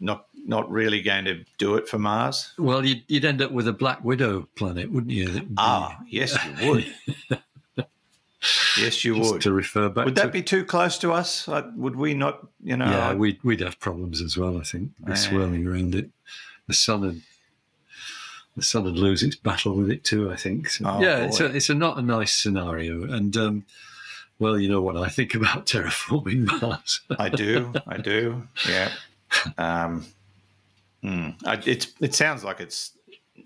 not 0.00 0.26
not 0.46 0.70
really 0.70 1.00
going 1.00 1.24
to 1.24 1.42
do 1.56 1.76
it 1.76 1.88
for 1.88 1.98
Mars. 1.98 2.52
Well, 2.58 2.84
you'd, 2.84 3.02
you'd 3.08 3.24
end 3.24 3.40
up 3.40 3.50
with 3.50 3.66
a 3.66 3.72
black 3.72 4.04
widow 4.04 4.46
planet, 4.56 4.92
wouldn't 4.92 5.10
you? 5.12 5.26
That 5.28 5.34
would 5.44 5.48
be- 5.48 5.54
Ah, 5.56 5.98
yes, 6.06 6.36
you 6.60 6.70
would. 6.70 6.94
yes, 8.78 9.04
you 9.04 9.18
would. 9.18 9.40
to 9.42 9.52
refer 9.52 9.88
back. 9.88 10.04
Would 10.04 10.16
to, 10.16 10.22
that 10.22 10.32
be 10.32 10.42
too 10.42 10.64
close 10.64 10.98
to 10.98 11.12
us? 11.12 11.46
Like, 11.48 11.66
would 11.76 11.96
we 11.96 12.14
not? 12.14 12.46
You 12.62 12.76
know. 12.76 12.86
yeah, 12.86 13.14
we'd 13.14 13.42
we'd 13.42 13.60
have 13.60 13.78
problems 13.80 14.20
as 14.20 14.36
well. 14.36 14.58
I 14.58 14.62
think 14.62 14.90
Yeah. 15.06 15.14
swirling 15.14 15.66
around 15.66 15.94
it. 15.94 16.10
The 16.66 16.74
sun 16.74 17.00
would 17.02 17.22
the 18.56 18.62
sun 18.62 18.84
would 18.84 18.96
lose 18.96 19.22
its 19.22 19.36
battle 19.36 19.74
with 19.74 19.90
it 19.90 20.04
too. 20.04 20.30
I 20.30 20.36
think. 20.36 20.70
So, 20.70 20.84
Oh, 20.86 21.00
yeah, 21.00 21.18
it's 21.24 21.40
a 21.40 21.46
it's 21.46 21.70
a 21.70 21.74
not 21.74 21.98
a 21.98 22.02
nice 22.02 22.32
scenario, 22.32 23.02
and 23.04 23.36
um, 23.36 23.64
well, 24.38 24.58
you 24.58 24.68
know 24.68 24.80
what 24.80 24.96
I 24.96 25.08
think 25.08 25.34
about 25.40 25.66
terraforming 25.66 26.60
Mars. 26.60 27.00
I 27.18 27.28
do. 27.28 27.72
I 27.86 27.96
do. 27.98 28.46
Yeah. 28.68 28.90
Um, 29.58 30.06
hmm. 31.02 31.30
I, 31.44 31.60
it's. 31.66 31.88
It 32.00 32.14
sounds 32.14 32.44
like 32.44 32.60
it's 32.60 32.92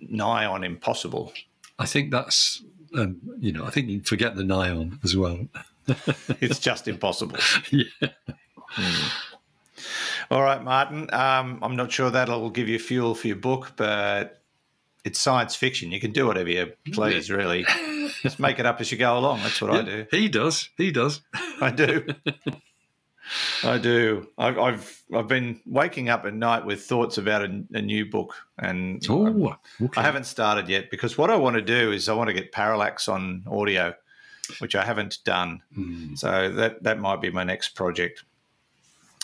nigh 0.01 0.45
on 0.47 0.65
impossible. 0.65 1.33
I 1.79 1.87
think 1.87 2.11
that's 2.11 2.63
um, 2.95 3.21
you 3.39 3.53
know 3.53 3.65
I 3.65 3.71
think 3.71 3.89
you 3.89 4.01
forget 4.03 4.37
the 4.37 4.45
Nion 4.45 4.99
as 5.05 5.17
well. 5.17 5.47
It's 6.43 6.59
just 6.59 6.87
impossible. 6.87 7.39
yeah. 7.71 8.09
All 10.31 10.43
right, 10.43 10.63
Martin. 10.63 11.09
Um, 11.15 11.61
I'm 11.63 11.77
not 11.77 11.91
sure 11.91 12.11
that'll 12.11 12.51
give 12.51 12.69
you 12.69 12.79
fuel 12.79 13.15
for 13.15 13.27
your 13.27 13.37
book, 13.37 13.73
but 13.77 14.43
it's 15.05 15.19
science 15.19 15.55
fiction. 15.55 15.91
You 15.91 16.01
can 16.01 16.13
do 16.13 16.27
whatever 16.27 16.51
you 16.51 16.73
please, 16.93 17.31
really. 17.31 17.65
Just 18.23 18.39
make 18.39 18.59
it 18.59 18.67
up 18.67 18.81
as 18.81 18.93
you 18.93 18.99
go 18.99 19.17
along. 19.17 19.41
That's 19.43 19.63
what 19.63 19.71
I 19.71 19.83
do. 19.83 20.07
He 20.11 20.29
does. 20.29 20.69
He 20.77 20.91
does. 20.91 21.23
I 21.61 21.71
do. 21.71 22.07
I 23.65 23.79
do. 23.79 24.29
I've, 24.39 24.59
I've 24.59 25.03
I've 25.15 25.29
been 25.29 25.61
waking 25.67 26.09
up 26.09 26.25
at 26.25 26.35
night 26.35 26.65
with 26.65 26.83
thoughts 26.85 27.19
about 27.19 27.43
a, 27.43 27.63
a 27.75 27.83
new 27.83 28.07
book, 28.07 28.35
and 28.59 29.05
Oh, 29.09 29.57
okay. 29.83 30.01
I 30.01 30.03
haven't 30.05 30.25
started 30.25 30.69
yet 30.69 30.91
because 30.91 31.19
what 31.19 31.31
I 31.31 31.37
want 31.37 31.57
to 31.57 31.63
do 31.63 31.93
is 31.93 32.09
I 32.09 32.15
want 32.15 32.29
to 32.29 32.35
get 32.35 32.53
Parallax 32.53 33.09
on 33.09 33.45
audio, 33.51 33.95
which 34.61 34.75
I 34.75 34.85
haven't 34.85 35.19
done. 35.25 35.61
Hmm. 35.75 36.15
So 36.15 36.51
that 36.53 36.83
that 36.83 36.99
might 37.01 37.21
be 37.21 37.31
my 37.31 37.45
next 37.45 37.71
project. 37.75 38.25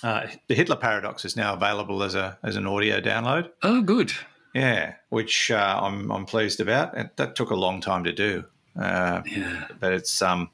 Uh, 0.02 0.26
the 0.48 0.54
Hitler 0.54 0.76
Paradox 0.76 1.24
is 1.24 1.34
now 1.36 1.54
available 1.54 2.02
as 2.02 2.14
a 2.14 2.38
as 2.42 2.56
an 2.56 2.66
audio 2.66 3.00
download. 3.00 3.50
Oh, 3.62 3.80
good. 3.80 4.12
Yeah, 4.54 4.94
which 5.08 5.50
uh, 5.50 5.80
I'm 5.82 6.10
I'm 6.12 6.26
pleased 6.26 6.60
about. 6.60 6.96
And 6.96 7.10
that 7.16 7.36
took 7.36 7.50
a 7.50 7.54
long 7.56 7.80
time 7.80 8.04
to 8.04 8.12
do, 8.12 8.44
uh, 8.78 9.22
Yeah. 9.24 9.66
but 9.80 9.92
it's 9.92 10.20
um, 10.22 10.50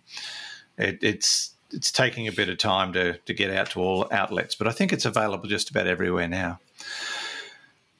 it, 0.78 0.98
it's 1.02 1.54
it's 1.72 1.92
taking 1.92 2.28
a 2.28 2.32
bit 2.32 2.48
of 2.48 2.58
time 2.58 2.92
to 2.94 3.18
to 3.18 3.34
get 3.34 3.50
out 3.50 3.70
to 3.70 3.80
all 3.80 4.08
outlets. 4.12 4.54
But 4.54 4.68
I 4.68 4.72
think 4.72 4.92
it's 4.92 5.04
available 5.04 5.48
just 5.48 5.70
about 5.70 5.86
everywhere 5.86 6.28
now. 6.28 6.58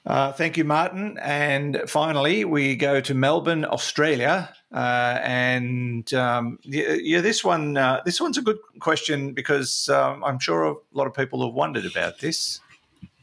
Uh, 0.07 0.33
thank 0.33 0.57
you, 0.57 0.65
Martin. 0.65 1.19
And 1.23 1.83
finally, 1.87 2.45
we 2.45 2.75
go 2.75 3.01
to 3.01 3.15
Melbourne, 3.15 3.65
Australia. 3.67 4.53
Uh, 4.73 5.19
and 5.23 6.13
um, 6.15 6.59
yeah, 6.63 6.95
yeah, 6.95 7.21
this 7.21 7.45
one 7.45 7.77
uh, 7.77 8.01
this 8.05 8.21
one's 8.21 8.39
a 8.39 8.43
good 8.43 8.59
question 8.79 9.33
because 9.33 9.89
um, 9.89 10.25
I'm 10.25 10.39
sure 10.39 10.65
a 10.65 10.75
lot 10.93 11.07
of 11.07 11.15
people 11.15 11.45
have 11.45 11.55
wondered 11.55 11.85
about 11.85 12.21
this. 12.21 12.61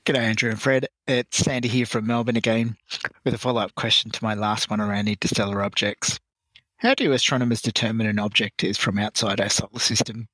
G'day, 0.05 0.19
Andrew 0.19 0.49
and 0.49 0.61
Fred. 0.61 0.87
It's 1.07 1.37
Sandy 1.37 1.67
here 1.67 1.85
from 1.85 2.07
Melbourne 2.07 2.37
again 2.37 2.77
with 3.23 3.33
a 3.33 3.37
follow 3.37 3.61
up 3.61 3.75
question 3.75 4.11
to 4.11 4.23
my 4.23 4.35
last 4.35 4.69
one 4.69 4.79
around 4.79 5.07
interstellar 5.07 5.63
objects. 5.63 6.19
How 6.77 6.93
do 6.93 7.11
astronomers 7.11 7.61
determine 7.61 8.07
an 8.07 8.19
object 8.19 8.63
is 8.63 8.77
from 8.77 8.99
outside 8.99 9.41
our 9.41 9.49
solar 9.49 9.79
system? 9.79 10.27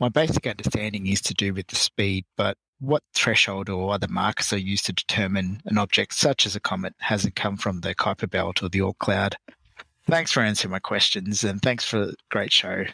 My 0.00 0.08
basic 0.08 0.46
understanding 0.46 1.06
is 1.06 1.20
to 1.22 1.34
do 1.34 1.52
with 1.52 1.66
the 1.66 1.76
speed, 1.76 2.24
but 2.34 2.56
what 2.80 3.02
threshold 3.12 3.68
or 3.68 3.92
other 3.92 4.08
markers 4.08 4.50
are 4.50 4.58
used 4.58 4.86
to 4.86 4.94
determine 4.94 5.60
an 5.66 5.76
object 5.76 6.14
such 6.14 6.46
as 6.46 6.56
a 6.56 6.60
comet 6.60 6.94
hasn't 6.98 7.36
come 7.36 7.58
from 7.58 7.82
the 7.82 7.94
Kuiper 7.94 8.28
Belt 8.28 8.62
or 8.62 8.70
the 8.70 8.78
Oort 8.78 8.96
cloud? 8.98 9.36
Thanks 10.08 10.32
for 10.32 10.40
answering 10.40 10.72
my 10.72 10.78
questions 10.78 11.44
and 11.44 11.60
thanks 11.60 11.84
for 11.84 12.02
a 12.02 12.12
great 12.30 12.50
show. 12.50 12.86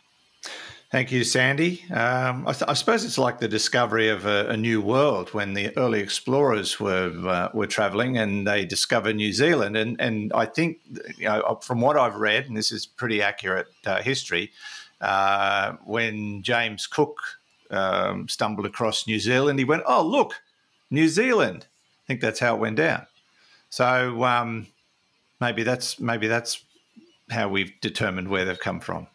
Thank 0.91 1.13
you, 1.13 1.23
Sandy. 1.25 1.85
Um, 1.93 2.47
I, 2.47 2.53
th- 2.53 2.69
I 2.69 2.75
suppose 2.75 3.05
it's 3.05 3.19
like 3.19 3.39
the 3.39 3.49
discovery 3.49 4.09
of 4.09 4.25
a, 4.27 4.49
a 4.49 4.57
new 4.57 4.81
world 4.81 5.33
when 5.35 5.55
the 5.55 5.77
early 5.77 6.01
explorers 6.01 6.79
were 6.79 7.13
uh, 7.27 7.49
were 7.53 7.67
traveling 7.67 8.19
and 8.19 8.47
they 8.47 8.65
discovered 8.65 9.17
New 9.17 9.33
Zealand. 9.33 9.77
And 9.77 10.01
and 10.01 10.33
I 10.33 10.47
think 10.47 10.79
you 11.19 11.25
know 11.25 11.59
from 11.61 11.81
what 11.81 11.97
I've 11.97 12.15
read, 12.15 12.47
and 12.47 12.57
this 12.57 12.71
is 12.71 12.87
pretty 12.87 13.21
accurate 13.21 13.67
uh, 13.85 14.01
history, 14.01 14.53
uh, 15.01 15.73
when 15.85 16.43
James 16.43 16.87
Cook 16.87 17.19
um, 17.71 18.29
stumbled 18.29 18.67
across 18.67 19.07
New 19.07 19.19
Zealand, 19.19 19.59
he 19.59 19.65
went, 19.65 19.83
"Oh, 19.87 20.03
look, 20.05 20.35
New 20.91 21.09
Zealand." 21.09 21.67
I 22.05 22.07
think 22.07 22.21
that's 22.21 22.41
how 22.41 22.55
it 22.55 22.61
went 22.61 22.77
down. 22.77 23.07
So 23.69 24.25
um, 24.25 24.69
maybe 25.41 25.63
that's 25.63 25.99
maybe 25.99 26.29
that's 26.29 26.63
how 27.31 27.49
we've 27.49 27.73
determined 27.81 28.29
where 28.29 28.45
they've 28.45 28.59
come 28.59 28.81
from. 28.81 29.09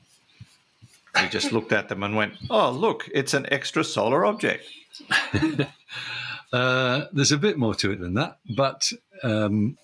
We 1.21 1.29
just 1.29 1.51
looked 1.53 1.71
at 1.71 1.89
them 1.89 2.03
and 2.03 2.15
went, 2.15 2.33
"Oh, 2.49 2.71
look, 2.71 3.09
it's 3.13 3.33
an 3.33 3.47
extra 3.51 3.83
solar 3.83 4.25
object." 4.25 4.65
Uh, 6.53 7.05
there's 7.13 7.31
a 7.31 7.37
bit 7.37 7.57
more 7.57 7.73
to 7.73 7.91
it 7.91 7.99
than 7.99 8.15
that, 8.15 8.37
but 8.57 8.91
um, 9.23 9.77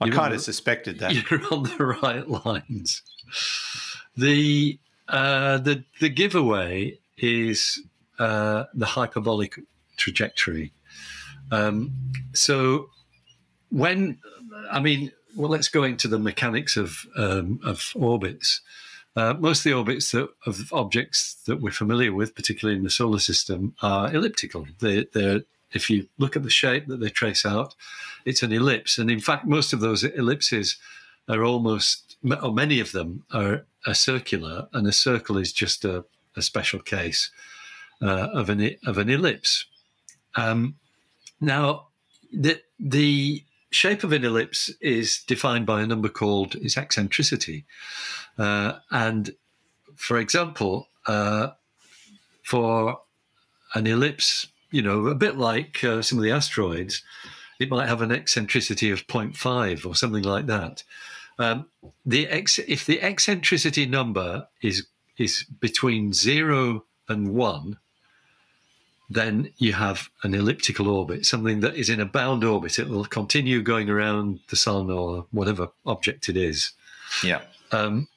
I 0.00 0.08
kind 0.08 0.32
of 0.32 0.40
suspected 0.40 0.98
that. 1.00 1.14
you're 1.30 1.42
on 1.52 1.64
the 1.64 1.98
right 2.02 2.26
lines. 2.26 3.02
The 4.16 4.78
uh, 5.08 5.58
the 5.58 5.84
the 6.00 6.08
giveaway 6.08 6.98
is 7.16 7.82
uh, 8.18 8.64
the 8.74 8.86
hyperbolic 8.86 9.58
trajectory. 9.96 10.72
Um, 11.50 11.92
so 12.32 12.90
when 13.70 14.18
I 14.70 14.80
mean, 14.80 15.12
well, 15.36 15.50
let's 15.50 15.68
go 15.68 15.84
into 15.84 16.08
the 16.08 16.18
mechanics 16.18 16.76
of 16.76 17.06
um, 17.16 17.60
of 17.64 17.92
orbits. 17.94 18.60
Uh, 19.14 19.32
most 19.38 19.60
of 19.60 19.64
the 19.64 19.72
orbits 19.72 20.10
that, 20.10 20.28
of 20.44 20.70
objects 20.74 21.36
that 21.46 21.58
we're 21.62 21.70
familiar 21.70 22.12
with, 22.12 22.34
particularly 22.34 22.76
in 22.76 22.84
the 22.84 22.90
solar 22.90 23.18
system, 23.18 23.74
are 23.80 24.14
elliptical. 24.14 24.66
They, 24.80 25.06
they're, 25.14 25.40
if 25.72 25.88
you 25.88 26.06
look 26.18 26.36
at 26.36 26.42
the 26.42 26.50
shape 26.50 26.86
that 26.88 27.00
they 27.00 27.08
trace 27.08 27.46
out, 27.46 27.74
it's 28.26 28.42
an 28.42 28.52
ellipse. 28.52 28.98
And 28.98 29.10
in 29.10 29.20
fact, 29.20 29.46
most 29.46 29.72
of 29.72 29.80
those 29.80 30.04
ellipses 30.04 30.76
are 31.30 31.42
almost, 31.42 32.16
or 32.42 32.52
many 32.52 32.78
of 32.78 32.92
them 32.92 33.24
are, 33.32 33.64
are 33.86 33.94
circular, 33.94 34.68
and 34.72 34.86
a 34.86 34.92
circle 34.92 35.38
is 35.38 35.52
just 35.52 35.84
a, 35.84 36.04
a 36.36 36.42
special 36.42 36.80
case 36.80 37.30
uh, 38.02 38.28
of 38.32 38.48
an 38.48 38.76
of 38.86 38.98
an 38.98 39.08
ellipse. 39.08 39.66
Um, 40.34 40.76
now, 41.40 41.88
the 42.32 42.60
the 42.78 43.44
shape 43.70 44.04
of 44.04 44.12
an 44.12 44.24
ellipse 44.24 44.70
is 44.80 45.22
defined 45.26 45.66
by 45.66 45.82
a 45.82 45.86
number 45.86 46.08
called 46.08 46.54
its 46.56 46.76
eccentricity, 46.76 47.64
uh, 48.38 48.74
and 48.90 49.30
for 49.96 50.18
example, 50.18 50.88
uh, 51.06 51.48
for 52.42 53.00
an 53.74 53.86
ellipse, 53.86 54.46
you 54.70 54.82
know, 54.82 55.06
a 55.06 55.14
bit 55.14 55.36
like 55.36 55.82
uh, 55.82 56.02
some 56.02 56.18
of 56.18 56.24
the 56.24 56.30
asteroids, 56.30 57.02
it 57.58 57.70
might 57.70 57.88
have 57.88 58.02
an 58.02 58.12
eccentricity 58.12 58.90
of 58.90 59.06
0.5 59.06 59.86
or 59.86 59.94
something 59.94 60.22
like 60.22 60.46
that. 60.46 60.82
Um, 61.38 61.66
the 62.04 62.28
ex- 62.28 62.58
if 62.58 62.86
the 62.86 63.00
eccentricity 63.00 63.86
number 63.86 64.48
is 64.62 64.86
is 65.18 65.44
between 65.60 66.12
zero 66.12 66.84
and 67.08 67.34
one, 67.34 67.78
then 69.08 69.52
you 69.56 69.72
have 69.72 70.08
an 70.22 70.34
elliptical 70.34 70.88
orbit, 70.88 71.24
something 71.24 71.60
that 71.60 71.76
is 71.76 71.88
in 71.88 72.00
a 72.00 72.06
bound 72.06 72.44
orbit. 72.44 72.78
It 72.78 72.88
will 72.88 73.04
continue 73.04 73.62
going 73.62 73.88
around 73.88 74.40
the 74.48 74.56
sun 74.56 74.90
or 74.90 75.26
whatever 75.30 75.68
object 75.84 76.28
it 76.28 76.36
is. 76.36 76.72
Yeah. 77.22 77.42
Um, 77.72 78.08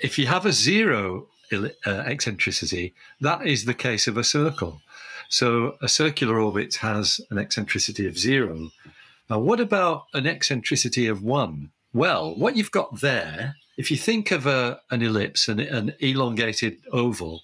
if 0.00 0.18
you 0.18 0.26
have 0.26 0.46
a 0.46 0.52
zero 0.52 1.28
uh, 1.52 1.68
eccentricity, 1.86 2.94
that 3.20 3.46
is 3.46 3.64
the 3.64 3.74
case 3.74 4.08
of 4.08 4.16
a 4.16 4.24
circle. 4.24 4.80
So 5.28 5.76
a 5.82 5.88
circular 5.88 6.40
orbit 6.40 6.76
has 6.76 7.20
an 7.30 7.38
eccentricity 7.38 8.06
of 8.06 8.18
zero. 8.18 8.70
Now, 9.28 9.38
what 9.38 9.60
about 9.60 10.04
an 10.14 10.26
eccentricity 10.26 11.06
of 11.06 11.22
one? 11.22 11.70
Well, 11.94 12.34
what 12.34 12.56
you've 12.56 12.70
got 12.72 13.00
there, 13.00 13.54
if 13.78 13.90
you 13.90 13.96
think 13.96 14.30
of 14.30 14.46
a, 14.46 14.80
an 14.90 15.00
ellipse, 15.00 15.48
an, 15.48 15.60
an 15.60 15.94
elongated 16.00 16.78
oval, 16.92 17.42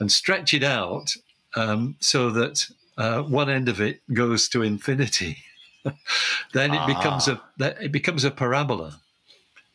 and 0.00 0.10
stretch 0.10 0.52
it 0.54 0.64
out 0.64 1.14
um, 1.54 1.96
so 2.00 2.30
that 2.30 2.66
uh, 2.98 3.22
one 3.22 3.48
end 3.48 3.68
of 3.68 3.80
it 3.80 4.00
goes 4.12 4.48
to 4.48 4.62
infinity, 4.62 5.38
then 6.52 6.72
it 6.74 6.86
becomes 6.86 7.28
a 7.28 7.40
it 7.60 7.92
becomes 7.92 8.24
a 8.24 8.30
parabola 8.30 9.00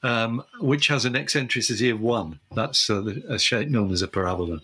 um, 0.03 0.43
which 0.59 0.87
has 0.87 1.05
an 1.05 1.15
eccentricity 1.15 1.89
of 1.89 1.99
one. 1.99 2.39
That's 2.55 2.89
uh, 2.89 3.01
the- 3.01 3.23
a 3.29 3.39
shape 3.39 3.69
known 3.69 3.91
as 3.91 4.01
a 4.01 4.07
parabola. 4.07 4.59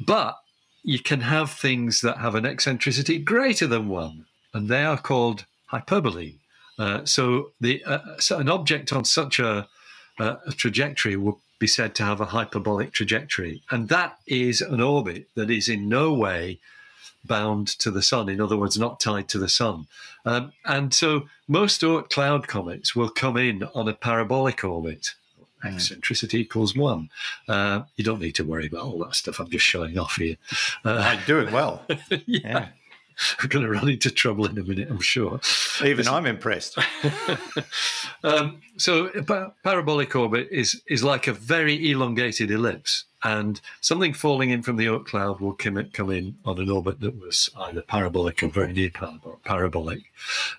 But 0.00 0.38
you 0.82 0.98
can 0.98 1.20
have 1.20 1.50
things 1.50 2.00
that 2.00 2.18
have 2.18 2.34
an 2.34 2.44
eccentricity 2.46 3.18
greater 3.18 3.66
than 3.66 3.88
one, 3.88 4.26
and 4.52 4.68
they 4.68 4.84
are 4.84 4.98
called 4.98 5.46
hyperbolae. 5.72 6.36
Uh, 6.82 7.04
so, 7.04 7.52
the 7.60 7.84
uh, 7.84 8.00
so 8.18 8.38
an 8.38 8.48
object 8.48 8.92
on 8.92 9.04
such 9.04 9.38
a, 9.38 9.68
a, 10.18 10.36
a 10.48 10.52
trajectory 10.52 11.14
would 11.14 11.36
be 11.60 11.68
said 11.68 11.94
to 11.94 12.02
have 12.02 12.20
a 12.20 12.32
hyperbolic 12.36 12.90
trajectory, 12.90 13.62
and 13.70 13.88
that 13.88 14.18
is 14.26 14.60
an 14.60 14.80
orbit 14.80 15.28
that 15.36 15.48
is 15.48 15.68
in 15.68 15.88
no 15.88 16.12
way 16.12 16.58
bound 17.24 17.68
to 17.68 17.92
the 17.92 18.02
sun. 18.02 18.28
In 18.28 18.40
other 18.40 18.56
words, 18.56 18.76
not 18.76 18.98
tied 18.98 19.28
to 19.28 19.38
the 19.38 19.48
sun. 19.48 19.86
Um, 20.26 20.52
and 20.64 20.92
so 20.92 21.28
most 21.46 21.84
cloud 22.10 22.48
comets 22.48 22.96
will 22.96 23.10
come 23.10 23.36
in 23.36 23.62
on 23.76 23.86
a 23.86 23.94
parabolic 23.94 24.64
orbit. 24.64 25.14
Eccentricity 25.64 26.40
equals 26.40 26.74
one. 26.74 27.10
Uh, 27.46 27.82
you 27.94 28.02
don't 28.02 28.20
need 28.20 28.34
to 28.34 28.44
worry 28.44 28.66
about 28.66 28.82
all 28.82 28.98
that 28.98 29.14
stuff. 29.14 29.38
I'm 29.38 29.48
just 29.48 29.64
showing 29.64 29.96
off 29.96 30.16
here. 30.16 30.36
Uh, 30.84 30.96
I'm 30.96 31.24
doing 31.26 31.52
well. 31.52 31.84
yeah. 32.26 32.26
Yeah. 32.26 32.68
I'm 33.40 33.48
going 33.48 33.64
to 33.64 33.70
run 33.70 33.88
into 33.88 34.10
trouble 34.10 34.46
in 34.46 34.58
a 34.58 34.62
minute, 34.62 34.88
I'm 34.90 35.00
sure. 35.00 35.40
Even 35.84 36.08
I'm 36.08 36.26
impressed. 36.26 36.78
Um, 38.24 38.62
so 38.76 39.06
a 39.06 39.22
pa- 39.22 39.52
parabolic 39.64 40.14
orbit 40.14 40.48
is 40.50 40.80
is 40.86 41.02
like 41.02 41.26
a 41.26 41.32
very 41.32 41.90
elongated 41.90 42.50
ellipse, 42.50 43.04
and 43.24 43.60
something 43.80 44.14
falling 44.14 44.50
in 44.50 44.62
from 44.62 44.76
the 44.76 44.86
Oort 44.86 45.06
cloud 45.06 45.40
will 45.40 45.54
come, 45.54 45.76
in 45.76 46.36
on 46.44 46.60
an 46.60 46.70
orbit 46.70 47.00
that 47.00 47.20
was 47.20 47.50
either 47.58 47.82
parabolic 47.82 48.42
or 48.42 48.48
very 48.48 48.72
near 48.72 48.90
parabol- 48.90 49.42
parabolic. 49.44 50.02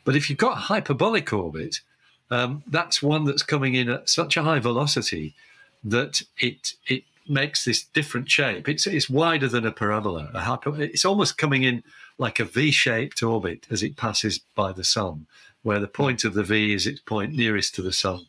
But 0.03 0.15
if 0.15 0.29
you've 0.29 0.39
got 0.39 0.57
a 0.57 0.61
hyperbolic 0.61 1.31
orbit, 1.31 1.79
um, 2.29 2.63
that's 2.67 3.01
one 3.01 3.25
that's 3.25 3.43
coming 3.43 3.75
in 3.75 3.89
at 3.89 4.09
such 4.09 4.35
a 4.35 4.43
high 4.43 4.59
velocity 4.59 5.33
that 5.83 6.21
it 6.37 6.73
it 6.87 7.03
makes 7.27 7.63
this 7.63 7.83
different 7.83 8.29
shape. 8.29 8.67
It's 8.67 8.87
it's 8.87 9.09
wider 9.09 9.47
than 9.47 9.65
a 9.65 9.71
parabola. 9.71 10.31
A 10.33 10.41
hyper, 10.41 10.81
it's 10.81 11.05
almost 11.05 11.37
coming 11.37 11.63
in 11.63 11.83
like 12.17 12.39
a 12.39 12.45
V-shaped 12.45 13.23
orbit 13.23 13.67
as 13.69 13.83
it 13.83 13.97
passes 13.97 14.39
by 14.55 14.71
the 14.71 14.83
sun, 14.83 15.27
where 15.61 15.79
the 15.79 15.87
point 15.87 16.23
of 16.23 16.33
the 16.33 16.43
V 16.43 16.73
is 16.73 16.85
its 16.87 16.99
point 16.99 17.33
nearest 17.33 17.75
to 17.75 17.81
the 17.81 17.93
sun, 17.93 18.25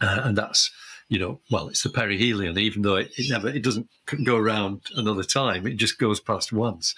uh, 0.00 0.20
and 0.24 0.36
that's 0.36 0.70
you 1.08 1.18
know, 1.18 1.40
well, 1.50 1.68
it's 1.68 1.82
the 1.82 1.88
perihelion, 1.88 2.58
even 2.58 2.82
though 2.82 2.96
it, 2.96 3.10
it 3.16 3.30
never, 3.30 3.48
it 3.48 3.62
doesn't 3.62 3.88
go 4.24 4.36
around 4.36 4.82
another 4.94 5.22
time. 5.22 5.66
It 5.66 5.76
just 5.76 5.98
goes 5.98 6.20
past 6.20 6.52
once. 6.52 6.94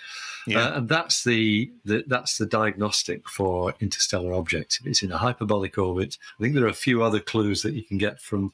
Yeah. 0.46 0.64
Uh, 0.66 0.78
and 0.78 0.88
that's 0.88 1.22
the, 1.22 1.70
the 1.84 2.02
that's 2.06 2.38
the 2.38 2.46
diagnostic 2.46 3.28
for 3.28 3.74
interstellar 3.80 4.32
objects. 4.32 4.80
If 4.80 4.86
it's 4.86 5.02
in 5.02 5.12
a 5.12 5.18
hyperbolic 5.18 5.78
orbit, 5.78 6.16
I 6.38 6.42
think 6.42 6.54
there 6.54 6.64
are 6.64 6.68
a 6.68 6.72
few 6.72 7.02
other 7.02 7.20
clues 7.20 7.62
that 7.62 7.74
you 7.74 7.84
can 7.84 7.98
get 7.98 8.20
from 8.20 8.52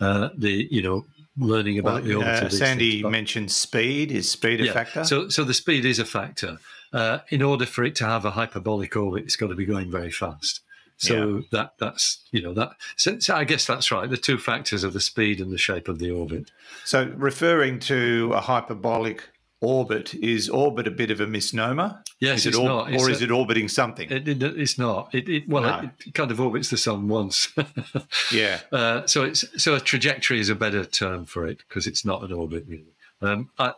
uh, 0.00 0.30
the 0.36 0.66
you 0.70 0.82
know 0.82 1.04
learning 1.38 1.78
about 1.78 2.04
the 2.04 2.14
orbit. 2.14 2.44
Uh, 2.44 2.48
Sandy 2.48 3.02
things. 3.02 3.12
Mentioned 3.12 3.52
speed. 3.52 4.10
Is 4.10 4.30
speed 4.30 4.60
a 4.60 4.64
yeah. 4.66 4.72
factor? 4.72 5.04
So, 5.04 5.28
so 5.28 5.44
the 5.44 5.54
speed 5.54 5.84
is 5.84 5.98
a 5.98 6.04
factor. 6.04 6.58
Uh, 6.92 7.18
in 7.28 7.42
order 7.42 7.66
for 7.66 7.84
it 7.84 7.94
to 7.96 8.06
have 8.06 8.24
a 8.24 8.30
hyperbolic 8.30 8.96
orbit, 8.96 9.24
it's 9.24 9.36
got 9.36 9.48
to 9.48 9.54
be 9.54 9.66
going 9.66 9.90
very 9.90 10.10
fast. 10.10 10.62
So 10.98 11.42
that 11.52 11.74
that's 11.78 12.24
you 12.32 12.42
know 12.42 12.54
that. 12.54 12.70
So, 12.96 13.18
so 13.18 13.34
I 13.34 13.44
guess 13.44 13.66
that's 13.66 13.92
right. 13.92 14.08
The 14.08 14.16
two 14.16 14.38
factors 14.38 14.84
are 14.84 14.90
the 14.90 15.00
speed 15.00 15.40
and 15.40 15.52
the 15.52 15.58
shape 15.58 15.88
of 15.88 15.98
the 15.98 16.10
orbit. 16.10 16.50
So, 16.84 17.12
referring 17.16 17.80
to 17.80 18.32
a 18.34 18.40
hyperbolic 18.40 19.28
orbit, 19.60 20.14
is 20.14 20.48
orbit 20.48 20.86
a 20.86 20.90
bit 20.90 21.10
of 21.10 21.20
a 21.20 21.26
misnomer? 21.26 22.02
Yes, 22.18 22.40
is 22.40 22.46
it 22.46 22.48
it's 22.50 22.58
or, 22.58 22.68
not. 22.68 22.92
It's 22.92 23.02
or 23.02 23.08
a- 23.08 23.12
is 23.12 23.20
it 23.20 23.30
orbiting 23.30 23.68
something? 23.68 24.10
It, 24.10 24.26
it, 24.26 24.42
it's 24.42 24.78
not. 24.78 25.14
It, 25.14 25.28
it 25.28 25.48
well, 25.48 25.62
No. 25.62 25.90
it, 26.06 26.14
kind 26.14 26.30
of 26.30 26.40
orbits 26.40 26.70
the 26.70 26.78
sun 26.78 27.08
once. 27.08 27.52
yeah. 28.32 28.60
Uh, 28.72 29.06
so 29.06 29.24
it's 29.24 29.44
so 29.62 29.74
a 29.74 29.80
trajectory 29.80 30.40
is 30.40 30.48
a 30.48 30.54
better 30.54 30.84
term 30.84 31.26
for 31.26 31.46
it 31.46 31.58
because 31.68 31.86
it's 31.86 32.04
not 32.04 32.22
an 32.22 32.32
orbit 32.32 32.64
really. 32.66 32.94
Um, 33.20 33.50
I 33.58 33.72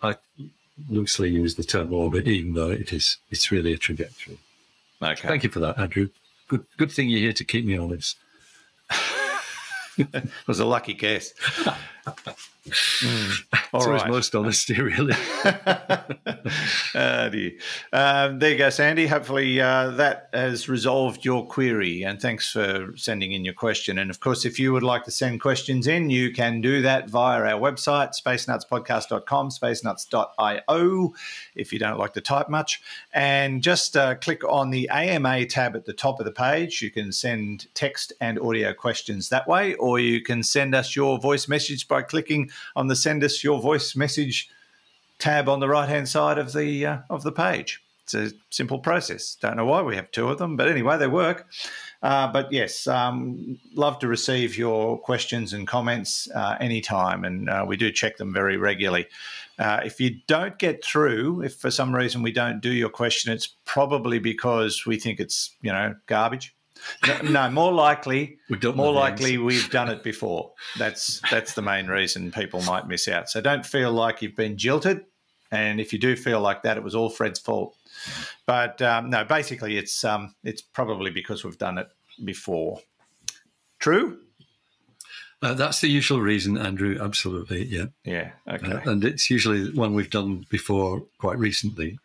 I 0.00 0.16
loosely 0.88 1.30
use 1.30 1.56
the 1.56 1.64
term 1.64 1.92
orbit, 1.92 2.28
even 2.28 2.54
though 2.54 2.70
it 2.70 2.92
is 2.92 3.16
it's 3.30 3.50
really 3.50 3.72
a 3.72 3.78
trajectory. 3.78 4.38
Okay. 5.00 5.26
Thank 5.26 5.42
you 5.42 5.50
for 5.50 5.58
that, 5.60 5.78
Andrew. 5.78 6.08
Good 6.48 6.64
good 6.76 6.92
thing 6.92 7.08
you're 7.08 7.20
here 7.20 7.32
to 7.32 7.44
keep 7.44 7.64
me 7.64 7.76
honest. 7.76 8.16
It 9.98 10.30
was 10.46 10.58
a 10.58 10.64
lucky 10.64 10.94
guess. 10.94 11.34
Mm. 12.66 13.44
So 13.80 13.94
is 13.94 14.04
most 14.06 14.34
honesty, 14.34 14.74
really. 14.82 15.14
Oh, 16.94 17.30
dear. 17.30 17.52
Um, 17.92 18.38
there 18.38 18.50
you 18.50 18.58
go, 18.58 18.68
Sandy. 18.68 19.06
Hopefully 19.06 19.60
uh, 19.60 19.92
that 19.92 20.28
has 20.34 20.68
resolved 20.68 21.24
your 21.24 21.46
query. 21.46 22.02
And 22.02 22.20
thanks 22.20 22.50
for 22.50 22.92
sending 22.96 23.32
in 23.32 23.44
your 23.44 23.54
question. 23.54 23.98
And 23.98 24.10
of 24.10 24.20
course, 24.20 24.44
if 24.44 24.58
you 24.58 24.72
would 24.74 24.82
like 24.82 25.04
to 25.04 25.10
send 25.10 25.40
questions 25.40 25.86
in, 25.86 26.10
you 26.10 26.32
can 26.32 26.60
do 26.60 26.82
that 26.82 27.08
via 27.08 27.40
our 27.40 27.60
website, 27.60 28.12
spacenutspodcast.com, 28.20 29.48
spacenuts.io, 29.48 31.14
if 31.54 31.72
you 31.72 31.78
don't 31.78 31.98
like 31.98 32.12
to 32.12 32.20
type 32.20 32.50
much. 32.50 32.82
And 33.14 33.62
just 33.62 33.96
uh, 33.96 34.16
click 34.16 34.44
on 34.44 34.70
the 34.70 34.88
AMA 34.90 35.46
tab 35.46 35.76
at 35.76 35.86
the 35.86 35.94
top 35.94 36.20
of 36.20 36.26
the 36.26 36.32
page. 36.32 36.82
You 36.82 36.90
can 36.90 37.10
send 37.12 37.72
text 37.74 38.12
and 38.20 38.38
audio 38.38 38.74
questions 38.74 39.30
that 39.30 39.48
way, 39.48 39.74
or 39.74 39.98
you 39.98 40.20
can 40.20 40.42
send 40.42 40.74
us 40.74 40.94
your 40.94 41.18
voice 41.18 41.48
message 41.48 41.88
by 41.88 42.02
clicking 42.02 42.50
on 42.76 42.88
the 42.88 42.96
send 42.96 43.24
us 43.24 43.42
your 43.42 43.60
voice 43.60 43.96
message 43.96 44.48
tab 45.18 45.48
on 45.48 45.60
the 45.60 45.68
right 45.68 45.88
hand 45.88 46.08
side 46.08 46.38
of 46.38 46.52
the 46.52 46.86
uh, 46.86 46.98
of 47.08 47.22
the 47.22 47.32
page. 47.32 47.82
It's 48.04 48.14
a 48.14 48.32
simple 48.50 48.80
process. 48.80 49.36
Don't 49.40 49.56
know 49.56 49.64
why 49.64 49.80
we 49.82 49.94
have 49.94 50.10
two 50.10 50.28
of 50.28 50.38
them, 50.38 50.56
but 50.56 50.68
anyway, 50.68 50.98
they 50.98 51.06
work. 51.06 51.46
Uh, 52.02 52.30
but 52.32 52.52
yes, 52.52 52.88
um, 52.88 53.58
love 53.74 54.00
to 54.00 54.08
receive 54.08 54.58
your 54.58 54.98
questions 54.98 55.52
and 55.52 55.68
comments 55.68 56.28
uh, 56.34 56.56
anytime, 56.60 57.24
and 57.24 57.48
uh, 57.48 57.64
we 57.66 57.76
do 57.76 57.92
check 57.92 58.16
them 58.16 58.32
very 58.32 58.56
regularly. 58.56 59.06
Uh, 59.58 59.80
if 59.84 60.00
you 60.00 60.16
don't 60.26 60.58
get 60.58 60.84
through, 60.84 61.42
if 61.42 61.54
for 61.54 61.70
some 61.70 61.94
reason 61.94 62.22
we 62.22 62.32
don't 62.32 62.60
do 62.60 62.72
your 62.72 62.88
question, 62.88 63.32
it's 63.32 63.54
probably 63.64 64.18
because 64.18 64.84
we 64.84 64.98
think 64.98 65.20
it's 65.20 65.54
you 65.62 65.70
know 65.70 65.94
garbage. 66.06 66.52
No, 67.06 67.20
no 67.22 67.50
more 67.50 67.72
likely, 67.72 68.38
We've 68.48 68.60
done 68.60 68.76
more 68.76 68.92
likely, 68.92 69.38
we've 69.38 69.70
done 69.70 69.88
it 69.88 70.02
before. 70.04 70.52
That's 70.78 71.20
that's 71.30 71.54
the 71.54 71.62
main 71.62 71.86
reason 71.86 72.32
people 72.32 72.62
might 72.62 72.86
miss 72.86 73.08
out. 73.08 73.30
So 73.30 73.40
don't 73.40 73.64
feel 73.64 73.92
like 73.92 74.22
you've 74.22 74.36
been 74.36 74.56
jilted, 74.56 75.04
and 75.50 75.80
if 75.80 75.92
you 75.92 75.98
do 75.98 76.16
feel 76.16 76.40
like 76.40 76.62
that, 76.62 76.76
it 76.76 76.82
was 76.82 76.94
all 76.94 77.10
Fred's 77.10 77.38
fault. 77.38 77.76
But 78.46 78.80
um, 78.82 79.10
no, 79.10 79.24
basically, 79.24 79.76
it's 79.76 80.04
um, 80.04 80.34
it's 80.44 80.62
probably 80.62 81.10
because 81.10 81.44
we've 81.44 81.58
done 81.58 81.78
it 81.78 81.88
before. 82.24 82.80
True. 83.78 84.18
Uh, 85.42 85.54
that's 85.54 85.80
the 85.80 85.88
usual 85.88 86.20
reason, 86.20 86.56
Andrew. 86.56 86.96
Absolutely, 87.00 87.64
yeah. 87.64 87.86
Yeah. 88.04 88.30
Okay. 88.48 88.72
Uh, 88.72 88.90
and 88.90 89.04
it's 89.04 89.28
usually 89.28 89.72
one 89.72 89.92
we've 89.92 90.08
done 90.10 90.46
before 90.48 91.04
quite 91.18 91.36
recently. 91.36 91.98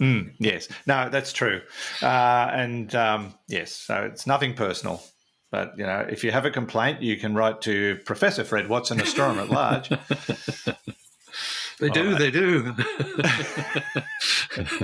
Mm, 0.00 0.32
yes. 0.38 0.68
No, 0.86 1.08
that's 1.10 1.32
true. 1.32 1.60
Uh, 2.02 2.06
and 2.52 2.94
um, 2.94 3.34
yes, 3.48 3.72
so 3.72 4.04
it's 4.04 4.26
nothing 4.26 4.54
personal. 4.54 5.02
But 5.50 5.74
you 5.76 5.84
know, 5.84 6.06
if 6.08 6.24
you 6.24 6.30
have 6.30 6.44
a 6.46 6.50
complaint, 6.50 7.02
you 7.02 7.16
can 7.16 7.34
write 7.34 7.60
to 7.62 7.98
Professor 8.06 8.44
Fred 8.44 8.68
Watson, 8.68 9.00
astronomer 9.00 9.42
at 9.42 9.50
large. 9.50 9.90
They 11.78 11.88
do, 11.88 12.10
right. 12.10 12.18
they 12.18 12.30
do. 12.30 12.74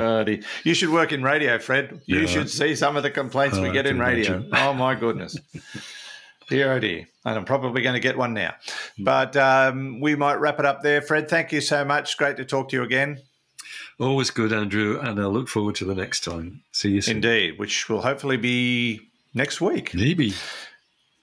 Uh, 0.00 0.24
the- 0.24 0.42
you 0.64 0.72
should 0.74 0.88
work 0.90 1.12
in 1.12 1.22
radio, 1.22 1.58
Fred. 1.58 2.00
You 2.06 2.20
Yeah. 2.20 2.26
should 2.26 2.48
see 2.50 2.74
some 2.76 2.96
of 2.96 3.02
the 3.02 3.10
complaints 3.10 3.58
we 3.58 3.66
Oh, 3.66 3.70
I 3.70 3.74
get 3.74 3.86
in 3.86 3.98
radio. 3.98 4.34
imagine. 4.36 4.50
Oh 4.54 4.72
my 4.72 4.94
goodness. 4.94 5.36
Dear 6.48 6.72
oh 6.72 6.78
dear. 6.80 7.06
And 7.24 7.36
I'm 7.36 7.44
probably 7.44 7.82
going 7.82 7.94
to 7.94 8.00
get 8.00 8.16
one 8.16 8.32
now. 8.32 8.54
But 8.98 9.36
um, 9.36 10.00
we 10.00 10.14
might 10.14 10.36
wrap 10.36 10.58
it 10.60 10.64
up 10.64 10.82
there. 10.82 11.02
Fred, 11.02 11.28
thank 11.28 11.52
you 11.52 11.60
so 11.60 11.84
much. 11.84 12.16
Great 12.16 12.36
to 12.38 12.44
talk 12.44 12.68
to 12.70 12.76
you 12.76 12.82
again. 12.84 13.18
Always 13.98 14.30
good, 14.30 14.52
Andrew, 14.52 15.00
and 15.00 15.18
I 15.18 15.24
look 15.24 15.48
forward 15.48 15.74
to 15.76 15.86
the 15.86 15.94
next 15.94 16.22
time. 16.22 16.62
See 16.72 16.90
you 16.90 17.00
soon. 17.00 17.16
Indeed, 17.16 17.58
which 17.58 17.88
will 17.88 18.02
hopefully 18.02 18.36
be 18.36 19.00
next 19.32 19.60
week. 19.60 19.94
Maybe. 19.94 20.34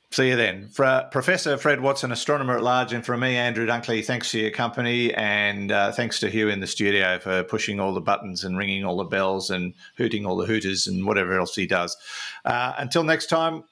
See 0.10 0.30
you 0.30 0.36
then. 0.36 0.68
For 0.70 1.08
Professor 1.12 1.58
Fred 1.58 1.82
Watson, 1.82 2.12
astronomer 2.12 2.56
at 2.56 2.64
large, 2.64 2.94
and 2.94 3.04
from 3.04 3.22
me, 3.22 3.36
Andrew 3.36 3.66
Dunkley, 3.66 4.06
thanks 4.06 4.30
for 4.30 4.38
your 4.38 4.52
company. 4.52 5.14
And 5.14 5.72
uh, 5.72 5.92
thanks 5.92 6.20
to 6.20 6.30
Hugh 6.30 6.50
in 6.50 6.60
the 6.60 6.68
studio 6.68 7.18
for 7.18 7.44
pushing 7.44 7.80
all 7.80 7.96
the 7.96 8.02
buttons 8.02 8.44
and 8.44 8.56
ringing 8.56 8.86
all 8.86 8.98
the 8.98 9.06
bells 9.06 9.50
and 9.50 9.74
hooting 9.98 10.26
all 10.26 10.38
the 10.38 10.46
hooters 10.46 10.86
and 10.86 11.06
whatever 11.06 11.40
else 11.40 11.56
he 11.56 11.66
does. 11.66 11.98
Uh, 12.46 12.74
until 12.78 13.04
next 13.04 13.26
time, 13.28 13.64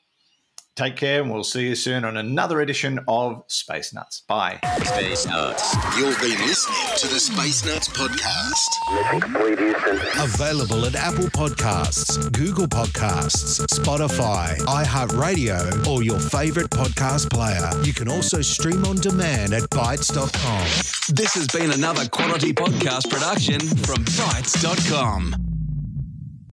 take 0.81 0.95
care, 0.95 1.21
and 1.21 1.31
we'll 1.31 1.43
see 1.43 1.67
you 1.67 1.75
soon 1.75 2.03
on 2.03 2.17
another 2.17 2.61
edition 2.61 2.99
of 3.07 3.43
Space 3.47 3.93
Nuts. 3.93 4.23
Bye. 4.27 4.59
Space 4.83 5.27
Nuts. 5.27 5.75
You've 5.95 6.19
been 6.19 6.39
listening 6.47 6.97
to 6.97 7.07
the 7.07 7.19
Space 7.19 7.63
Nuts 7.63 7.87
podcast. 7.89 8.95
Mission 8.95 9.21
complete, 9.21 9.59
Houston. 9.59 9.97
Available 10.19 10.85
at 10.85 10.95
Apple 10.95 11.25
Podcasts, 11.25 12.31
Google 12.31 12.67
Podcasts, 12.67 13.61
Spotify, 13.67 14.57
iHeartRadio, 14.61 15.85
or 15.87 16.03
your 16.03 16.19
favorite 16.19 16.71
podcast 16.71 17.29
player. 17.29 17.69
You 17.83 17.93
can 17.93 18.07
also 18.07 18.41
stream 18.41 18.83
on 18.85 18.95
demand 18.95 19.53
at 19.53 19.63
Bitesz.com. 19.69 20.65
This 21.15 21.35
has 21.35 21.47
been 21.47 21.71
another 21.71 22.07
quality 22.09 22.53
podcast 22.53 23.09
production 23.09 23.59
from 23.59 24.03
Bitesz.com. 24.05 25.50